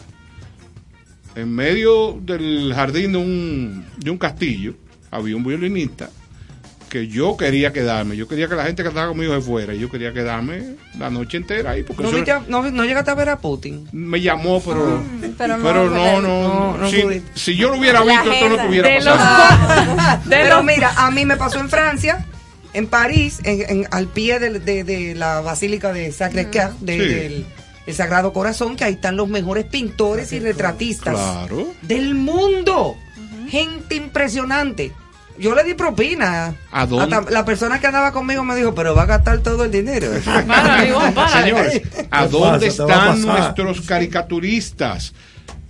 [1.35, 4.75] en medio del jardín de un, de un castillo,
[5.09, 6.09] había un violinista
[6.93, 8.15] que yo quería quedarme.
[8.15, 9.73] Yo quería que la gente que estaba conmigo se fuera.
[9.73, 11.81] Y yo quería quedarme la noche entera ahí.
[11.81, 13.87] Porque ¿No, eso viste a- no, no llegaste a ver a Putin?
[13.91, 15.01] me llamó, pero,
[15.39, 17.01] pero pero no, no, no, no, no si,
[17.33, 20.21] si yo lo hubiera La visto, esto no tuviera de pasado.
[20.29, 22.25] Pero mira, a mí me pasó en Francia,
[22.73, 26.99] en París, en, en- al pie de, de- de la Basílica de Sacré-Cœur, de- Sí.
[27.13, 27.45] del
[27.87, 31.67] el Sagrado Corazón, que ahí están los mejores pintores y retratistas Claro.
[31.81, 32.95] del mundo.
[33.49, 34.93] Gente impresionante.
[35.37, 36.53] Yo le di propina.
[36.71, 37.15] ¿A dónde?
[37.15, 40.07] Hasta la persona que andaba conmigo me dijo, pero va a gastar todo el dinero.
[40.23, 41.81] Señores,
[42.11, 45.13] ¿a ¿Qué dónde están nuestros caricaturistas?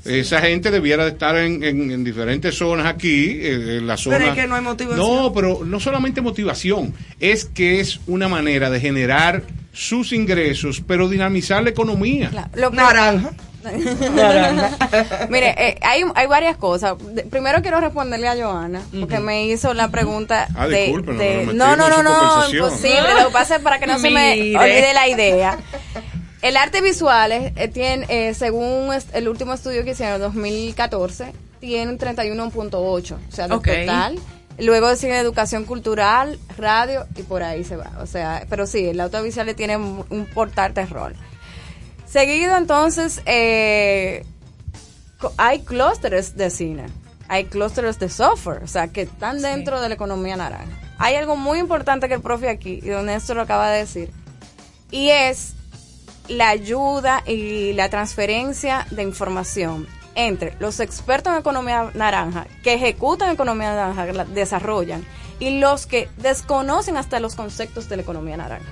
[0.05, 4.17] Esa gente debiera de estar en, en- en diferentes zonas aquí, eh, en la zona.
[4.17, 4.99] Pero es que no hay motivación.
[5.07, 11.07] No, pero no solamente motivación, es que es una manera de generar sus ingresos, pero
[11.07, 12.29] dinamizar la economía.
[12.31, 13.31] Claro, lo que- Naranja.
[15.29, 16.95] Mire, eh, hay, hay varias cosas.
[17.13, 20.85] De- primero quiero responderle a Joana, porque me hizo la pregunta Ah, de...
[20.85, 23.13] disculpe, no de- no, no, no, imposible.
[23.19, 25.57] Lo que pasa es para que no se me olvide la idea.
[26.41, 31.89] El arte visual eh, tiene, eh, según el último estudio que hicieron en 2014, tiene
[31.91, 33.65] un 31.8, o sea, de Ok.
[33.67, 34.19] total.
[34.59, 37.91] Luego sigue educación cultural, radio y por ahí se va.
[38.01, 41.15] O sea, pero sí, el audiovisual tiene un, portarte rol.
[42.13, 44.23] Seguido entonces, eh,
[45.37, 46.85] hay clústeres de cine,
[47.27, 50.79] hay clústeres de software, o sea, que están dentro de la economía naranja.
[50.99, 54.11] Hay algo muy importante que el profe aquí, y don Néstor lo acaba de decir,
[54.91, 55.53] y es
[56.27, 63.31] la ayuda y la transferencia de información entre los expertos en economía naranja, que ejecutan
[63.31, 65.03] economía naranja, que la desarrollan,
[65.39, 68.71] y los que desconocen hasta los conceptos de la economía naranja.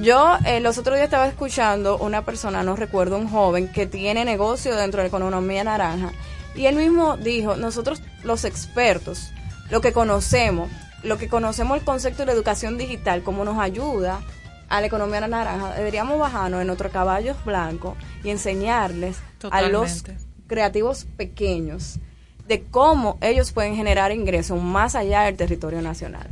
[0.00, 4.24] Yo eh, los otros días estaba escuchando una persona, no recuerdo, un joven que tiene
[4.24, 6.12] negocio dentro de la economía naranja
[6.54, 9.30] y él mismo dijo, nosotros los expertos,
[9.70, 10.70] lo que conocemos,
[11.02, 14.20] lo que conocemos el concepto de la educación digital, cómo nos ayuda
[14.68, 19.16] a la economía naranja, deberíamos bajarnos en otros caballos blancos y enseñarles
[19.50, 20.04] a los
[20.46, 21.98] creativos pequeños
[22.46, 26.28] de cómo ellos pueden generar ingresos más allá del territorio nacional.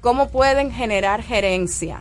[0.00, 2.00] Cómo pueden generar gerencia.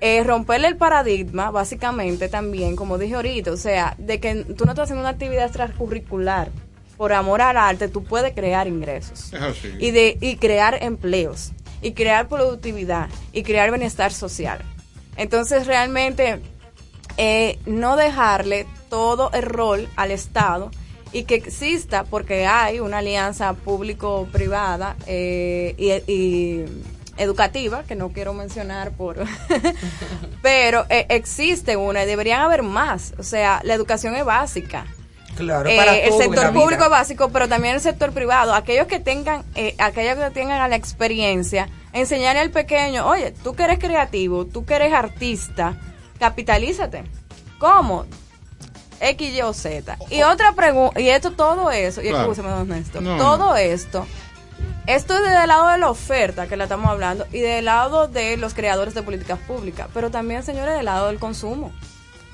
[0.00, 4.72] Eh, romperle el paradigma, básicamente también, como dije ahorita, o sea, de que tú no
[4.72, 6.50] estás haciendo una actividad extracurricular
[6.96, 9.32] por amor al arte, tú puedes crear ingresos
[9.78, 14.60] y de y crear empleos y crear productividad y crear bienestar social.
[15.16, 16.40] Entonces realmente
[17.16, 20.70] eh, no dejarle todo el rol al Estado
[21.12, 26.64] y que exista porque hay una alianza público-privada eh, y, y
[27.18, 29.16] educativa que no quiero mencionar por
[30.42, 34.86] pero eh, existe una y deberían haber más o sea la educación es básica
[35.36, 38.54] Claro, eh, para el en la sector público es básico, pero también el sector privado.
[38.54, 43.62] Aquellos que tengan, eh, aquellos que tengan la experiencia, enseñarle al pequeño, oye, tú que
[43.62, 45.76] eres creativo, tú que eres artista,
[46.18, 47.04] capitalízate.
[47.60, 48.04] ¿Cómo?
[49.00, 49.96] X, Y o Z.
[50.10, 52.32] Y otra pregunta, y esto, todo eso, y Claro.
[52.32, 54.06] escúchame, don No, todo esto,
[54.86, 58.08] esto es desde el lado de la oferta que la estamos hablando y del lado
[58.08, 61.72] de los creadores de políticas públicas, pero también, señores, del lado del consumo.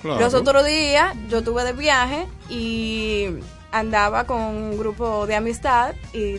[0.03, 0.21] Claro.
[0.21, 3.29] Los otros días yo tuve de viaje y
[3.73, 6.37] andaba con un grupo de amistad y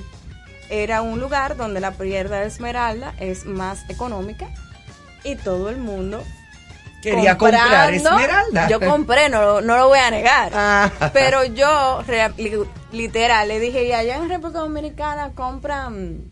[0.70, 4.48] era un lugar donde la pierda de esmeralda es más económica
[5.24, 6.24] y todo el mundo
[7.02, 8.68] Quería comprar esmeralda.
[8.68, 10.52] Yo compré, no, lo- no lo voy a negar.
[10.56, 10.90] Ah.
[11.14, 12.02] Pero yo,
[12.96, 16.32] literal, le dije, y allá en República Dominicana compran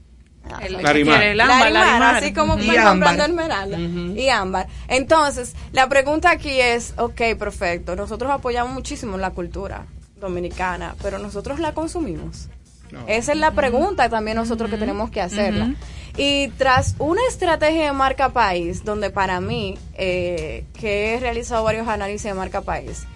[0.61, 1.24] El, el Larimar.
[1.24, 2.16] el ámbar, Larimar, Larimar.
[2.16, 4.68] así como Y comprando esmeralda y ámbar.
[4.88, 9.86] Entonces, la pregunta aquí es, ok, perfecto, nosotros apoyamos muchísimo la cultura
[10.20, 12.49] dominicana, pero nosotros la consumimos.
[12.91, 12.99] No.
[13.07, 15.74] Esa es la pregunta también nosotros que tenemos que hacerla.
[16.16, 21.88] Y tras una estrategia de marca país, donde para mí, eh, que he realizado varios
[21.88, 23.07] análisis de marca país,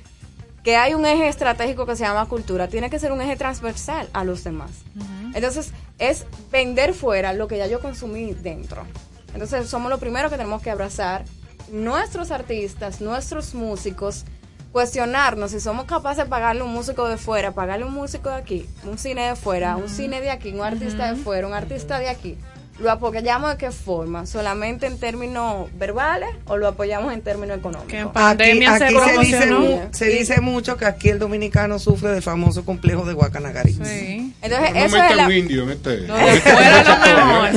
[0.68, 4.10] que hay un eje estratégico que se llama cultura, tiene que ser un eje transversal
[4.12, 4.72] a los demás.
[5.34, 8.86] Entonces, es vender fuera lo que ya yo consumí dentro.
[9.32, 11.24] Entonces, somos lo primero que tenemos que abrazar
[11.72, 14.26] nuestros artistas, nuestros músicos,
[14.74, 18.70] cuestionarnos si somos capaces de pagarle un músico de fuera, pagarle un músico de aquí,
[18.84, 22.10] un cine de fuera, un cine de aquí, un artista de fuera, un artista de
[22.10, 22.38] aquí.
[22.80, 24.26] ¿Lo apoyamos de qué forma?
[24.28, 27.90] ¿Solamente en términos verbales o lo apoyamos en términos económicos?
[27.92, 29.60] Que en pandemia aquí, se aquí se, dice, promocionó.
[29.60, 33.74] mu- se dice mucho que aquí el dominicano sufre del famoso complejo de Guacanagari.
[33.74, 34.34] Sí.
[34.44, 36.02] Entonces, No eso meta es la, indio este.
[36.02, 37.50] No, fuera lo mejor.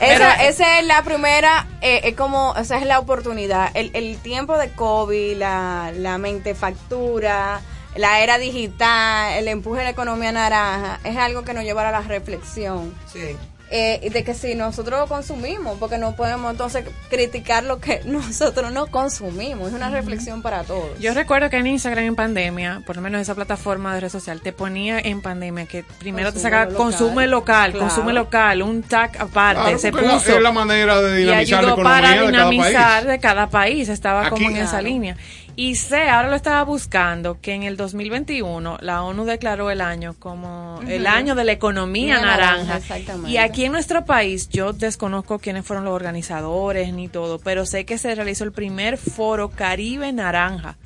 [0.00, 3.70] esa, esa es la primera, eh, es como, esa es la oportunidad.
[3.74, 7.60] El, el tiempo de COVID, la, la mente factura,
[7.96, 11.92] la era digital, el empuje de la economía naranja, es algo que nos lleva a
[11.92, 12.94] la reflexión.
[13.12, 13.36] Sí.
[13.74, 18.02] Eh, y de que si nosotros lo consumimos, porque no podemos entonces criticar lo que
[18.04, 19.68] nosotros no consumimos.
[19.68, 20.98] Es una reflexión para todos.
[21.00, 24.42] Yo recuerdo que en Instagram en pandemia, por lo menos esa plataforma de red social,
[24.42, 26.76] te ponía en pandemia que primero te sacaba local.
[26.76, 27.86] consume local, Claro.
[27.88, 30.36] consume local, un tag aparte, Claro, se puso.
[30.36, 33.06] es la manera de y dinamizar la ayudó economía para de cada dinamizar país.
[33.06, 35.16] de cada país, estaba como en esa línea.
[35.54, 40.14] Y sé, ahora lo estaba buscando, que en el 2021 la ONU declaró el año
[40.18, 42.76] como el año de la economía naranja, naranja.
[42.78, 43.30] exactamente.
[43.30, 47.84] Y aquí en nuestro país, yo desconozco quiénes fueron los organizadores ni todo, pero sé
[47.84, 50.76] que se realizó el primer foro Caribe Naranja.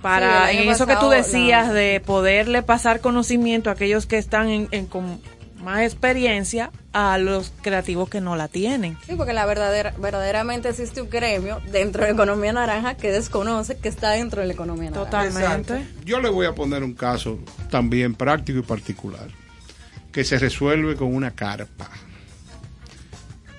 [0.00, 4.48] Para Sí, en eso que tú decías de poderle pasar conocimiento a aquellos que están
[4.48, 4.86] en,
[5.62, 8.96] más experiencia a los creativos que no la tienen.
[9.06, 13.78] Sí, porque la verdadera, verdaderamente existe un gremio dentro de la economía naranja que desconoce
[13.78, 15.10] que está dentro de la economía naranja.
[15.10, 15.86] Totalmente.
[16.04, 17.38] Yo le voy a poner un caso
[17.70, 19.28] también práctico y particular,
[20.12, 21.88] que se resuelve con una carpa.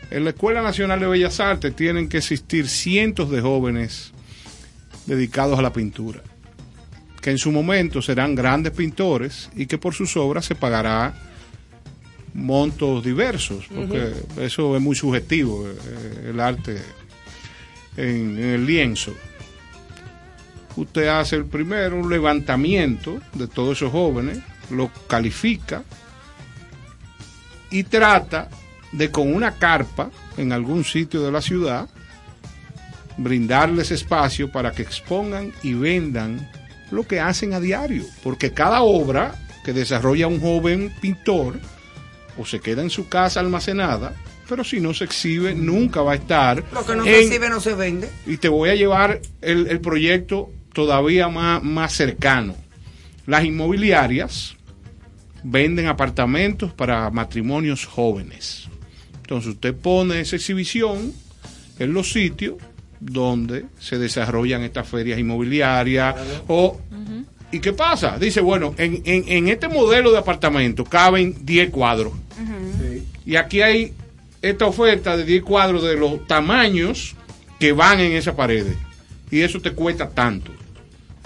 [0.10, 4.12] En la Escuela Nacional de Bellas Artes tienen que existir cientos de jóvenes
[5.06, 6.22] dedicados a la pintura,
[7.22, 11.14] que en su momento serán grandes pintores y que por sus obras se pagará
[12.34, 16.82] montos diversos, porque eso es muy subjetivo, eh, el arte
[17.97, 19.13] en, en el lienzo.
[20.75, 25.84] Usted hace el primero un levantamiento de todos esos jóvenes, los califica
[27.69, 28.49] y trata
[28.91, 31.89] de con una carpa en algún sitio de la ciudad
[33.17, 36.49] brindarles espacio para que expongan y vendan
[36.91, 41.59] lo que hacen a diario, porque cada obra que desarrolla un joven pintor
[42.38, 44.13] o se queda en su casa almacenada,
[44.47, 47.49] pero si no se exhibe nunca va a estar Lo que no en- se exhibe
[47.49, 48.09] no se vende.
[48.25, 52.55] y te voy a llevar el, el proyecto todavía más, más cercano.
[53.27, 54.55] Las inmobiliarias
[55.43, 58.67] venden apartamentos para matrimonios jóvenes.
[59.21, 61.13] Entonces usted pone esa exhibición
[61.79, 62.55] en los sitios
[62.99, 66.15] donde se desarrollan estas ferias inmobiliarias
[66.47, 66.79] o...
[67.52, 68.18] ¿Y qué pasa?
[68.18, 72.14] Dice, bueno, en, en, en este modelo de apartamento caben 10 cuadros.
[73.26, 73.93] Y aquí hay
[74.41, 77.16] esta oferta de 10 cuadros de los tamaños
[77.60, 78.66] que van en esa pared.
[79.30, 80.52] Y eso te cuesta tanto.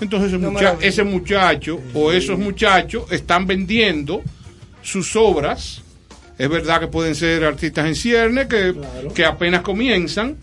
[0.02, 0.88] Entonces ese, No mucha- maravilla.
[0.90, 4.22] ese muchacho o esos muchachos están vendiendo
[4.82, 5.82] sus obras.
[6.38, 8.76] Es verdad que pueden ser artistas en cierne que,
[9.14, 10.36] que apenas comienzan,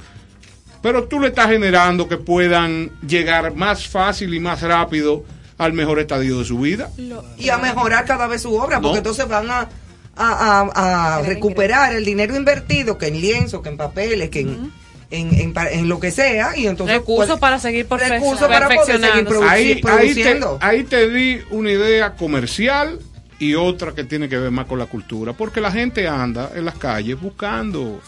[0.83, 5.22] pero tú le estás generando que puedan llegar más fácil y más rápido
[5.64, 6.90] al mejor estadio de su vida.
[7.38, 8.82] y a mejorar cada vez su obra, No.
[8.82, 9.68] porque entonces van a,
[10.16, 14.70] a, a- a recuperar el dinero invertido que en lienzo, que en papeles, que en,
[15.10, 18.66] en, en pa- en lo que sea, y entonces Recursos pues, para seguir recursos para
[18.68, 19.38] poder seguir perfeccionándose.
[19.38, 20.58] produ- ahí, ahí, te, produciendo.
[20.60, 22.98] ahí te di una idea comercial
[23.38, 26.64] y otra que tiene que ver más con la cultura, porque la gente anda en
[26.64, 28.00] las calles buscando,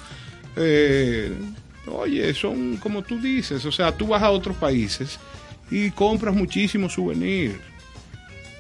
[0.56, 1.32] eh,
[1.90, 5.18] oye, son como tú dices, o sea, tú vas a otros países
[5.70, 7.54] y compras muchísimos souvenirs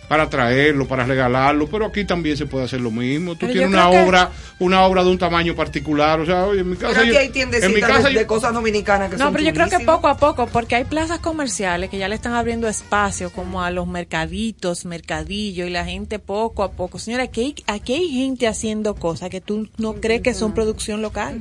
[0.06, 3.32] para traerlo, para regalarlo, pero aquí también se puede hacer lo mismo.
[3.32, 6.60] Tú Pero tienes una que- obra, una obra de un tamaño particular, o sea, oye,
[6.60, 9.08] en mi casa Pero aquí hay en mi tiendecitas casa de, yo- de cosas dominicanas
[9.10, 11.96] que No, son pero yo creo que poco a poco, porque hay plazas comerciales que
[11.96, 16.72] ya le están abriendo espacio como a los mercaditos, mercadillo y la gente poco a
[16.72, 16.98] poco.
[16.98, 21.00] Señora, aquí hay, aquí hay gente haciendo cosas que tú no crees que son producción
[21.00, 21.40] local.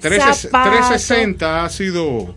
[0.00, 0.72] Tres- Zapatos.
[0.72, 2.34] 360 ha sido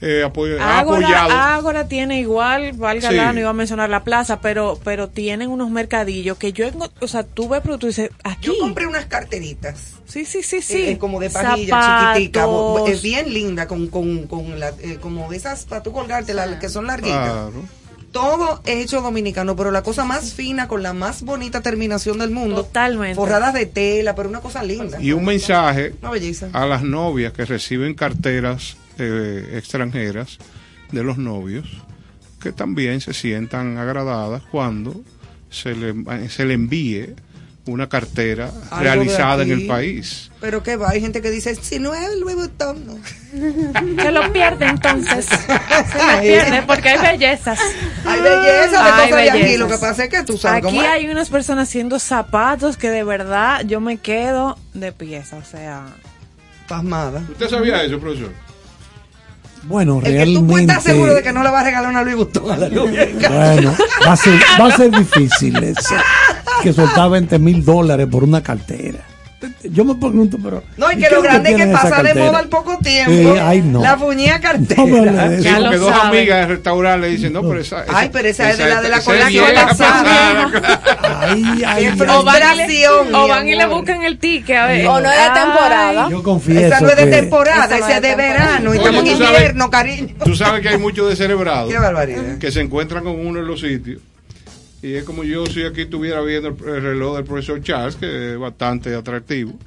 [0.00, 1.30] eh, apoy- ha Ágora, apoyado.
[1.32, 3.16] Ágora tiene igual, valga Sí.
[3.16, 6.66] la, no iba a mencionar la plaza, pero pero tienen unos mercadillos que yo,
[7.00, 8.46] o sea, tú ves productos y dices, aquí.
[8.46, 9.94] Yo compré unas carteritas.
[10.06, 10.82] Sí, sí, sí, sí.
[10.90, 12.46] Eh, como de pajilla chiquitica,
[12.86, 16.58] es bien linda, con, con, con la, eh, como de esas para tú colgarte, la-
[16.58, 17.30] que son larguitas.
[17.30, 17.64] Claro.
[18.12, 22.64] Todo hecho dominicano, pero la cosa más fina, con la más bonita terminación del mundo.
[22.64, 23.16] Totalmente.
[23.16, 24.98] Forradas de tela, pero una cosa linda.
[25.00, 26.48] Y un mensaje Una belleza.
[26.54, 30.38] a las novias que reciben carteras eh, extranjeras
[30.92, 31.66] de los novios,
[32.40, 35.00] que también se sientan agradadas cuando
[35.50, 37.14] se le, se le envíe
[37.66, 40.30] una cartera Algo realizada en el país.
[40.40, 42.94] Pero que va, hay gente que dice, si no es el Louis Vuitton, no.
[44.02, 45.26] Se lo pierde entonces.
[45.26, 45.46] Se
[46.16, 47.58] lo pierde porque hay bellezas.
[48.06, 49.38] Hay belleza de Hay cosas de aquí.
[49.42, 49.58] bellezas.
[49.58, 52.88] Lo que pasa es que tú sabes Aquí cómo hay unas personas haciendo zapatos que
[52.88, 55.88] de verdad yo me quedo de pieza, o sea.
[56.68, 57.22] Pasmada.
[57.30, 58.32] ¿Usted sabía eso, profesor?
[59.64, 60.50] Bueno, Es que tú realmente.
[60.52, 62.68] puedes estar seguro de que no le vas a regalar una Louis Vuitton a la
[62.68, 63.08] novia.
[63.28, 63.74] Bueno,
[64.06, 65.94] va a ser, va a ser difícil eso.
[66.62, 69.00] Que soltar 20 mil dólares por una cartera.
[69.62, 70.64] Yo me pregunto, pero.
[70.76, 72.76] No, y ¿y que lo es que grande es que pasa de moda al poco
[72.78, 73.12] tiempo.
[73.12, 73.80] Eh, ay, no.
[73.80, 74.82] La puñía cartera.
[74.84, 76.18] No Sí, porque dos saben.
[76.18, 78.80] amigas del restaurante le dicen, no, pero esa, esa- Ay, pero esa es de la
[78.82, 80.50] de la es colección vieja, pasada.
[80.52, 81.20] pasada.
[81.30, 81.86] Ay, ay.
[82.08, 83.76] O van, y le, Frustración, o mi van y le amor.
[83.78, 84.56] buscan el ticket.
[84.56, 84.86] A ver.
[84.88, 85.40] O no es de Ay.
[85.44, 86.08] temporada.
[86.10, 86.66] Yo confieso.
[86.66, 88.74] Esa no es de que- temporada, Esa es de verano.
[88.74, 90.14] Y estamos en invierno, cariño.
[90.24, 92.38] Tú sabes que hay muchos descerebrados Qué barbaridad.
[92.38, 94.00] que se encuentran con uno en los sitios.
[94.82, 98.32] Y es como yo si aquí estuviera viendo el, el reloj del profesor Charles, que
[98.32, 99.58] es bastante atractivo.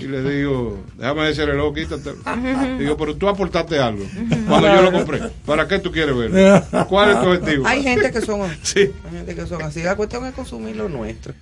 [0.00, 2.12] Y le digo, déjame ese reloj, quítate.
[2.78, 4.04] Digo, pero tú aportaste algo.
[4.46, 5.20] Cuando yo lo compré.
[5.44, 6.62] ¿Para qué tú quieres ver?
[6.88, 7.66] ¿Cuál es tu objetivo?
[7.66, 8.92] Hay gente que son Sí.
[9.04, 9.82] hay gente que son así.
[9.82, 11.34] La cuestión es consumir lo nuestro.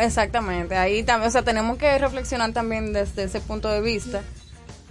[0.00, 4.22] Exactamente, ahí también, o sea, tenemos que reflexionar también desde ese punto de vista,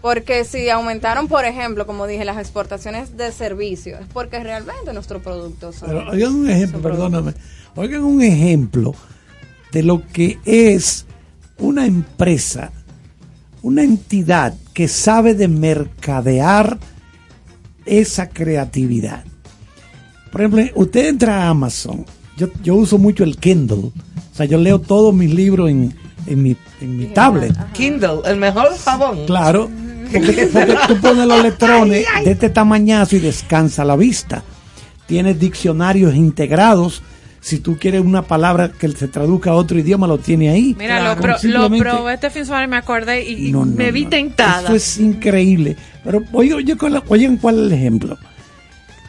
[0.01, 5.21] porque si aumentaron, por ejemplo, como dije, las exportaciones de servicios, es porque realmente nuestros
[5.21, 5.89] productos son...
[5.89, 7.33] Pero oigan un ejemplo, perdóname.
[7.75, 8.93] Oigan un ejemplo
[9.71, 11.05] de lo que es
[11.59, 12.71] una empresa,
[13.61, 16.77] una entidad que sabe de mercadear
[17.85, 19.23] esa creatividad.
[20.31, 22.05] Por ejemplo, usted entra a Amazon.
[22.37, 23.91] Yo, yo uso mucho el Kindle.
[24.31, 25.95] O sea, yo leo todos mis libros en,
[26.27, 27.55] en mi, en mi tablet.
[27.73, 29.25] Kindle, el mejor jabón.
[29.25, 29.69] Claro.
[30.11, 30.49] Porque,
[30.87, 34.43] tú pones los electrones de este tamañazo y descansa la vista.
[35.05, 37.01] Tienes diccionarios integrados.
[37.39, 40.75] Si tú quieres una palabra que se traduzca a otro idioma, lo tiene ahí.
[40.77, 41.15] Mira, Claro.
[41.15, 43.65] lo, pro- lo Simplemente- probé este fin de semana y me acordé y, y No,
[43.65, 44.09] no, me vi no.
[44.09, 44.63] tentada.
[44.63, 45.77] Eso es increíble.
[46.03, 46.75] Pero oye, oye,
[47.07, 48.17] oigan cuál es el ejemplo.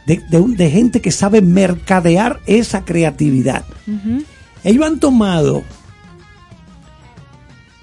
[0.06, 3.64] De, de un- de gente que sabe mercadear esa creatividad.
[4.62, 5.64] Ellos han tomado,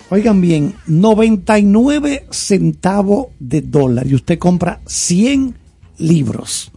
[0.09, 5.55] oigan bien, 99 centavos de dólar y usted compra 100
[5.97, 6.71] libros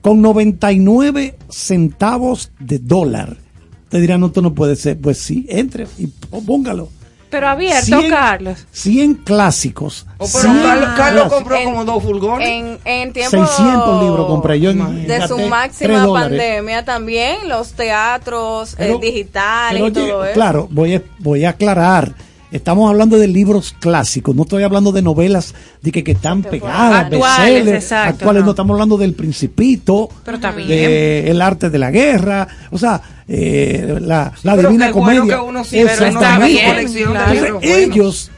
[0.00, 3.36] con 99 centavos de dólar.
[3.84, 4.98] Usted dirá, no, esto no puede ser.
[4.98, 6.88] Pues sí, entre y póngalo.
[7.30, 8.66] Pero abierto, 100 Carlos.
[8.72, 10.06] 100 clásicos.
[10.16, 12.48] Oh, pero 100 Carlos, Carlos compró En- como dos furgones.
[12.48, 18.72] En, en tiempo 600 libros compré yo en- de su máxima pandemia también, los teatros
[18.74, 20.34] eh, Pero- digitales pero y todo eso.
[20.34, 22.14] Claro, voy a, voy a aclarar.
[22.50, 27.06] Estamos hablando de libros clásicos, no estoy hablando de novelas de que, que están pegadas,
[27.06, 28.46] Actuales, exacto, actuales, no.
[28.46, 30.66] no estamos hablando del Principito, Pero está bien.
[30.68, 35.36] de El arte de la guerra, o sea, eh, la, la pero divina bueno comedia.
[35.36, 37.32] que uno sí, está bien, claro.
[37.32, 38.30] Entonces, ellos,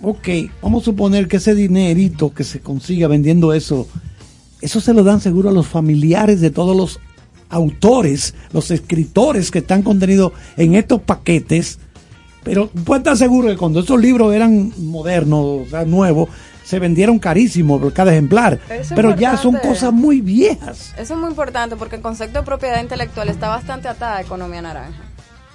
[0.00, 0.28] ok,
[0.62, 3.86] vamos a suponer que ese dinerito que se consiga vendiendo eso,
[4.62, 7.00] eso se lo dan seguro a los familiares de todos los
[7.50, 11.80] autores, los escritores que están contenidos en estos paquetes.
[12.46, 16.30] Pero puede estar seguro que cuando esos libros eran modernos, o sea, nuevos,
[16.64, 18.60] se vendieron carísimo por cada ejemplar.
[18.70, 20.94] Es Pero ya son cosas muy viejas.
[20.96, 24.62] Eso es muy importante porque el concepto de propiedad intelectual está bastante atada a economía
[24.62, 25.02] naranja.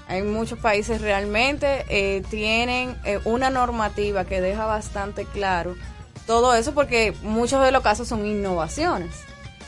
[0.08, 5.76] Hay muchos países realmente eh, tienen eh, una normativa que deja bastante claro
[6.28, 9.16] todo eso porque muchos de los casos son innovaciones.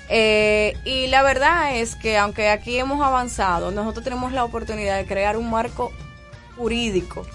[0.09, 5.05] Eh, y la verdad es que aunque aquí hemos avanzado, nosotros tenemos la oportunidad de
[5.05, 5.91] crear un marco
[6.55, 7.25] jurídico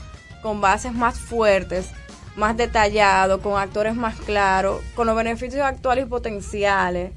[0.42, 1.90] con bases más fuertes,
[2.36, 7.12] más detallado, con actores más claros, con los beneficios actuales y potenciales,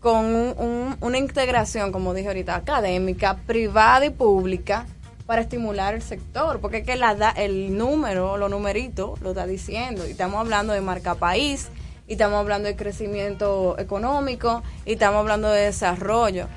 [0.00, 4.86] con un- un- una integración, como dije ahorita, académica, privada y pública
[5.26, 9.46] para estimular el sector, porque es que la da, el número, los numeritos, lo está
[9.46, 11.68] diciendo, y estamos hablando de marca país,
[12.08, 16.48] y estamos hablando de crecimiento económico, y estamos hablando de desarrollo.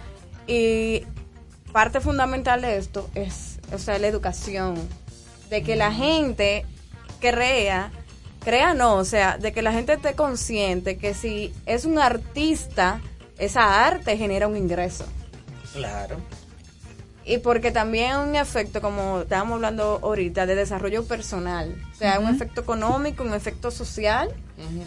[0.47, 1.03] Y
[1.71, 4.75] parte fundamental de esto es, o sea, la educación,
[5.49, 6.65] de que la gente
[7.19, 7.91] crea
[8.45, 13.01] crea no, o sea, de que la gente esté consciente que si es un artista,
[13.39, 15.05] esa arte genera un ingreso.
[15.73, 16.17] Claro.
[17.25, 21.75] Y porque también un efecto, como estábamos hablando ahorita, de desarrollo personal.
[21.91, 24.31] O sea, un efecto económico, un efecto social.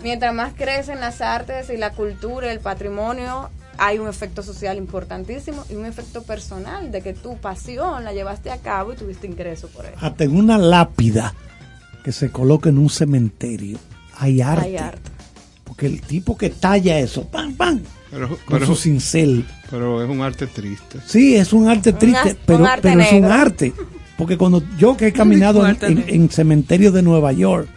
[0.05, 5.65] Mientras más crecen las artes y la cultura, el patrimonio, hay un efecto social importantísimo
[5.71, 9.69] y un efecto personal de que tu pasión la llevaste a cabo y tuviste ingreso
[9.69, 9.95] por eso.
[10.01, 11.35] Hasta en una lápida
[12.05, 13.79] que se coloca en un cementerio
[14.19, 14.67] hay arte.
[14.67, 15.11] Hay arte.
[15.65, 17.81] Porque el tipo que talla eso, ¡pam, pam!
[18.11, 19.45] Pero, Con pero- su cincel.
[19.71, 20.99] pero es un arte triste.
[21.07, 23.73] Sí, es un arte triste, pero, un arte pero es un arte.
[24.17, 27.69] Porque cuando yo que he caminado en, en- en cementerios de Nueva York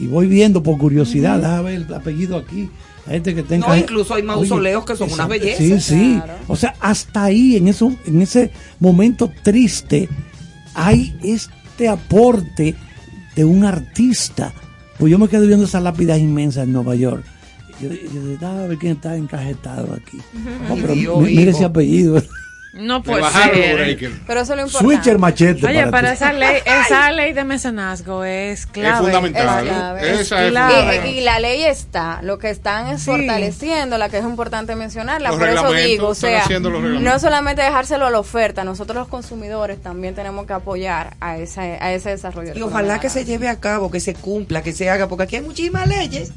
[0.00, 2.70] y voy viendo por curiosidad, déjame ver el apellido aquí.
[3.08, 5.58] La gente que tenga No, incluso hay mausoleos que son unas bellezas.
[5.58, 6.20] Sí, sí.
[6.22, 6.34] Claro.
[6.46, 10.08] O sea, hasta ahí, en, eso, en ese momento triste,
[10.74, 12.74] hay este aporte
[13.34, 14.52] de un artista.
[14.98, 17.24] Pues yo me quedé viendo esas lápidas inmensas en Nueva York.
[17.80, 20.18] Yo, yo decía, "Ah, a ver quién está encajetado aquí.
[20.68, 21.50] No, pero Dios, mire hijo.
[21.52, 22.22] ese apellido.
[22.74, 23.74] No puede ser.
[23.76, 24.14] breakers.
[24.26, 24.94] Pero eso es lo importante.
[24.94, 25.66] Switcher machete.
[25.66, 26.14] Oye, para pero ti.
[26.14, 28.90] esa ley, esa ley de mecenazgo es clave.
[28.94, 29.66] Es fundamental.
[29.66, 30.10] Es clave.
[30.20, 30.74] Esa es clave.
[30.74, 31.06] fundamental.
[31.08, 33.06] Y, y la ley está, lo que están es Sí.
[33.10, 35.30] fortaleciendo, la que es importante mencionarla.
[35.30, 36.44] Los Por eso reglamentos, digo, o sea,
[37.00, 41.78] no solamente dejárselo a la oferta, nosotros los consumidores también tenemos que apoyar a ese,
[41.80, 42.52] a ese desarrollo.
[42.54, 45.36] Y ojalá que se lleve a cabo, que se cumpla, que se haga, porque aquí
[45.36, 46.32] hay muchísimas leyes.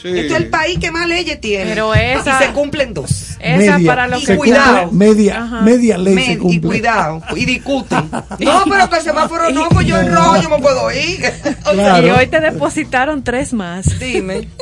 [0.00, 0.08] Sí.
[0.08, 1.66] Este es el país que más leyes tiene.
[1.70, 3.36] Pero esa- Y se cumplen dos.
[3.38, 4.92] Esa Media, para los Y que cuidado.
[4.92, 5.60] media, Ajá.
[5.62, 6.60] media ley Men, se y cumple.
[6.68, 8.10] cuidado, y discuten.
[8.40, 11.20] No, pero que el semáforo no, pues yo en rojo yo me puedo ir.
[11.66, 12.06] O sea, Claro.
[12.06, 13.98] Y hoy te depositaron tres más.
[13.98, 14.48] dime.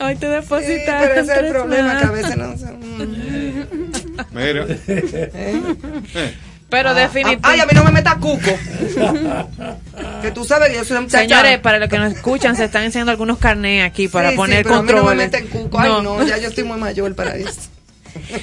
[0.00, 2.02] Hoy te Sí, depositaron pero ese es el tres problema, más.
[2.02, 2.66] que a veces no se...
[4.32, 4.66] Mira.
[6.72, 7.62] Pero Ay, definitivamente.
[7.62, 8.50] a mí no me metas cuco.
[10.22, 11.22] que tú sabes que yo soy una muchacha.
[11.22, 14.36] Señores, para los que nos escuchan, se están haciendo algunos carnés aquí para Sí, sí,
[14.38, 15.78] poner pero a mí no me meten cuco.
[15.78, 17.60] Ay, no, ya yo estoy muy mayor para eso.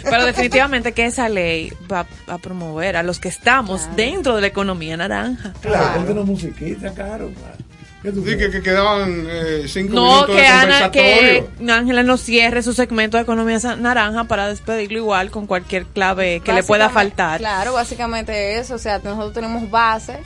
[0.04, 4.48] Pero definitivamente que esa ley va a promover a los que estamos dentro de la
[4.48, 5.54] economía naranja.
[5.62, 5.96] Claro.
[5.96, 7.30] Ponte una musiquita, caro.
[7.30, 7.69] ¿Qué tú
[8.02, 11.46] Sí, que, que quedaban eh, cinco No, minutos que de Ana, que.
[11.70, 16.54] Ángela no cierre su segmento de economía naranja para despedirlo igual con cualquier clave que
[16.54, 17.40] le pueda faltar.
[17.40, 20.20] Claro, básicamente eso, o sea, nosotros tenemos base,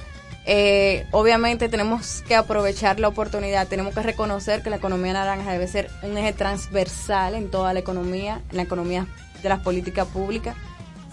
[0.45, 5.67] eh, obviamente tenemos que aprovechar la oportunidad, tenemos que reconocer que la economía naranja debe
[5.67, 9.07] ser un eje transversal en toda la economía, en la economía
[9.41, 10.55] de las políticas públicas.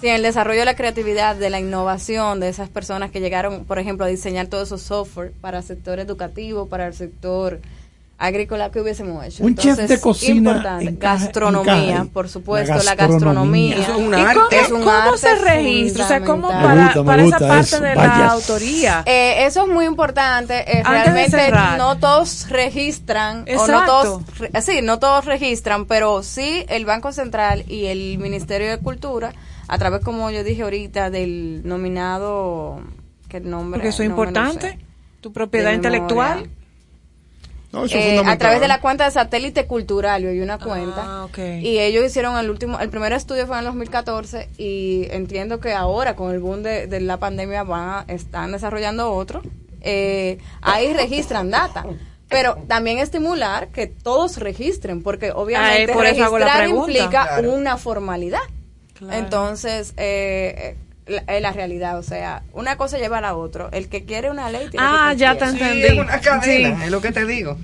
[0.00, 3.64] Sí, en el desarrollo de la creatividad, de la innovación, de esas personas que llegaron,
[3.66, 7.60] por ejemplo, a diseñar todos esos software para el sector educativo, para el sector
[8.16, 9.42] agrícola que hubiésemos hecho.
[9.44, 10.84] Un chef de cocina importante.
[10.90, 13.76] encaja- gastronomía, encaja- por supuesto, la la gastronomía.
[13.76, 14.34] Eso es un ¿Y arte.
[14.34, 16.04] cómo, Es un cómo arte se registra?
[16.04, 18.18] O sea, ¿cómo para, gusta, esa parte eso, de vaya.
[18.18, 19.02] la autoría?
[19.06, 20.54] Eh, eso es muy importante.
[20.78, 23.86] eh, realmente no todos registran, o no Exacto.
[23.86, 28.78] todos, re- sí, no todos registran, pero sí el Banco Central y el Ministerio de
[28.78, 29.32] Cultura,
[29.72, 32.80] a través, como yo dije ahorita, del nominado,
[33.28, 33.78] que el nombre.
[33.78, 34.70] Porque eso es no importante.
[34.72, 34.78] sé.
[35.20, 36.48] Tu propiedad intelectual.
[37.72, 41.04] No, Eh, a través de la cuenta de satélite cultural, yo hay una cuenta.
[41.06, 41.38] Ah, ok.
[41.60, 45.72] Y ellos hicieron el último, el primer estudio fue en el 2014 y entiendo que
[45.72, 49.40] ahora con el boom de, de la pandemia van a- están desarrollando otro.
[49.82, 51.86] Eh, ahí registran data.
[52.28, 57.08] Pero también estimular que todos registren, porque obviamente Ah, por eso hago la registrar implica
[57.28, 57.52] Claro.
[57.52, 58.40] una formalidad.
[59.00, 59.18] Claro.
[59.18, 63.68] Entonces, eh, eh, la, es la realidad, o sea, una cosa lleva a la otra.
[63.72, 65.46] El que quiere una ley tiene Ah, que ya te.
[65.46, 65.82] Sí, entendí.
[65.86, 66.84] es una cadena, Sí.
[66.84, 67.56] es lo que te digo.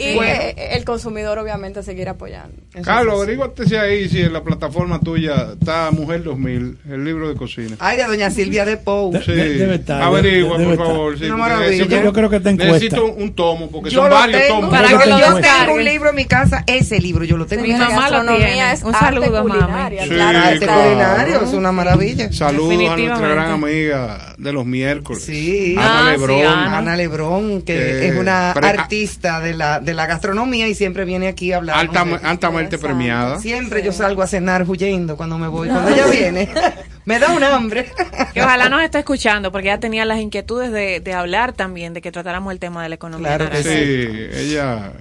[0.00, 0.32] Y Bueno.
[0.42, 2.54] eh, el consumidor obviamente seguir apoyando.
[2.82, 7.34] Carlos, averíguate si ahí, si en la plataforma tuya está Mujer 2000, el libro de
[7.34, 7.76] cocina.
[7.78, 9.12] Ay, de doña Silvia de Pou.
[9.12, 10.86] De- Sí, debe estar, averigua, debe por estar.
[10.86, 11.18] favor.
[11.18, 11.70] sí, maravilla.
[11.70, 14.54] necesito- Yo creo que está en Necesito un, un tomo, porque Yo son varios tengo,
[14.56, 14.70] tomos.
[14.70, 17.70] Para que yo tengo un libro en mi casa, ese libro yo lo tengo Mi
[17.72, 18.22] en mi mamá casa.
[18.22, 18.72] lo tiene.
[18.72, 20.82] es Un saludo, culinaria, Sí, claro, Arte claro.
[20.82, 22.32] culinario, es una maravilla.
[22.32, 25.22] Saludos a nuestra gran amiga de los miércoles.
[25.24, 25.74] Sí.
[25.78, 26.46] Ana Ah, sí, Lebrón.
[26.46, 26.78] Ana.
[26.78, 31.52] Ana Lebrón, que es una artista de la, de la gastronomía y siempre viene aquí
[31.52, 31.76] a hablar.
[31.78, 32.86] Alta- altamente Exacto.
[32.96, 33.38] premiada.
[33.40, 35.68] Siempre yo salgo a cenar huyendo cuando me voy.
[35.68, 36.48] Cuando ella viene,
[37.04, 37.90] me da un hambre.
[38.32, 42.00] Que ojalá nos esté escuchando, porque ella tenía las inquietudes de, de hablar también, de
[42.00, 43.36] que tratáramos el tema de la economía.
[43.36, 43.62] Claro que.
[43.62, 44.92] Sí, ella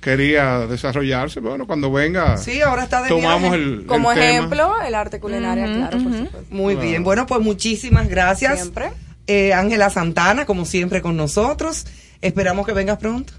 [0.00, 1.40] quería desarrollarse.
[1.40, 4.30] Bueno, cuando venga, Sí, ahora está de tomamos el, Como el tema.
[4.30, 6.44] ejemplo, el arte culinaria, claro, por supuesto.
[6.50, 7.02] Muy bien.
[7.04, 8.60] Bueno, pues muchísimas gracias.
[8.60, 8.90] Siempre.
[9.26, 11.86] Eh, Ángela Santana, como siempre, con nosotros.
[12.22, 13.32] Esperamos que vengas pronto.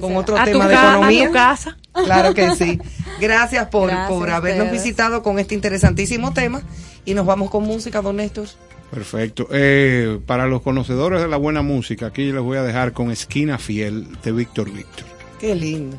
[0.00, 1.26] Con otro A tu tema de ca- a economía.
[1.28, 1.76] tu casa.
[2.04, 2.80] Claro que sí.
[3.20, 6.62] Gracias por, Gracias por habernos visitado con este interesantísimo tema.
[7.04, 8.46] Y nos vamos con música, don Néstor.
[8.90, 9.46] Perfecto.
[9.50, 13.58] Eh, para los conocedores de la buena música, aquí les voy a dejar con Esquina
[13.58, 15.04] Fiel de Víctor Víctor.
[15.40, 15.96] Qué lindo.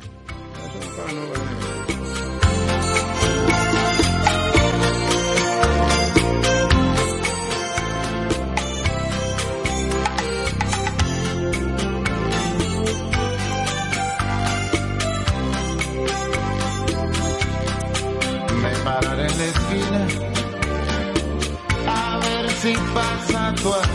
[23.64, 23.93] Pasa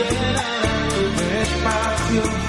[0.00, 2.39] calor llenará tus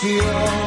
[0.00, 0.57] tu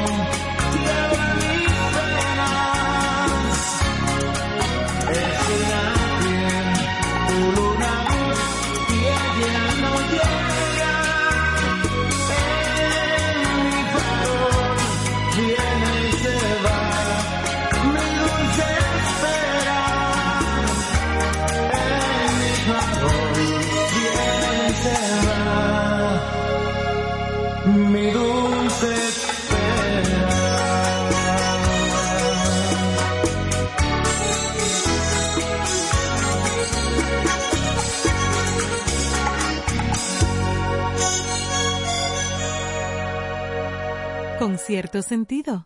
[44.72, 45.65] cierto sentido.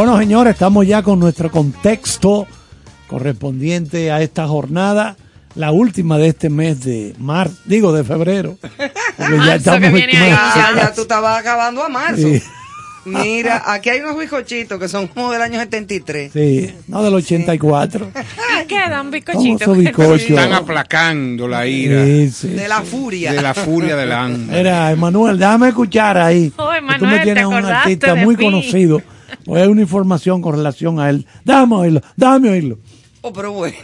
[0.00, 2.46] Bueno, señores, estamos ya con nuestro contexto
[3.06, 5.14] correspondiente a esta jornada,
[5.56, 8.56] la última de este mes de marzo, digo de febrero.
[9.18, 12.16] Porque ya estamos Ya, ya tú estabas acabando a marzo.
[12.16, 12.42] Sí.
[13.04, 16.32] Mira, aquí hay unos bizcochitos que son como del año 73.
[16.32, 18.10] Sí, no del 84.
[18.52, 19.60] Ah, quedan ¿Cómo bizcochitos.
[19.60, 20.22] esos bizcochos?
[20.22, 23.32] Están aplacando la ira Sí, sí, De la furia.
[23.32, 24.60] de la furia del hambre.
[24.60, 26.50] Era, Emanuel, déjame escuchar ahí.
[26.56, 28.44] Oh, que tú Emanuel, me ¿te tienes un acordaste artista muy mí?
[28.44, 29.02] conocido.
[29.44, 31.26] Pues hay una información con relación a él.
[31.44, 32.78] Dame oírlo, dame oírlo.
[33.22, 33.76] Oh, pero bueno.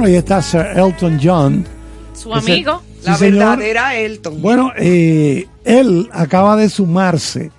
[0.00, 1.66] Bueno, ahí está Sir Elton John.
[2.14, 2.82] Su amigo.
[3.04, 3.38] La Sí, señor.
[3.58, 4.40] verdadera Elton.
[4.40, 7.50] Bueno, eh, él acaba de sumarse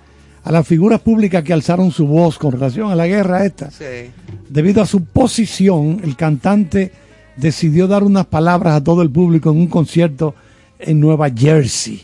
[0.42, 3.70] a las figuras públicas que alzaron su voz con relación a la guerra esta.
[3.70, 4.10] Sí.
[4.48, 6.90] Debido a su posición, el cantante
[7.36, 10.34] decidió dar unas palabras a todo el público en un concierto
[10.80, 12.02] en Nueva Jersey.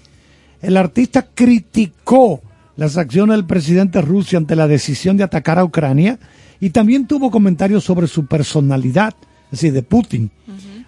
[0.62, 2.40] El artista criticó
[2.77, 6.16] las acciones del presidente Rusia ante la decisión de atacar a Ucrania
[6.60, 9.15] y también tuvo comentarios sobre su personalidad,
[9.49, 10.31] es decir, de Putin,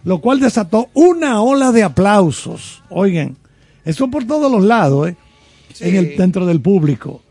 [0.05, 2.83] lo cual desató una ola de aplausos.
[2.91, 3.37] Oigan,
[3.85, 5.17] eso por todos los lados, ¿eh?
[5.81, 7.23] en el, dentro del público.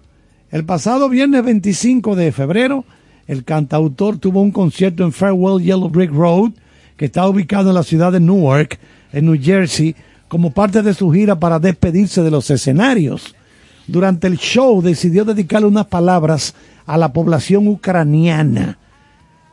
[0.52, 2.84] El pasado viernes 25 de febrero,
[3.28, 6.52] el cantautor tuvo un concierto en Farewell Yellow Brick Road,
[6.98, 8.80] que está ubicado en la ciudad de Newark,
[9.14, 9.96] en New Jersey,
[10.28, 13.36] como parte de su gira para despedirse de los escenarios.
[13.88, 16.54] durante el show decidió dedicarle unas palabras
[16.86, 18.78] a la población ucraniana.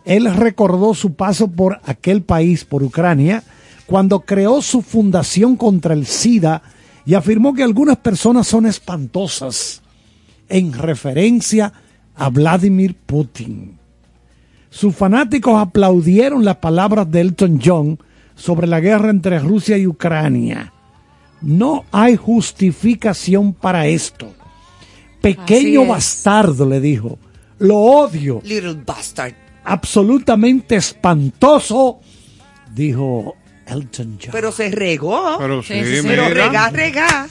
[0.07, 3.43] Él recordó su paso por aquel país, por Ucrania,
[3.87, 6.63] cuando creó su fundación contra el SIDA
[7.05, 9.83] y afirmó que algunas personas son espantosas,
[10.49, 11.73] en referencia
[12.15, 13.79] a Vladimir Putin.
[14.71, 17.99] Sus fanáticos aplaudieron las palabras de Elton John
[18.37, 20.73] sobre la guerra entre Rusia y Ucrania.
[21.43, 24.33] No hay justificación para esto.
[25.21, 27.19] Pequeño bastardo, le dijo.
[27.59, 28.41] Lo odio.
[28.45, 29.46] Little bastard.
[29.69, 32.01] Absolutamente espantoso,
[32.73, 33.35] dijo
[33.67, 34.31] Elton John.
[34.31, 35.37] Pero se regó.
[35.39, 36.29] Pero sí, Pero mira.
[36.29, 37.29] regá, regá.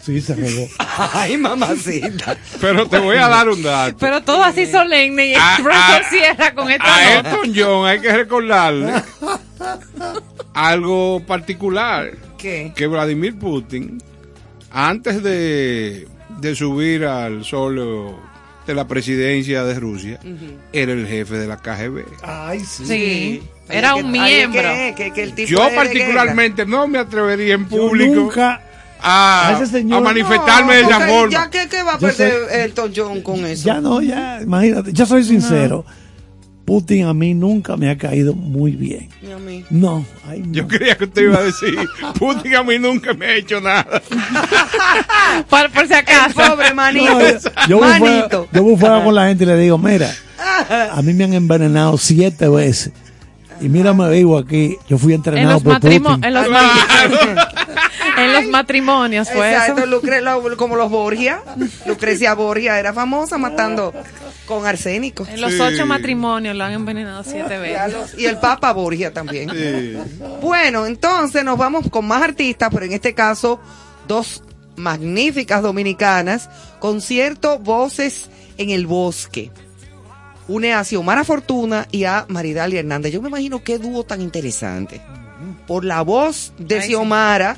[0.00, 0.68] Sí, se regó.
[1.14, 2.36] Ay, mamacita.
[2.60, 3.96] Pero te voy a dar un dato.
[3.98, 7.30] Pero todo así solemne y el profesor ah, cierra con esta A nota.
[7.30, 8.92] Elton John hay que recordarle
[10.54, 12.12] algo particular.
[12.38, 12.72] ¿Qué?
[12.76, 14.00] Que Vladimir Putin,
[14.70, 16.06] antes de,
[16.38, 18.20] de subir al solo
[18.66, 20.18] de la presidencia de Rusia,
[20.72, 22.04] era el jefe de la KGB.
[22.22, 22.84] Ay, sí.
[22.86, 24.62] Sí, era un ay, miembro.
[24.62, 28.60] que- que- que el tipo Yo particularmente no me atrevería en Yo público nunca
[29.00, 31.30] a, a ese señor- a manifestarme No, de esa forma.
[31.32, 33.66] Ya que, que va a perder Elton John con eso.
[33.66, 35.84] Ya no, ya, imagínate, yo soy sincero.
[36.66, 39.08] Putin a mí nunca me ha caído muy bien.
[39.22, 39.64] Ni a mí.
[39.70, 40.52] No, ay, no.
[40.52, 41.76] Yo creía que usted iba a decir,
[42.18, 43.86] Putin a mí nunca me ha hecho nada.
[45.48, 46.34] Por, por si El acaso.
[46.34, 47.04] pobre manito.
[47.12, 47.38] No, yo-
[47.68, 48.48] yo voy fuera, manito.
[48.52, 50.10] yo voy fuera con la gente y le digo, mira,
[50.92, 52.92] a mí me han envenenado siete veces.
[53.60, 54.76] Y mira, me vivo aquí.
[54.88, 56.04] Yo fui En entrenado los, por Putin.
[56.24, 56.46] en, los
[58.16, 59.86] en los matrimonios fue Exacto, eso.
[59.86, 61.42] Lucre- lo- como los Borgia.
[61.86, 63.92] Lucrecia Borgia era famosa matando
[64.46, 65.26] con arsénico.
[65.28, 65.60] En los Sí.
[65.60, 67.92] ocho matrimonios lo han envenenado siete veces.
[67.92, 69.50] los- y el Papa Borgia también.
[69.50, 69.96] Sí.
[70.40, 73.60] Bueno, entonces nos vamos con más artistas, pero en este caso
[74.08, 74.42] dos
[74.76, 76.48] magníficas dominicanas,
[76.78, 78.28] concierto Voces
[78.58, 79.50] en el Bosque.
[80.48, 83.12] Une a Xiomara Fortuna y a Maridalia Hernández.
[83.12, 85.00] Yo me imagino qué dúo tan interesante.
[85.66, 86.88] Por la voz de Ay, sí.
[86.88, 87.56] Xiomara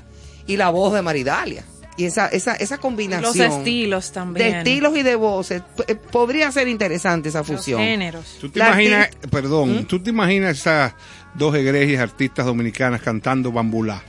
[0.48, 1.62] y la voz de Maridalia.
[1.96, 3.24] Y esa, esa, esa combinación.
[3.24, 4.52] Los estilos también.
[4.52, 5.62] De estilos y de voces.
[5.76, 7.80] P- eh, Podría ser interesante esa Los fusión.
[7.80, 8.38] géneros.
[8.40, 9.84] ¿Tú te La imaginas, perdón, ¿Mm?
[9.86, 10.94] tú te imaginas esas
[11.34, 14.02] dos egregias artistas dominicanas cantando bambulá?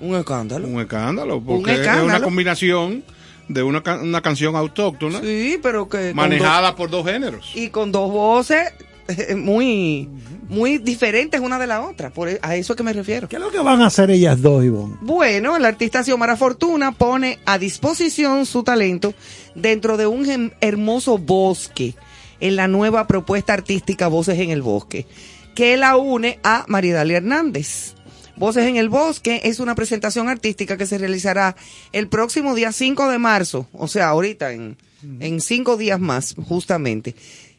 [0.00, 0.66] Un escándalo.
[0.68, 2.06] Un escándalo, porque es escándalo.
[2.06, 3.04] una combinación
[3.48, 6.14] de una, una canción autóctona Sí, pero que.
[6.14, 7.50] manejada por dos géneros.
[7.54, 8.72] y con dos voces
[9.08, 10.08] eh, muy
[10.50, 12.10] muy diferentes una de la otra.
[12.10, 13.28] Por, e- a eso es que me refiero.
[13.28, 14.96] ¿Qué es lo que van a hacer ellas dos, Ivonne?
[15.00, 19.14] Bueno, el artista Xiomara Fortuna pone a disposición su talento
[19.54, 21.94] dentro de un hermoso bosque
[22.40, 25.06] en la nueva propuesta artística Voces en el Bosque,
[25.54, 27.94] que la une a Maridalia Hernández.
[28.36, 31.54] Voces en el Bosque es una presentación artística que se realizará
[31.92, 34.78] el próximo día 5 de marzo, o sea, ahorita en,
[35.20, 37.14] en cinco días más, justamente,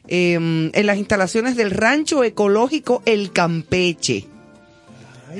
[0.08, 4.26] em, en las instalaciones del Rancho Ecológico El Campeche.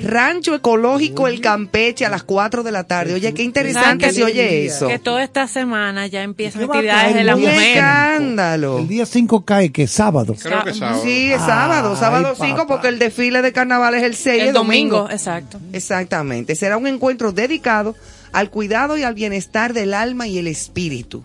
[0.01, 3.13] Rancho Ecológico El Campeche a las 4 de la tarde.
[3.13, 4.87] Oye, qué interesante ¿Sabes se que- oye eso.
[4.87, 7.75] Que toda esta semana ya empiezan ¿Qué va a actividades de ¡Qué mujeres.
[7.75, 8.79] escándalo!
[8.79, 10.35] El día 5 cae, que es sábado.
[10.41, 11.03] Creo que sábado.
[11.03, 12.67] Sí, es sábado, Ay, sábado 5 papá.
[12.67, 14.95] porque el desfile de carnaval es el 6 El de domingo.
[14.97, 15.59] domingo, exacto.
[15.73, 16.55] Exactamente.
[16.55, 17.95] Será un encuentro dedicado
[18.31, 21.23] al cuidado y al bienestar del alma y el espíritu.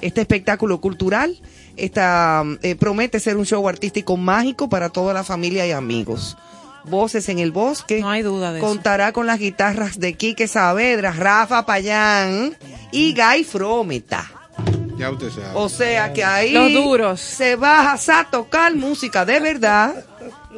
[0.00, 1.38] Este espectáculo cultural
[1.76, 6.36] está, eh, promete ser un show artístico mágico para toda la familia y amigos.
[6.84, 8.00] Voces en el bosque.
[8.00, 8.66] No hay duda de eso.
[8.68, 12.56] Contará con las guitarras de Quique Saavedra, Rafa Payán
[12.92, 14.30] y Guy Frometa.
[14.96, 15.50] Ya usted sabe.
[15.54, 17.20] O sea que ahí Los duros.
[17.20, 20.04] se vas a tocar música de verdad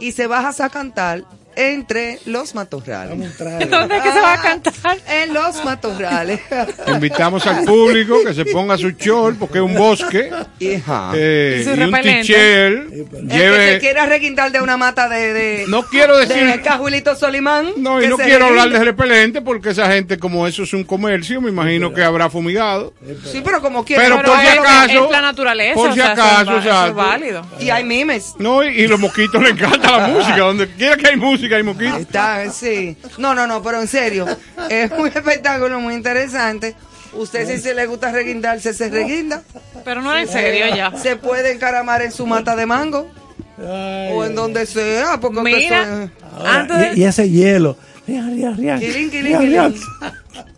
[0.01, 1.25] y se vas a cantar
[1.59, 3.19] entre los matorrales.
[3.39, 4.99] ¿Dónde es que se va a cantar?
[5.09, 6.41] En los matorrales.
[6.87, 10.31] Invitamos al público que se ponga su short porque es un bosque.
[10.61, 11.11] Hija.
[11.15, 12.23] eh, Y y un repelente.
[12.33, 12.93] t-shirt.
[12.93, 16.47] El que se quiera requintar de una mata de, de, No quiero decir.
[16.47, 17.73] de Cajuelito Solimán.
[17.77, 21.41] No, y no quiero hablar de repelente porque esa gente, como eso es un comercio,
[21.41, 22.95] me imagino que habrá fumigado.
[23.33, 24.03] Sí, pero como quiera.
[24.05, 25.75] Pero pero por si es acaso- la naturaleza.
[25.75, 27.43] por o si sea, eso acaso, es eso válido.
[27.61, 28.35] Y hay mimes.
[28.39, 30.37] No, y, y los mosquitos le encanta la música.
[30.39, 32.01] Donde quiera que hay música, hay mosquitos.
[32.01, 32.97] Está, sí.
[33.19, 34.27] No, no, no, pero en serio.
[34.71, 36.75] Es un espectáculo muy interesante.
[37.15, 39.43] Usted si se le gusta reguindarse, se reguinda.
[39.85, 40.93] Pero no en serio ya.
[40.97, 43.11] Se puede encaramar en su mata de mango.
[43.59, 45.19] o en donde sea.
[45.21, 47.77] Porque Mira, Ahora, antes de- y, y ese hielo.
[48.07, 49.75] Quilín, quilín, quilín.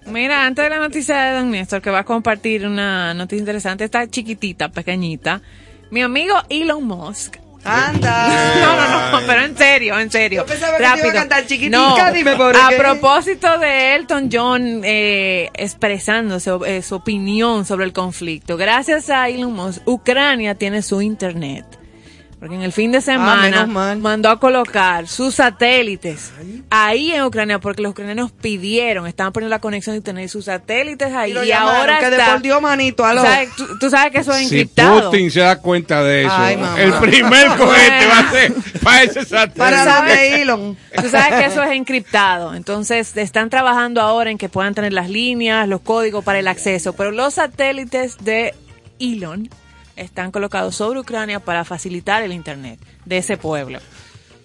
[0.07, 3.85] Mira, antes de la noticia de Don Néstor, que va a compartir una noticia interesante,
[3.85, 5.41] esta chiquitita, pequeñita,
[5.91, 8.29] mi amigo Elon Musk Anda.
[8.61, 10.43] No, no, no, pero en serio, en serio.
[10.43, 11.15] Yo pensaba que te iba a Rápido.
[11.15, 16.97] cantar chiquitica, No, dime por A propósito de Elton John eh, expresando su, eh, su
[16.97, 21.65] opinión sobre el conflicto, gracias a Elon Musk, Ucrania tiene su internet.
[22.41, 26.33] Porque en el fin de Ah, semana mandó a colocar sus satélites
[26.71, 31.13] ahí en Ucrania porque los ucranianos pidieron, estaban poniendo la conexión de tener sus satélites
[31.13, 33.21] ahí Y lo y, llamaron, ahora que está, devolvió manito, aló.
[33.21, 33.51] ¿sabes?
[33.57, 35.11] Tú, tú sabes que eso es Si encriptado.
[35.11, 39.25] Putin se da cuenta de eso, Ay, el primer cohete va a ser para ese
[39.27, 39.59] satélite.
[39.59, 40.19] Para ¿Sabes?
[40.41, 40.79] Elon.
[40.99, 42.55] Tú sabes que eso es encriptado.
[42.55, 46.95] Entonces, están trabajando ahora en que puedan tener las líneas, los códigos para el acceso.
[46.95, 48.55] Pero los satélites de
[48.99, 49.51] Elon
[50.01, 53.79] están colocados sobre Ucrania para facilitar el Internet de ese pueblo.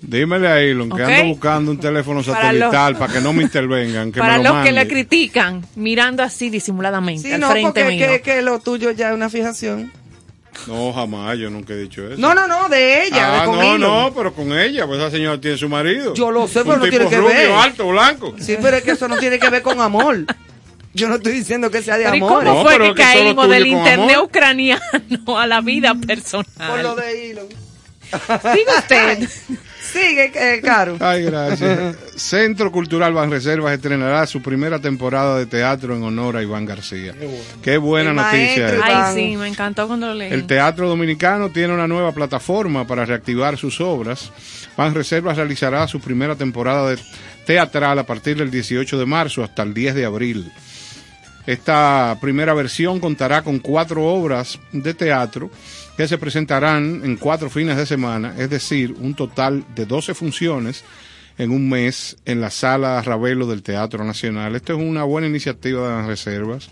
[0.02, 3.42] Dímele a Elon que ando buscando un teléfono Para los- satelital para, que no me
[3.44, 7.50] intervengan, que para me lo los que le critican, mirando así disimuladamente Sí, al no,
[7.50, 8.08] frente porque mío.
[8.08, 9.92] que, que lo tuyo ya es una fijación.
[10.68, 12.20] No, jamás, yo nunca he dicho eso.
[12.22, 13.82] No, no, no, de ella, Ah, de con no, Elon.
[13.82, 16.14] no, pero con ella, pues esa señora tiene su marido.
[16.14, 17.52] Yo lo sé, Un pero no tipo tiene que rubio, ver.
[17.52, 18.36] alto, blanco.
[18.40, 20.26] Sí, pero es que eso no tiene que ver con amor.
[20.96, 22.30] Yo no estoy diciendo que sea de Pero ¿y amor.
[22.30, 24.26] cómo No, fue pero que caímos del internet amor.
[24.30, 24.82] ucraniano
[25.38, 26.46] a la vida personal?
[26.58, 27.48] Por lo de Elon.
[28.10, 29.30] Diga usted.
[29.92, 30.98] Sigue, eh, Caro.
[31.00, 31.96] Ay, gracias.
[32.16, 37.14] Centro Cultural Banreservas estrenará su primera temporada de teatro en honor a Iván García.
[37.62, 38.64] Qué buena El noticia.
[38.68, 38.84] maestro.
[38.84, 40.34] Ay, sí, me encantó cuando lo leí.
[40.34, 44.32] El Teatro Dominicano tiene una nueva plataforma para reactivar sus obras.
[44.76, 46.98] Banreservas realizará su primera temporada de
[47.46, 50.52] teatral a partir del 18 de marzo hasta el 10 de abril.
[51.46, 55.52] Esta primera versión contará con cuatro obras de teatro
[55.96, 60.84] que se presentarán en cuatro fines de semana, es decir, un total de 12 funciones
[61.38, 64.56] en un mes en la sala Ravelo del Teatro Nacional.
[64.56, 66.70] Esto es una buena iniciativa de las reservas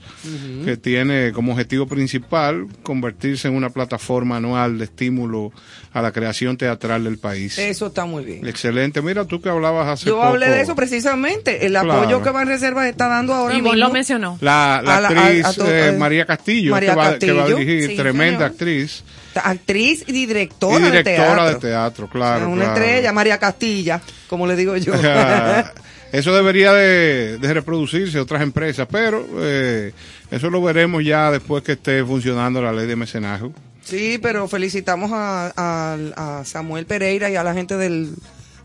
[0.64, 5.52] que tiene como objetivo principal convertirse en una plataforma anual de estímulo
[5.92, 7.58] a la creación teatral del país.
[7.60, 8.48] Eso está muy bien.
[8.48, 9.02] Excelente.
[9.02, 10.28] Mira, tú que hablabas hace Yo poco.
[10.28, 11.66] hablé de eso precisamente.
[11.66, 11.92] El Claro.
[11.94, 13.88] apoyo que Banreservas está dando ahora Ivonne mismo.
[13.88, 14.38] lo mencionó.
[14.42, 17.04] La, la A la- actriz a- a to- eh, eh, María Castillo, María que, va,
[17.20, 17.58] que va a Castillo.
[17.58, 18.44] dirigir, Sí, tremenda señor.
[18.52, 19.04] actriz
[19.44, 21.46] Actriz y y directora, de teatro.
[21.48, 22.50] de teatro, claro.
[22.50, 22.80] una claro.
[22.80, 24.94] estrella, María Castilla, como le digo yo.
[26.12, 29.92] Eso debería de, de reproducirse en otras empresas, pero eh,
[30.30, 33.52] eso lo veremos ya después que esté funcionando la ley de mecenazgo.
[33.84, 38.14] Sí, pero felicitamos a, a- a Samuel Pereira y a la gente del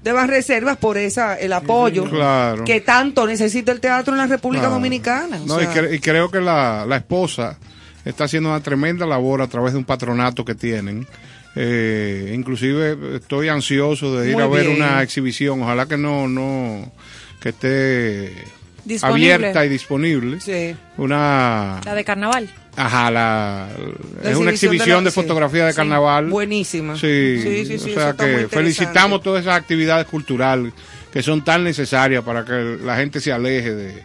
[0.05, 2.65] de Banreservas por esa el apoyo Claro.
[2.65, 4.75] que tanto necesita el teatro en la República Claro.
[4.75, 5.41] Dominicana.
[5.43, 7.59] o No, y, cre- y creo que la, la esposa
[8.05, 11.07] está haciendo una tremenda labor a través de un patronato que tienen.
[11.57, 14.77] Eh, inclusive estoy ansioso de ir Muy a ver bien.
[14.77, 15.63] una exhibición.
[15.63, 16.93] Ojalá que no, no,
[17.41, 18.33] que esté
[18.85, 19.35] Disponible.
[19.35, 20.41] abierta y disponible.
[20.41, 20.77] sí.
[20.97, 22.49] Una, La de carnaval.
[22.77, 23.69] ajá, la,
[24.23, 26.27] La es una exhibición de, la- fotografía de sí, carnaval.
[26.29, 26.95] buenísima.
[26.97, 30.73] Sí, sí, sí, o sea que felicitamos todas esas actividades culturales
[31.13, 34.03] que son tan necesarias para que la gente se aleje de,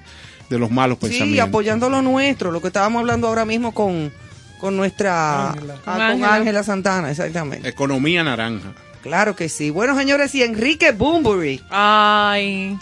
[0.50, 1.48] de los malos Sí, pensamientos.
[1.48, 4.12] apoyando lo nuestro, lo que estábamos hablando ahora mismo con,
[4.60, 5.76] con nuestra Ángela.
[5.86, 6.64] ah, con Ángela.
[6.64, 7.68] Santana, exactamente.
[7.68, 8.74] Economía naranja.
[9.02, 9.70] Claro que sí.
[9.70, 11.62] Bueno, señores, y Enrique Boombury.
[11.70, 12.78] Ay,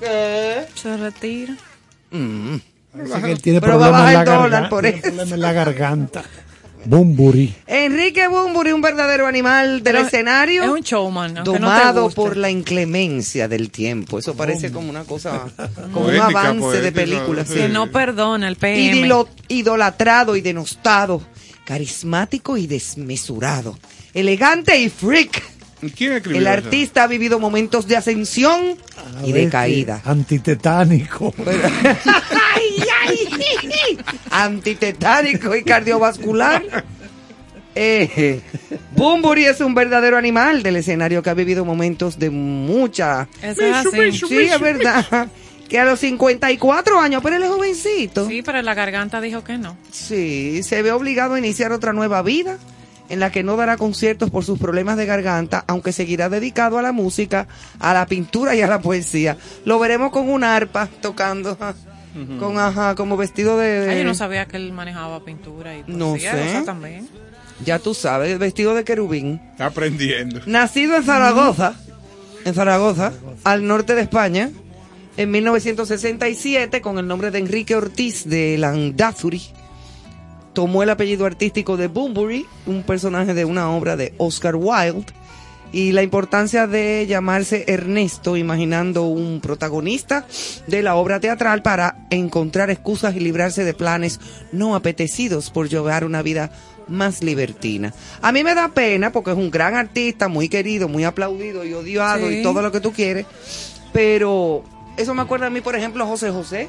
[0.00, 0.66] ¿Qué?
[0.74, 1.54] se retira.
[2.10, 4.96] Parece que él tiene Pero va a problemas en la bajar el dólar por tiene
[4.98, 5.06] eso.
[5.08, 6.24] problemas en la garganta.
[6.84, 7.54] Bumburi.
[7.66, 10.62] Enrique Boombury, un verdadero animal del Pero escenario.
[10.64, 12.16] Es un showman, no domado guste.
[12.16, 14.18] por la inclemencia del tiempo.
[14.18, 15.46] Eso parece como una cosa,
[15.92, 17.44] como un Poética, avance de poética, película.
[17.44, 17.54] sí.
[17.54, 18.80] Que no perdona el PM.
[19.08, 21.22] Idilo- idolatrado y denostado,
[21.64, 23.78] carismático y desmesurado,
[24.14, 25.42] elegante y freak.
[25.96, 26.52] ¿Quién escribió El eso?
[26.66, 28.76] artista ha vivido momentos de ascensión
[29.22, 30.02] A y de caída.
[30.02, 30.10] que
[33.98, 34.04] Antitetánico.
[34.06, 34.30] ¡Ay, ay!
[34.30, 36.84] Antitetánico y cardiovascular.
[37.74, 38.40] Eh,
[38.96, 43.28] Bumburi es un verdadero animal del escenario que ha vivido momentos de mucha...
[43.42, 44.12] Eso es así.
[44.12, 45.28] Sí, es verdad.
[45.68, 48.28] Que a los 54 años, pero él es jovencito.
[48.28, 49.76] Sí, pero la garganta dijo que no.
[49.92, 52.58] Sí, se ve obligado a iniciar otra nueva vida
[53.08, 56.82] en la que no dará conciertos por sus problemas de garganta, aunque seguirá dedicado a
[56.82, 57.46] la música,
[57.78, 59.36] a la pintura y a la poesía.
[59.64, 61.56] Lo veremos con un arpa tocando,
[62.38, 65.84] con ajá, como vestido de, de- Ay, yo no sabía que él manejaba pintura y
[65.86, 66.62] No sé.
[66.66, 67.08] también.
[67.64, 69.40] ya tú sabes, vestido de querubín.
[69.52, 70.40] Está aprendiendo.
[70.46, 71.74] Nacido en Zaragoza,
[72.44, 73.12] en Zaragoza,
[73.44, 74.50] al norte de España,
[75.16, 79.42] en 1967, con el nombre de Enrique Ortiz de Landazuri,
[80.52, 85.04] tomó el apellido artístico de Bunbury, un personaje de una obra de Oscar Wilde,
[85.72, 90.26] y la importancia de llamarse Ernesto, imaginando un protagonista
[90.66, 94.20] de la obra teatral para encontrar excusas y librarse de planes
[94.52, 96.50] no apetecidos por llevar una vida
[96.88, 97.94] más libertina.
[98.20, 101.72] A mí me da pena porque es un gran artista, muy querido, muy aplaudido y
[101.72, 102.38] odiado Sí.
[102.40, 103.26] y todo lo que tú quieres,
[103.92, 104.64] pero
[104.96, 106.68] eso me acuerda a mí, por ejemplo, José José.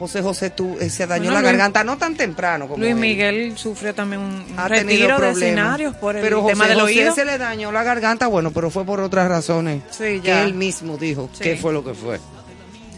[0.00, 2.90] José José tú, eh, se dañó Bueno, la Luis- garganta no tan temprano como Luis
[2.94, 2.96] él.
[2.98, 6.92] Miguel sufrió también un ha retiro de escenarios por el pero tema José del José
[7.00, 7.14] oído.
[7.14, 10.42] se le dañó la garganta, bueno, pero fue por otras razones Sí, que ya.
[10.42, 11.44] él mismo dijo Sí.
[11.44, 12.18] qué fue lo que fue.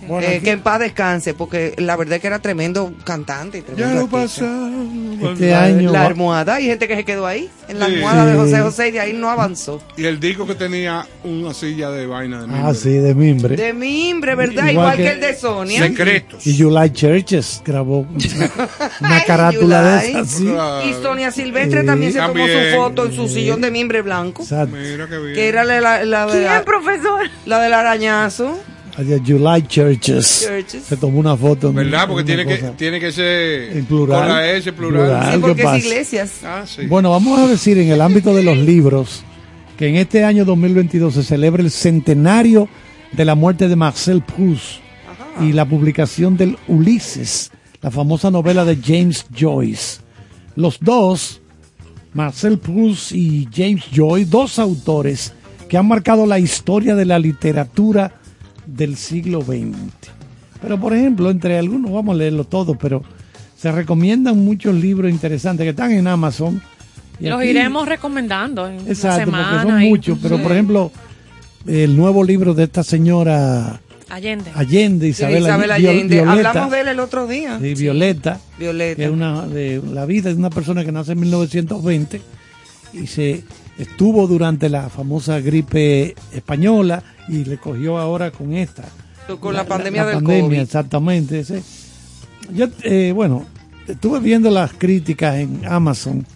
[0.07, 3.59] Bueno, Eh, aquí- que en paz descanse, porque la verdad es que era tremendo cantante.
[3.59, 4.47] y tremendo artista.
[5.33, 7.95] Este la, año la almohada, hay gente que se quedó ahí, en la Sí.
[7.95, 8.35] almohada de.
[8.37, 9.81] José José y de ahí no avanzó.
[9.97, 12.75] Y el disco que tenía una silla de vaina de Ah, mimbre.
[12.75, 13.57] sí, de mimbre.
[13.57, 14.69] De mimbre, ¿verdad?
[14.69, 15.87] Igual Igual, que, que- el de Sonia.
[15.87, 16.47] Secretos.
[16.47, 18.11] Y July Churches grabó una,
[19.27, 20.29] carátula de esas.
[20.31, 20.45] Sí.
[20.47, 20.89] Claro.
[20.89, 21.87] Y Sonia Silvestre Sí.
[21.87, 24.43] también se tomó su foto en su sillón de mimbre blanco.
[24.43, 24.75] Exacto.
[24.77, 25.35] Mira qué bien.
[25.35, 27.31] Que era la, la, la- profesor?
[27.47, 28.59] la del arañazo.
[28.97, 30.47] Allá July Churches.
[30.47, 30.83] Churches.
[30.85, 31.69] Se tomó una foto.
[31.71, 32.07] en- ¿Verdad?
[32.09, 34.21] Porque tiene que, tiene que ser En plural.
[34.21, 35.03] con la S plural.
[35.05, 35.33] Plural.
[35.35, 36.33] Sí, porque es iglesias.
[36.45, 36.87] Ah, sí.
[36.87, 39.23] Bueno, vamos a decir en el ámbito de los libros
[39.79, 42.69] que en este año 2022 se celebra el centenario
[43.13, 44.81] de la muerte de Marcel Proust
[45.41, 47.51] y la publicación del Ulises,
[47.81, 50.01] la famosa novela de James Joyce.
[50.55, 51.41] Los dos,
[52.13, 55.33] Marcel Proust y James Joyce, dos autores
[55.71, 58.21] que han marcado la historia de la literatura
[58.67, 59.77] del siglo XX.
[60.61, 63.03] Pero por ejemplo, entre algunos, vamos a leerlo todo, pero
[63.57, 66.63] se recomiendan muchos libros interesantes que están en Amazon.
[67.21, 69.63] Y Los aquí- iremos recomendando en Exacto, una porque semana.
[69.75, 70.43] son y- muchos, pero Sí.
[70.43, 70.93] por ejemplo,
[71.67, 74.51] el nuevo libro de esta señora Allende.
[74.55, 76.15] Allende, Isabel, Isabel Allende, Allende.
[76.23, 77.59] Violeta, Hablamos de él el otro día.
[77.61, 78.97] sí, Violeta, Violeta.
[78.97, 82.21] que es una de la vida de una persona que nace en 1920
[82.93, 83.43] y se
[83.79, 88.85] estuvo durante la famosa gripe española y le cogió ahora con esta.
[89.41, 90.59] Con la pandemia del pandemia, COVID.
[90.59, 91.45] exactamente.
[91.45, 91.55] sí.
[92.55, 93.47] Yo, eh, bueno,
[93.87, 96.27] estuve viendo las críticas en Amazon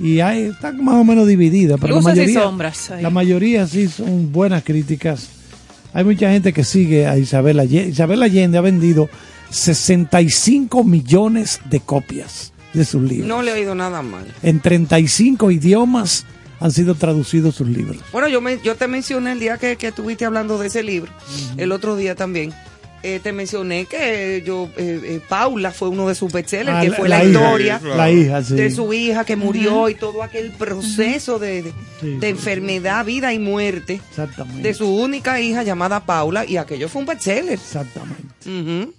[0.00, 3.02] y hay, están más o menos divididas, pero la Luces y mayoría, sombras ahí.
[3.02, 5.28] la mayoría sí son buenas críticas.
[5.92, 7.90] Hay mucha gente que sigue a Isabel Allende.
[7.90, 9.08] Isabel Allende ha vendido
[9.50, 13.28] 65 millones de copias de sus libros.
[13.28, 14.24] No le ha ido nada mal.
[14.42, 16.24] En 35 idiomas
[16.62, 17.98] han sido traducidos sus libros.
[18.12, 21.12] Bueno, yo, me, yo te mencioné el día que, que estuviste hablando de ese libro,
[21.56, 22.54] el otro día también.
[23.04, 26.92] Eh, te mencioné que yo eh, eh, Paula fue uno de sus bestsellers, Ah, que
[26.92, 27.96] fue la historia claro.
[27.96, 28.54] La hija, sí.
[28.54, 32.26] de su hija que murió y todo aquel proceso de, de- Sí, de sí.
[32.26, 34.62] enfermedad, vida y muerte Exactamente.
[34.66, 37.52] de su única hija llamada Paula y aquello fue un bestseller.
[37.52, 38.22] Exactamente.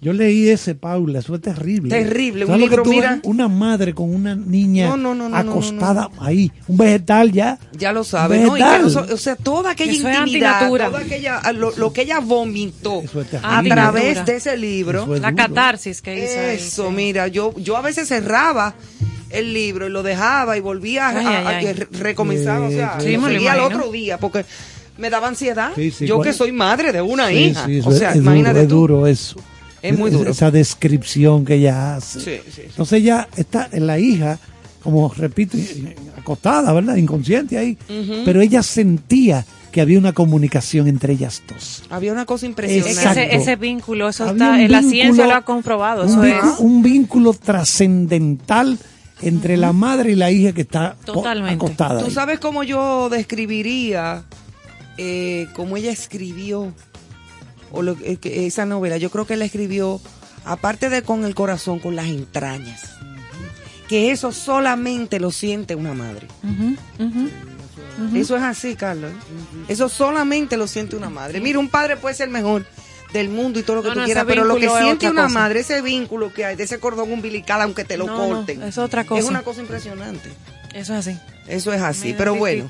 [0.00, 1.90] Yo leí ese, Paula, eso es terrible.
[1.90, 2.46] Terrible.
[3.24, 7.58] Una madre con una niña No, no, no, no, acostada ahí, un vegetal ya.
[7.76, 8.56] Ya lo sabes, ¿no?
[8.56, 12.20] Y que o sea, toda aquella Eso es intimidad, toda aquella, lo, lo que ella
[12.20, 13.48] vomitó Eso es terrible.
[13.52, 13.93] a Antinatura.
[14.00, 15.14] Través de ese libro.
[15.14, 16.40] Es La catarsis que hizo.
[16.40, 16.94] ahí, Eso, sí.
[16.94, 18.74] mira, yo, yo a veces cerraba
[19.30, 21.66] el libro y lo dejaba y volvía a- Ay, a, ay, a- ay.
[21.92, 24.44] a recomenzar, o sea, Sí, sí, me lo seguía al otro día porque
[24.98, 25.72] me daba ansiedad.
[25.74, 28.66] Sí, sí, yo que soy madre de una Sí, hija, o es- sea, es, imagínate
[28.66, 29.34] duro, es tú.
[29.38, 29.54] duro eso.
[29.82, 30.30] Es muy duro.
[30.30, 32.20] Esa descripción que ella hace.
[32.20, 32.62] Sí, sí, sí.
[32.66, 34.38] Entonces ella está en la hija,
[34.82, 35.58] como repito,
[36.16, 36.96] acostada, ¿verdad?
[36.96, 37.76] Inconsciente ahí.
[38.24, 39.44] Pero ella sentía
[39.74, 41.82] que había una comunicación entre ellas dos.
[41.90, 43.24] Había una cosa Es impresionante.
[43.24, 46.04] ese, ese vínculo, eso Había está, la vínculo- ciencia lo ha comprobado.
[46.04, 46.58] un, Eso vínculo, es.
[46.60, 48.78] un vínculo trascendental
[49.20, 51.56] entre la madre y la hija que está Totalmente.
[51.56, 51.98] acostada.
[51.98, 52.12] ¿Tú ahí.
[52.12, 54.22] sabes cómo yo describiría
[54.96, 56.72] eh, cómo ella escribió
[57.72, 58.96] o lo, eh, que- esa novela?
[58.96, 60.00] Yo creo que la escribió,
[60.44, 62.92] aparte de con el corazón, con las entrañas.
[63.88, 66.28] Que eso solamente lo siente una madre.
[68.14, 69.12] Eso es así, Carlos.
[69.68, 71.40] Eso solamente lo siente una madre.
[71.40, 72.66] Mira, un padre puede ser el mejor
[73.12, 75.24] del mundo y todo lo que No, tú no, quieras, pero lo que siente una
[75.24, 75.34] cosa.
[75.34, 78.62] madre, ese vínculo que hay de ese cordón umbilical, aunque te lo No, no, corten,
[78.64, 79.20] es otra cosa.
[79.20, 80.32] es una cosa impresionante.
[80.72, 81.18] Eso es así.
[81.46, 82.68] Eso es así, Me pero bueno.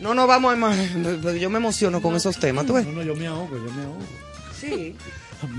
[0.00, 0.76] No nos vamos a más.
[1.40, 2.84] Yo me emociono con esos temas, ¿tú ves?
[2.84, 3.98] No, no, yo me ahogo, yo me ahogo.
[4.60, 4.96] Sí.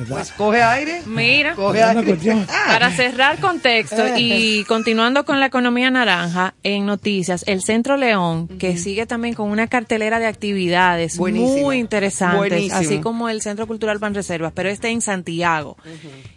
[0.07, 1.01] Pues coge aire.
[1.05, 1.55] Mira.
[1.55, 2.03] Coge aire.
[2.03, 2.45] cuestión.
[2.67, 8.77] Para cerrar contexto y continuando con la economía naranja, en noticias, el Centro León, que
[8.77, 12.79] sigue también con una cartelera de actividades muy interesantes, Buenísimo.
[12.79, 15.77] así como el Centro Cultural Banreservas, pero este en Santiago,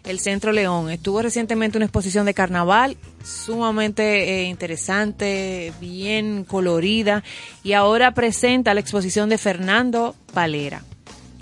[0.05, 0.91] el Centro León.
[0.91, 7.23] Estuvo recientemente una exposición de carnaval sumamente eh, interesante, bien colorida,
[7.63, 10.83] y ahora presenta la exposición de Fernando Valera.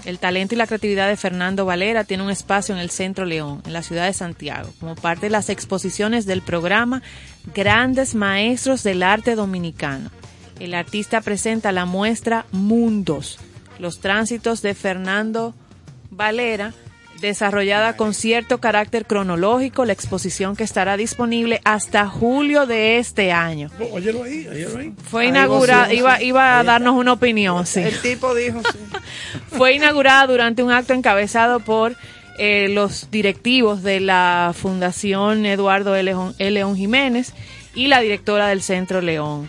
[0.07, 3.61] El talento y la creatividad de Fernando Valera tiene un espacio en el Centro León,
[3.67, 7.03] en la ciudad de Santiago, como parte de las exposiciones del programa
[7.53, 10.13] Grandes Maestros del Arte Dominicano.
[10.61, 13.41] El artista presenta la muestra Mundos,
[13.81, 15.57] los tránsitos de Fernando
[16.11, 16.73] Valera,
[17.27, 23.71] desarrollada con cierto carácter cronológico, la exposición que estará disponible hasta julio de este año.
[23.93, 24.93] Óyelo ahí, óyelo ahí.
[25.11, 27.81] Fue inaugurada, iba, iba a darnos una opinión, sí.
[27.81, 28.79] El tipo dijo, sí.
[29.57, 31.97] Fue inaugurada durante un acto encabezado por
[32.39, 36.15] eh, los directivos de la Fundación Eduardo L.
[36.39, 37.33] León Jiménez
[37.75, 39.49] y la directora del Centro León.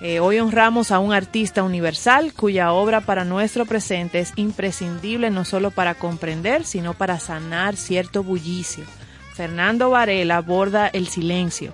[0.00, 5.44] Eh, hoy honramos a un artista universal cuya obra para nuestro presente es imprescindible no
[5.46, 8.84] solo para comprender, sino para sanar cierto bullicio.
[9.34, 11.72] Fernando Varela aborda el silencio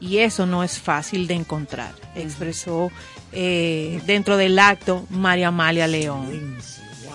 [0.00, 2.90] y eso no es fácil de encontrar, expresó
[3.32, 6.58] eh, dentro del acto María Amalia León.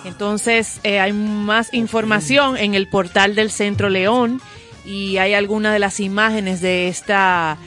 [0.05, 4.41] Entonces, eh, hay más información en el portal del Centro León
[4.85, 7.57] y hay algunas de las imágenes de esta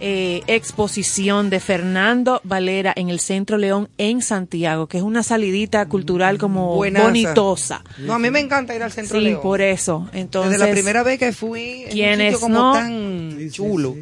[0.00, 5.86] eh, exposición de Fernando Valera en el Centro León en Santiago, que es una salidita
[5.86, 7.04] cultural como Buenaza.
[7.06, 7.84] bonitosa.
[7.98, 9.40] No, a mí me encanta ir al centro Sí, León.
[9.42, 10.08] por eso.
[10.12, 13.96] Entonces, Desde la primera vez que fui, es un sitio como no- tan chulo.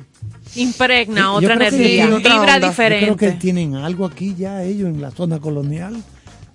[0.56, 2.58] impregna otra energía, vibra onda.
[2.60, 3.04] Yo diferente.
[3.06, 5.94] creo que tienen algo aquí ya ellos en la zona colonial.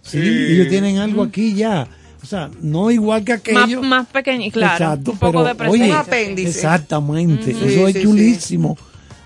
[0.02, 0.54] Sí, Sí.
[0.54, 1.88] ellos tienen algo aquí ya.
[2.22, 3.84] O sea, no igual que más, aquello.
[3.84, 5.84] más pequeño, claro, Exacto, un poco pero, de presencia.
[5.86, 6.50] oye, Un apéndice.
[6.50, 8.02] Exactamente, eso Sí, es sí, sí.
[8.04, 8.78] chulísimo.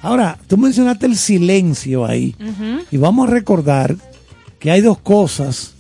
[0.02, 2.36] Ahora, tú mencionaste el silencio ahí.
[2.92, 3.96] Y vamos a recordar
[4.60, 5.74] que hay dos cosas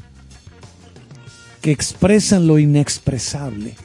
[1.61, 3.76] que expresan lo inexpresable.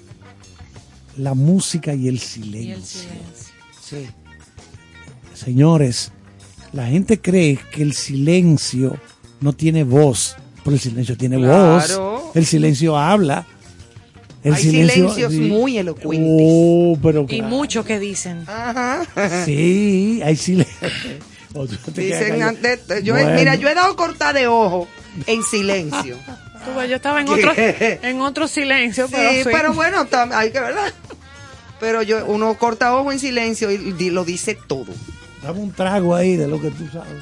[1.17, 2.69] La música y el silencio.
[2.69, 3.53] Y el silencio.
[3.83, 4.07] Sí.
[5.35, 6.13] Señores,
[6.73, 8.97] la gente cree que el silencio
[9.41, 12.01] no tiene voz, pero el silencio tiene Claro.
[12.23, 12.23] voz.
[12.37, 13.47] El silencio habla.
[14.45, 16.47] El Hay silencios muy elocuentes.
[16.51, 18.45] Oh, pero Y muchos que dicen.
[18.49, 19.05] Ajá.
[19.45, 20.89] Sí, hay silencio.
[21.95, 23.39] Dicen antes, yo, he- Bueno.
[23.39, 24.89] mira, yo he dado corta de ojo
[25.27, 26.17] en silencio.
[26.65, 27.33] Tú ves, yo estaba en ¿Qué?
[27.33, 29.49] otro, en otro silencio, Sí, pero, sí.
[29.53, 30.93] pero bueno, tam- hay que verdad.
[31.81, 34.87] Pero yo, uno corta ojo en silencio y di- lo dice todo.
[35.43, 37.13] Dame un trago ahí de lo que tú sabes.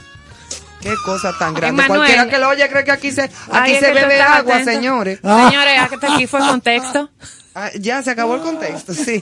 [0.80, 1.86] Qué cosa tan grande.
[1.86, 4.72] Cualquiera que lo oye cree que aquí se, aquí Ay, se bebe agua, atento.
[4.72, 5.20] señores.
[5.20, 7.10] Señores, hasta aquí fue contexto.
[7.52, 9.20] Ah, ya se acabó el contexto, sí.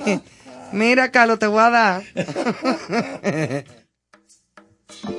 [0.70, 2.02] Mira, Carlos, te voy a dar.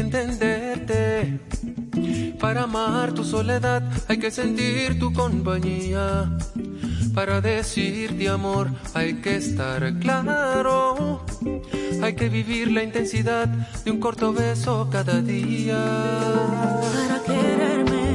[0.00, 1.40] entenderte.
[2.40, 6.30] Para amar tu soledad hay que sentir tu compañía.
[7.14, 11.24] Para decirte amor hay que estar claro.
[12.02, 13.48] Hay que vivir la intensidad
[13.84, 15.78] de un corto beso cada día.
[16.82, 18.05] Para quererme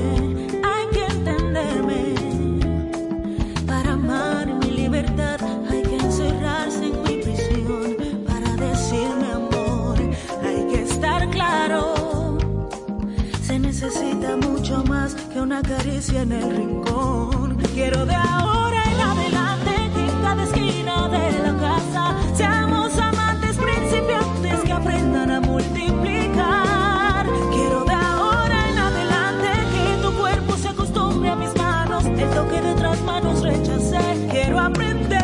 [13.43, 17.57] Se necesita mucho más que una caricia en el rincón.
[17.75, 24.59] Quiero de ahora en adelante que en cada esquina de la casa seamos amantes principiantes
[24.65, 27.27] que aprendan a multiplicar.
[27.51, 32.59] Quiero de ahora en adelante que tu cuerpo se acostumbre a mis manos, el toque
[32.59, 34.27] de otras manos rechacé.
[34.31, 35.20] Quiero aprender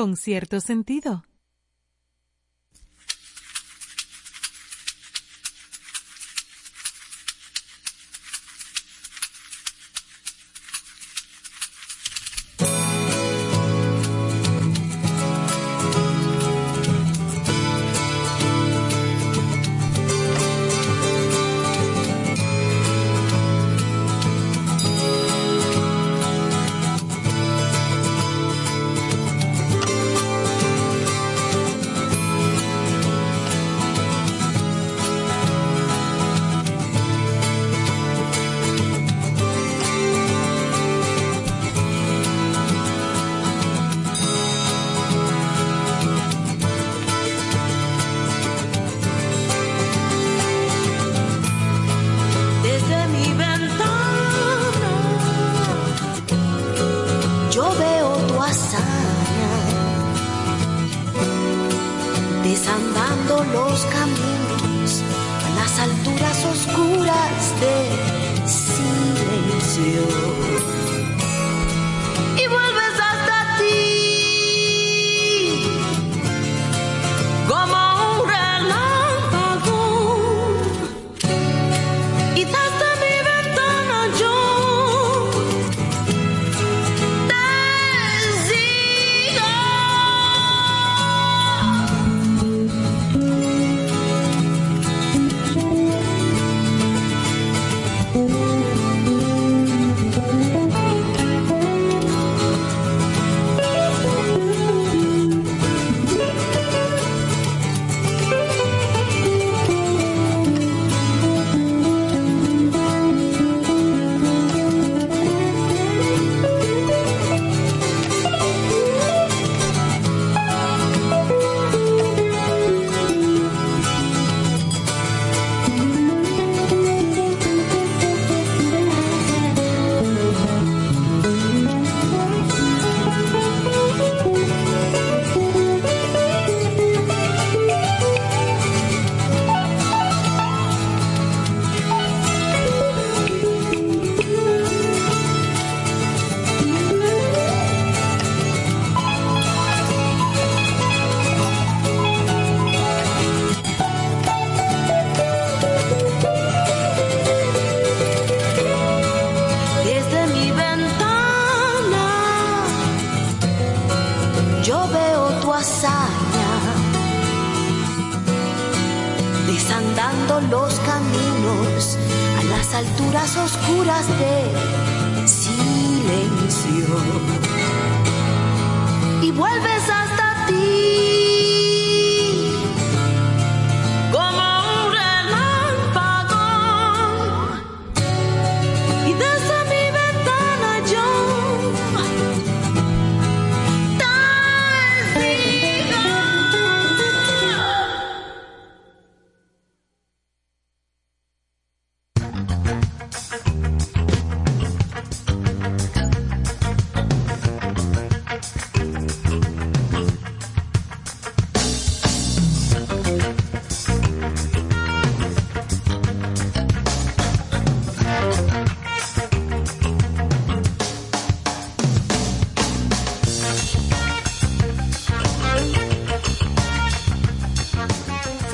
[0.00, 1.29] Con cierto sentido.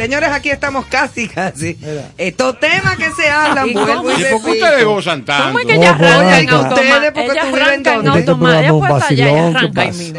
[0.06, 1.76] Señores, aquí estamos casi, casi.
[2.16, 5.46] Estos temas que se hablan, ¿Y vuelvo y ¿Y por qué ustedes gozan tanto?
[5.48, 6.56] ¿Cómo es que ella No, pues, arranca en arranca.
[6.68, 6.74] automático?
[6.86, 8.38] Ustedes, porque Ella tú vives arranca en automático.
[8.38, 9.28] programa Ella es un puesta allá
[10.06, 10.12] y.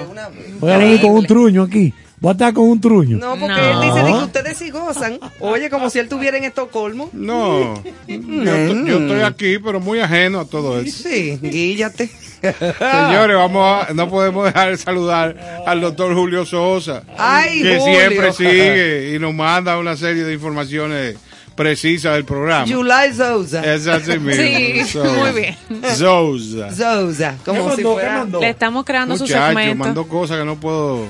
[0.60, 1.94] Voy a venir con un truño aquí.
[2.20, 3.18] Voy a estar con un truño.
[3.18, 3.82] No, porque No.
[3.84, 5.20] él dice de que ustedes sí gozan.
[5.40, 7.10] Oye, como si él estuviera en Estocolmo.
[7.14, 7.76] No,
[8.08, 11.08] yo, to- yo estoy aquí, pero muy ajeno a todo eso.
[11.08, 12.10] Sí, guíllate.
[12.80, 18.00] Señores, vamos a, no podemos dejar de saludar al doctor Julio Sosa, Ay, que Julio.
[18.00, 21.16] siempre sigue y nos manda una serie de informaciones
[21.56, 22.68] precisas del programa.
[22.72, 23.74] July Sousa.
[23.74, 24.32] Es así mismo.
[24.44, 25.14] Sí, Sousa.
[25.14, 25.58] muy bien.
[25.96, 26.72] Sousa.
[26.72, 28.26] Sousa, como si fuera...
[28.26, 29.76] Le estamos creando su Muchacho, segmento.
[29.84, 31.08] mandó cosas que no puedo,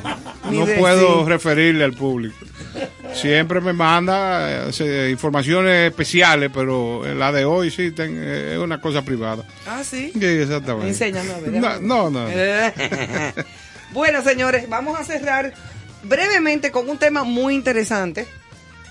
[0.49, 2.38] Ni no puedo referirle al público.
[3.22, 8.80] Siempre me manda eh, informaciones especiales, pero la de hoy sí ten- eh, es una
[8.80, 9.44] cosa privada.
[9.65, 10.11] Ah, sí.
[10.14, 10.89] Sí, exactamente.
[10.89, 11.52] Enséñame a ver.
[11.53, 12.27] No, no, no.
[13.91, 15.53] bueno, señores, vamos a cerrar
[16.03, 18.27] brevemente con un tema muy interesante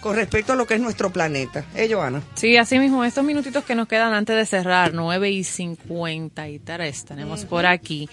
[0.01, 1.65] con respecto a lo que es nuestro planeta.
[1.75, 2.23] ¿Eh, Joana?
[2.35, 7.45] Sí, así mismo, estos minutitos que nos quedan antes de cerrar, 9 y 53, tenemos
[7.45, 8.09] por aquí.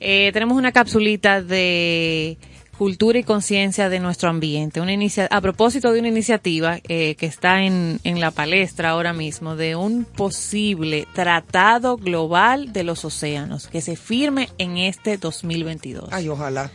[0.00, 2.36] Eh, tenemos una capsulita de
[2.82, 4.80] cultura y conciencia de nuestro ambiente.
[4.80, 9.12] Una inicia a propósito de una iniciativa eh, que está en, en la palestra ahora
[9.12, 16.08] mismo de un posible tratado global de los océanos que se firme en este 2022.
[16.10, 16.72] Ay, ojalá.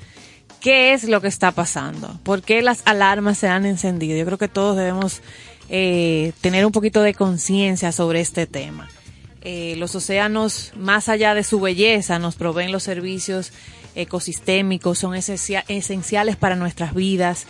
[0.62, 2.18] ¿Qué es lo que está pasando?
[2.24, 4.18] ¿Por qué las alarmas se han encendido?
[4.18, 5.20] Yo creo que todos debemos
[5.68, 8.88] eh, tener un poquito de conciencia sobre este tema.
[9.42, 13.52] Eh, los océanos, más allá de su belleza, nos proveen los servicios
[13.96, 17.48] ecosistémicos, son esencia- esenciales para nuestras vidas.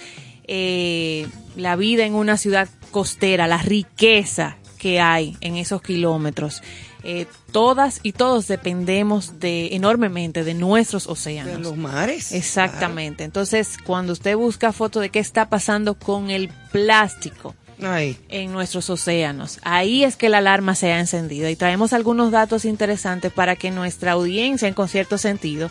[0.47, 6.61] Eh, la vida en una ciudad costera, la riqueza que hay en esos kilómetros.
[7.03, 11.53] Eh, todas y todos dependemos de enormemente de nuestros océanos.
[11.57, 12.31] De los mares.
[12.31, 13.23] Exactamente.
[13.23, 18.17] Entonces, cuando usted busca foto de qué está pasando con el plástico Ay.
[18.29, 21.49] en nuestros océanos, ahí es que la alarma se ha encendido.
[21.49, 25.69] Y traemos algunos datos interesantes para que nuestra audiencia, en con cierto sentido,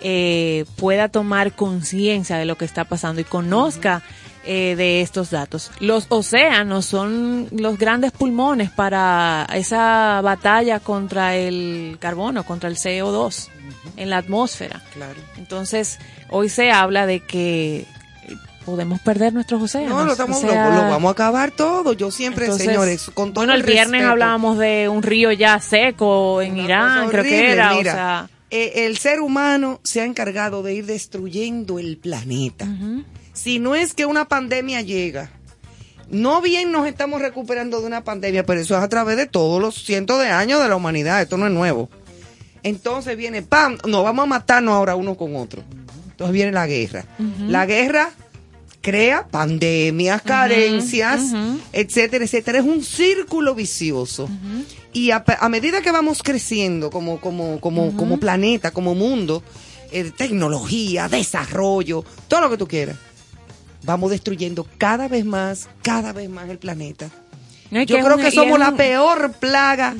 [0.00, 4.02] eh, pueda tomar conciencia de lo que está pasando y conozca
[4.44, 5.70] eh, de estos datos.
[5.80, 13.48] Los océanos son los grandes pulmones para esa batalla contra el carbono, contra el CO2
[13.96, 14.82] en la atmósfera.
[14.92, 15.18] Claro.
[15.38, 15.98] Entonces,
[16.28, 17.86] hoy se habla de que
[18.64, 19.90] podemos perder nuestros océanos.
[19.90, 21.92] No, lo, estamos, O sea, lo, lo vamos a acabar todo.
[21.92, 25.60] Yo siempre, entonces, señores, con todo Bueno, el, viernes respeto, hablábamos de un río ya
[25.60, 30.04] seco en Irán, creo que era, mira, o sea, eh, el ser humano se ha
[30.04, 32.66] encargado de ir destruyendo el planeta.
[33.32, 35.30] Si no es que una pandemia llega,
[36.08, 39.60] no bien nos estamos recuperando de una pandemia, pero eso es a través de todos
[39.60, 41.90] los cientos de años de la humanidad, esto no es nuevo.
[42.62, 43.76] Entonces viene, ¡pam!
[43.86, 45.62] Nos vamos a matarnos ahora uno con otro.
[46.10, 47.04] Entonces viene la guerra.
[47.48, 48.10] La guerra
[48.84, 51.22] crea pandemias, carencias,
[51.72, 52.58] etcétera, etcétera.
[52.58, 54.28] Es un círculo vicioso.
[54.92, 59.42] Y a, a medida que vamos creciendo como, como, como, como planeta, como mundo,
[59.90, 62.96] eh, tecnología, desarrollo, todo lo que tú quieras,
[63.84, 67.08] vamos destruyendo cada vez más, cada vez más el planeta.
[67.70, 69.94] No, Yo que creo que y somos la un- peor plaga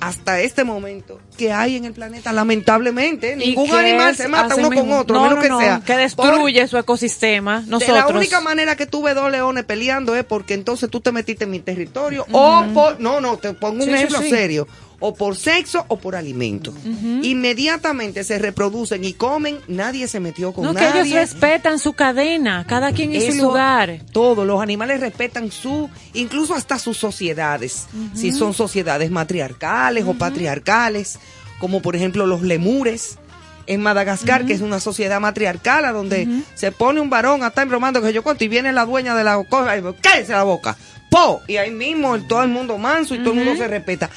[0.00, 3.36] hasta este momento que hay en el planeta, lamentablemente.
[3.36, 5.82] Ningún animal se mata uno con otro, No, menos no, que no, sea.
[5.84, 7.60] que destruye su ecosistema.
[7.62, 7.96] De Nosotros.
[7.98, 11.50] la única manera que tuve dos leones peleando es porque entonces tú te metiste en
[11.50, 14.30] mi territorio o por, no, no, te pongo un Sí, sí, ejemplo sí.
[14.30, 14.68] serio,
[15.00, 16.72] o por sexo o por alimento.
[17.22, 21.00] Inmediatamente se reproducen y comen, nadie se metió con No, que nadie.
[21.02, 24.00] ellos respetan su cadena, cada quien en su lugar.
[24.12, 31.18] Todos los animales respetan su, incluso hasta sus sociedades, si son sociedades matriarcales o patriarcales,
[31.58, 33.18] como por ejemplo los lemures
[33.66, 37.64] en Madagascar, que es una sociedad matriarcal, a donde se pone un varón a estar
[37.64, 40.76] embromando que yo cuento y viene la dueña de la cosa cállese la boca,
[41.10, 44.08] po, y ahí mismo el- todo el mundo manso y todo el mundo se respeta.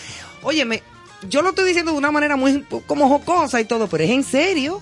[0.44, 0.84] Óyeme,
[1.28, 4.24] yo lo estoy diciendo de una manera muy como jocosa y todo, pero es en
[4.24, 4.82] serio.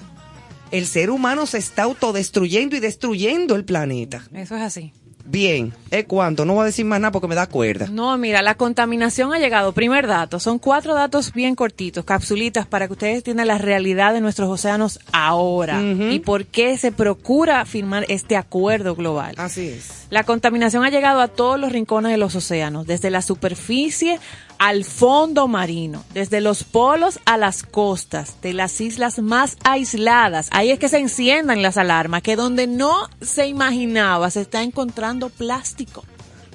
[0.70, 4.24] El ser humano se está autodestruyendo y destruyendo el planeta.
[4.34, 4.94] Eso es así.
[5.30, 6.46] Bien, ¿es cuánto?
[6.46, 7.88] No voy a decir más nada porque me da cuerda.
[7.92, 9.74] No, mira, la contaminación ha llegado.
[9.74, 14.22] Primer dato, son cuatro datos bien cortitos, capsulitas, para que ustedes entiendan la realidad de
[14.22, 19.36] nuestros océanos ahora y por qué se procura firmar este acuerdo global.
[19.38, 20.08] Así es.
[20.10, 24.22] La contaminación ha llegado a todos los rincones de los océanos, desde la superficie
[24.60, 30.48] al fondo marino, desde los polos a las costas, de las islas más aisladas.
[30.52, 35.30] Ahí es que se enciendan las alarmas, que donde no se imaginaba se está encontrando
[35.30, 36.04] plástico,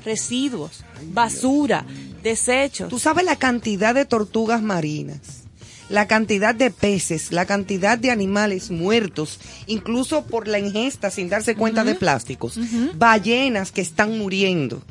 [0.05, 1.85] residuos, basura,
[2.23, 2.89] desechos.
[2.89, 5.43] Tú sabes la cantidad de tortugas marinas,
[5.89, 11.55] la cantidad de peces, la cantidad de animales muertos, incluso por la ingesta sin darse
[11.55, 12.59] cuenta de plásticos,
[12.97, 14.83] ballenas que están muriendo.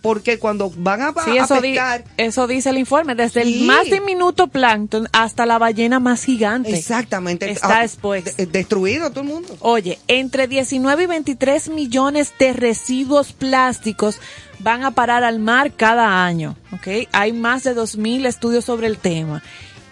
[0.00, 1.76] Porque cuando van a, Sí, a eso, di-
[2.16, 6.76] eso dice el informe, desde el más diminuto plancton hasta la ballena más gigante.
[6.76, 8.30] exactamente, Está ah, expuesto.
[8.36, 9.56] de- destruido todo el mundo.
[9.60, 14.20] Oye, entre 19 y 23 millones de residuos plásticos
[14.60, 17.08] van a parar al mar cada año, ¿ok?
[17.12, 19.42] Hay más de 2.000 estudios sobre el tema.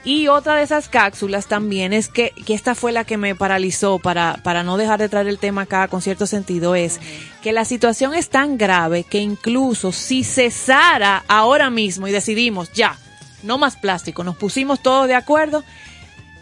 [0.07, 3.99] Y otra de esas cápsulas también es que, que esta fue la que me paralizó
[3.99, 7.01] para, para no dejar de traer el tema acá con cierto sentido, es
[7.43, 12.97] que la situación es tan grave que incluso si cesara ahora mismo y decidimos ya,
[13.43, 15.65] no más plástico, nos pusimos todos de acuerdo,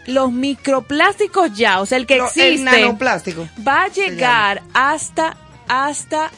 [0.05, 3.49] los microplásticos ya, o sea, el que Lo- existe el nanoplástico.
[3.67, 5.37] va a llegar hasta
[5.67, 6.29] hasta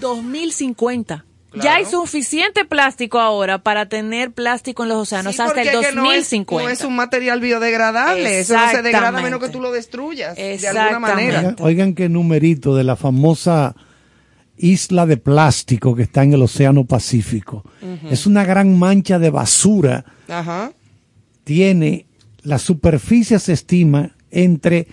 [0.00, 1.24] 2050.
[1.54, 5.80] Ya hay suficiente plástico ahora para tener plástico en los océanos Sí, hasta el porque
[5.80, 6.64] es que no es- 2050.
[6.64, 10.34] No es, un material biodegradable, eso no se degrada a menos que tú lo destruyas
[10.36, 11.38] de alguna manera.
[11.38, 13.74] Oigan, oigan qué numerito de la famosa
[14.56, 17.64] isla de plástico que está en el Océano Pacífico.
[18.10, 20.04] Es una gran mancha de basura.
[20.28, 20.72] Ajá.
[21.44, 22.06] Tiene,
[22.42, 24.86] la superficie se estima entre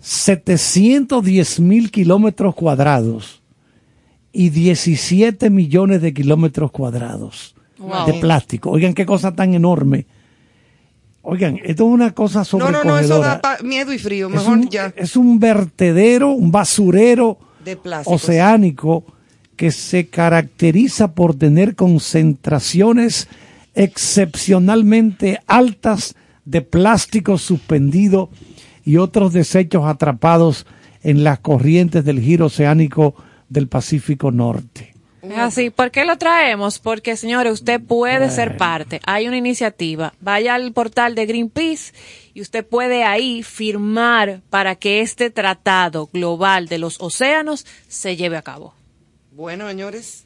[0.00, 3.40] 710 mil kilómetros cuadrados
[4.34, 8.06] y 17 millones de kilómetros cuadrados Wow.
[8.06, 8.70] de plástico.
[8.70, 10.06] Oigan qué cosa tan enorme.
[11.22, 12.84] Oigan, esto es una cosa No, sobrecogedora.
[12.84, 14.28] no, no, eso da miedo y frío.
[14.28, 14.92] Es Mejor un, ya.
[14.96, 18.22] es un vertedero, un basurero De plásticos.
[18.24, 19.04] oceánico
[19.56, 23.28] que se caracteriza por tener concentraciones
[23.74, 28.30] excepcionalmente altas de plástico suspendido
[28.84, 30.66] y otros desechos atrapados
[31.02, 33.14] en las corrientes del giro oceánico
[33.48, 34.94] del Pacífico Norte.
[35.30, 35.70] Es así.
[35.70, 36.78] ¿Por qué lo traemos?
[36.78, 39.00] Porque, señores, usted puede ser parte.
[39.06, 40.12] Hay una iniciativa.
[40.20, 41.94] Vaya al portal de Greenpeace
[42.34, 48.36] y usted puede ahí firmar para que este tratado global de los océanos se lleve
[48.36, 48.74] a cabo.
[49.32, 50.24] Bueno, señores,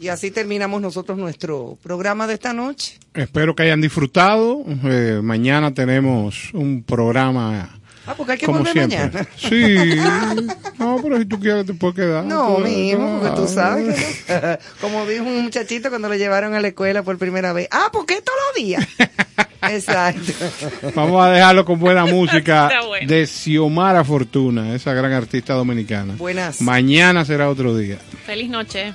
[0.00, 2.98] y así terminamos nosotros nuestro programa de esta noche.
[3.14, 4.64] Espero que hayan disfrutado.
[4.84, 7.79] Eh, mañana tenemos un programa.
[8.10, 8.98] Ah, porque hay que como volver siempre.
[8.98, 9.28] mañana.
[9.36, 10.76] Sí.
[10.78, 12.24] No, pero si tú quieres te puedes quedar.
[12.24, 13.20] No, Tú- mi hijo, no.
[13.20, 13.94] porque tú sabes
[14.26, 14.58] que no.
[14.80, 17.68] Como dijo un muchachito cuando lo llevaron a la escuela por primera vez.
[17.70, 18.86] Ah, ¿por qué todos los días?
[19.62, 20.32] Exacto.
[20.94, 23.06] Vamos a dejarlo con buena música bueno.
[23.06, 26.14] de Xiomara Fortuna, esa gran artista dominicana.
[26.16, 26.60] Buenas.
[26.62, 27.98] Mañana será otro día.
[28.26, 28.92] Feliz noche.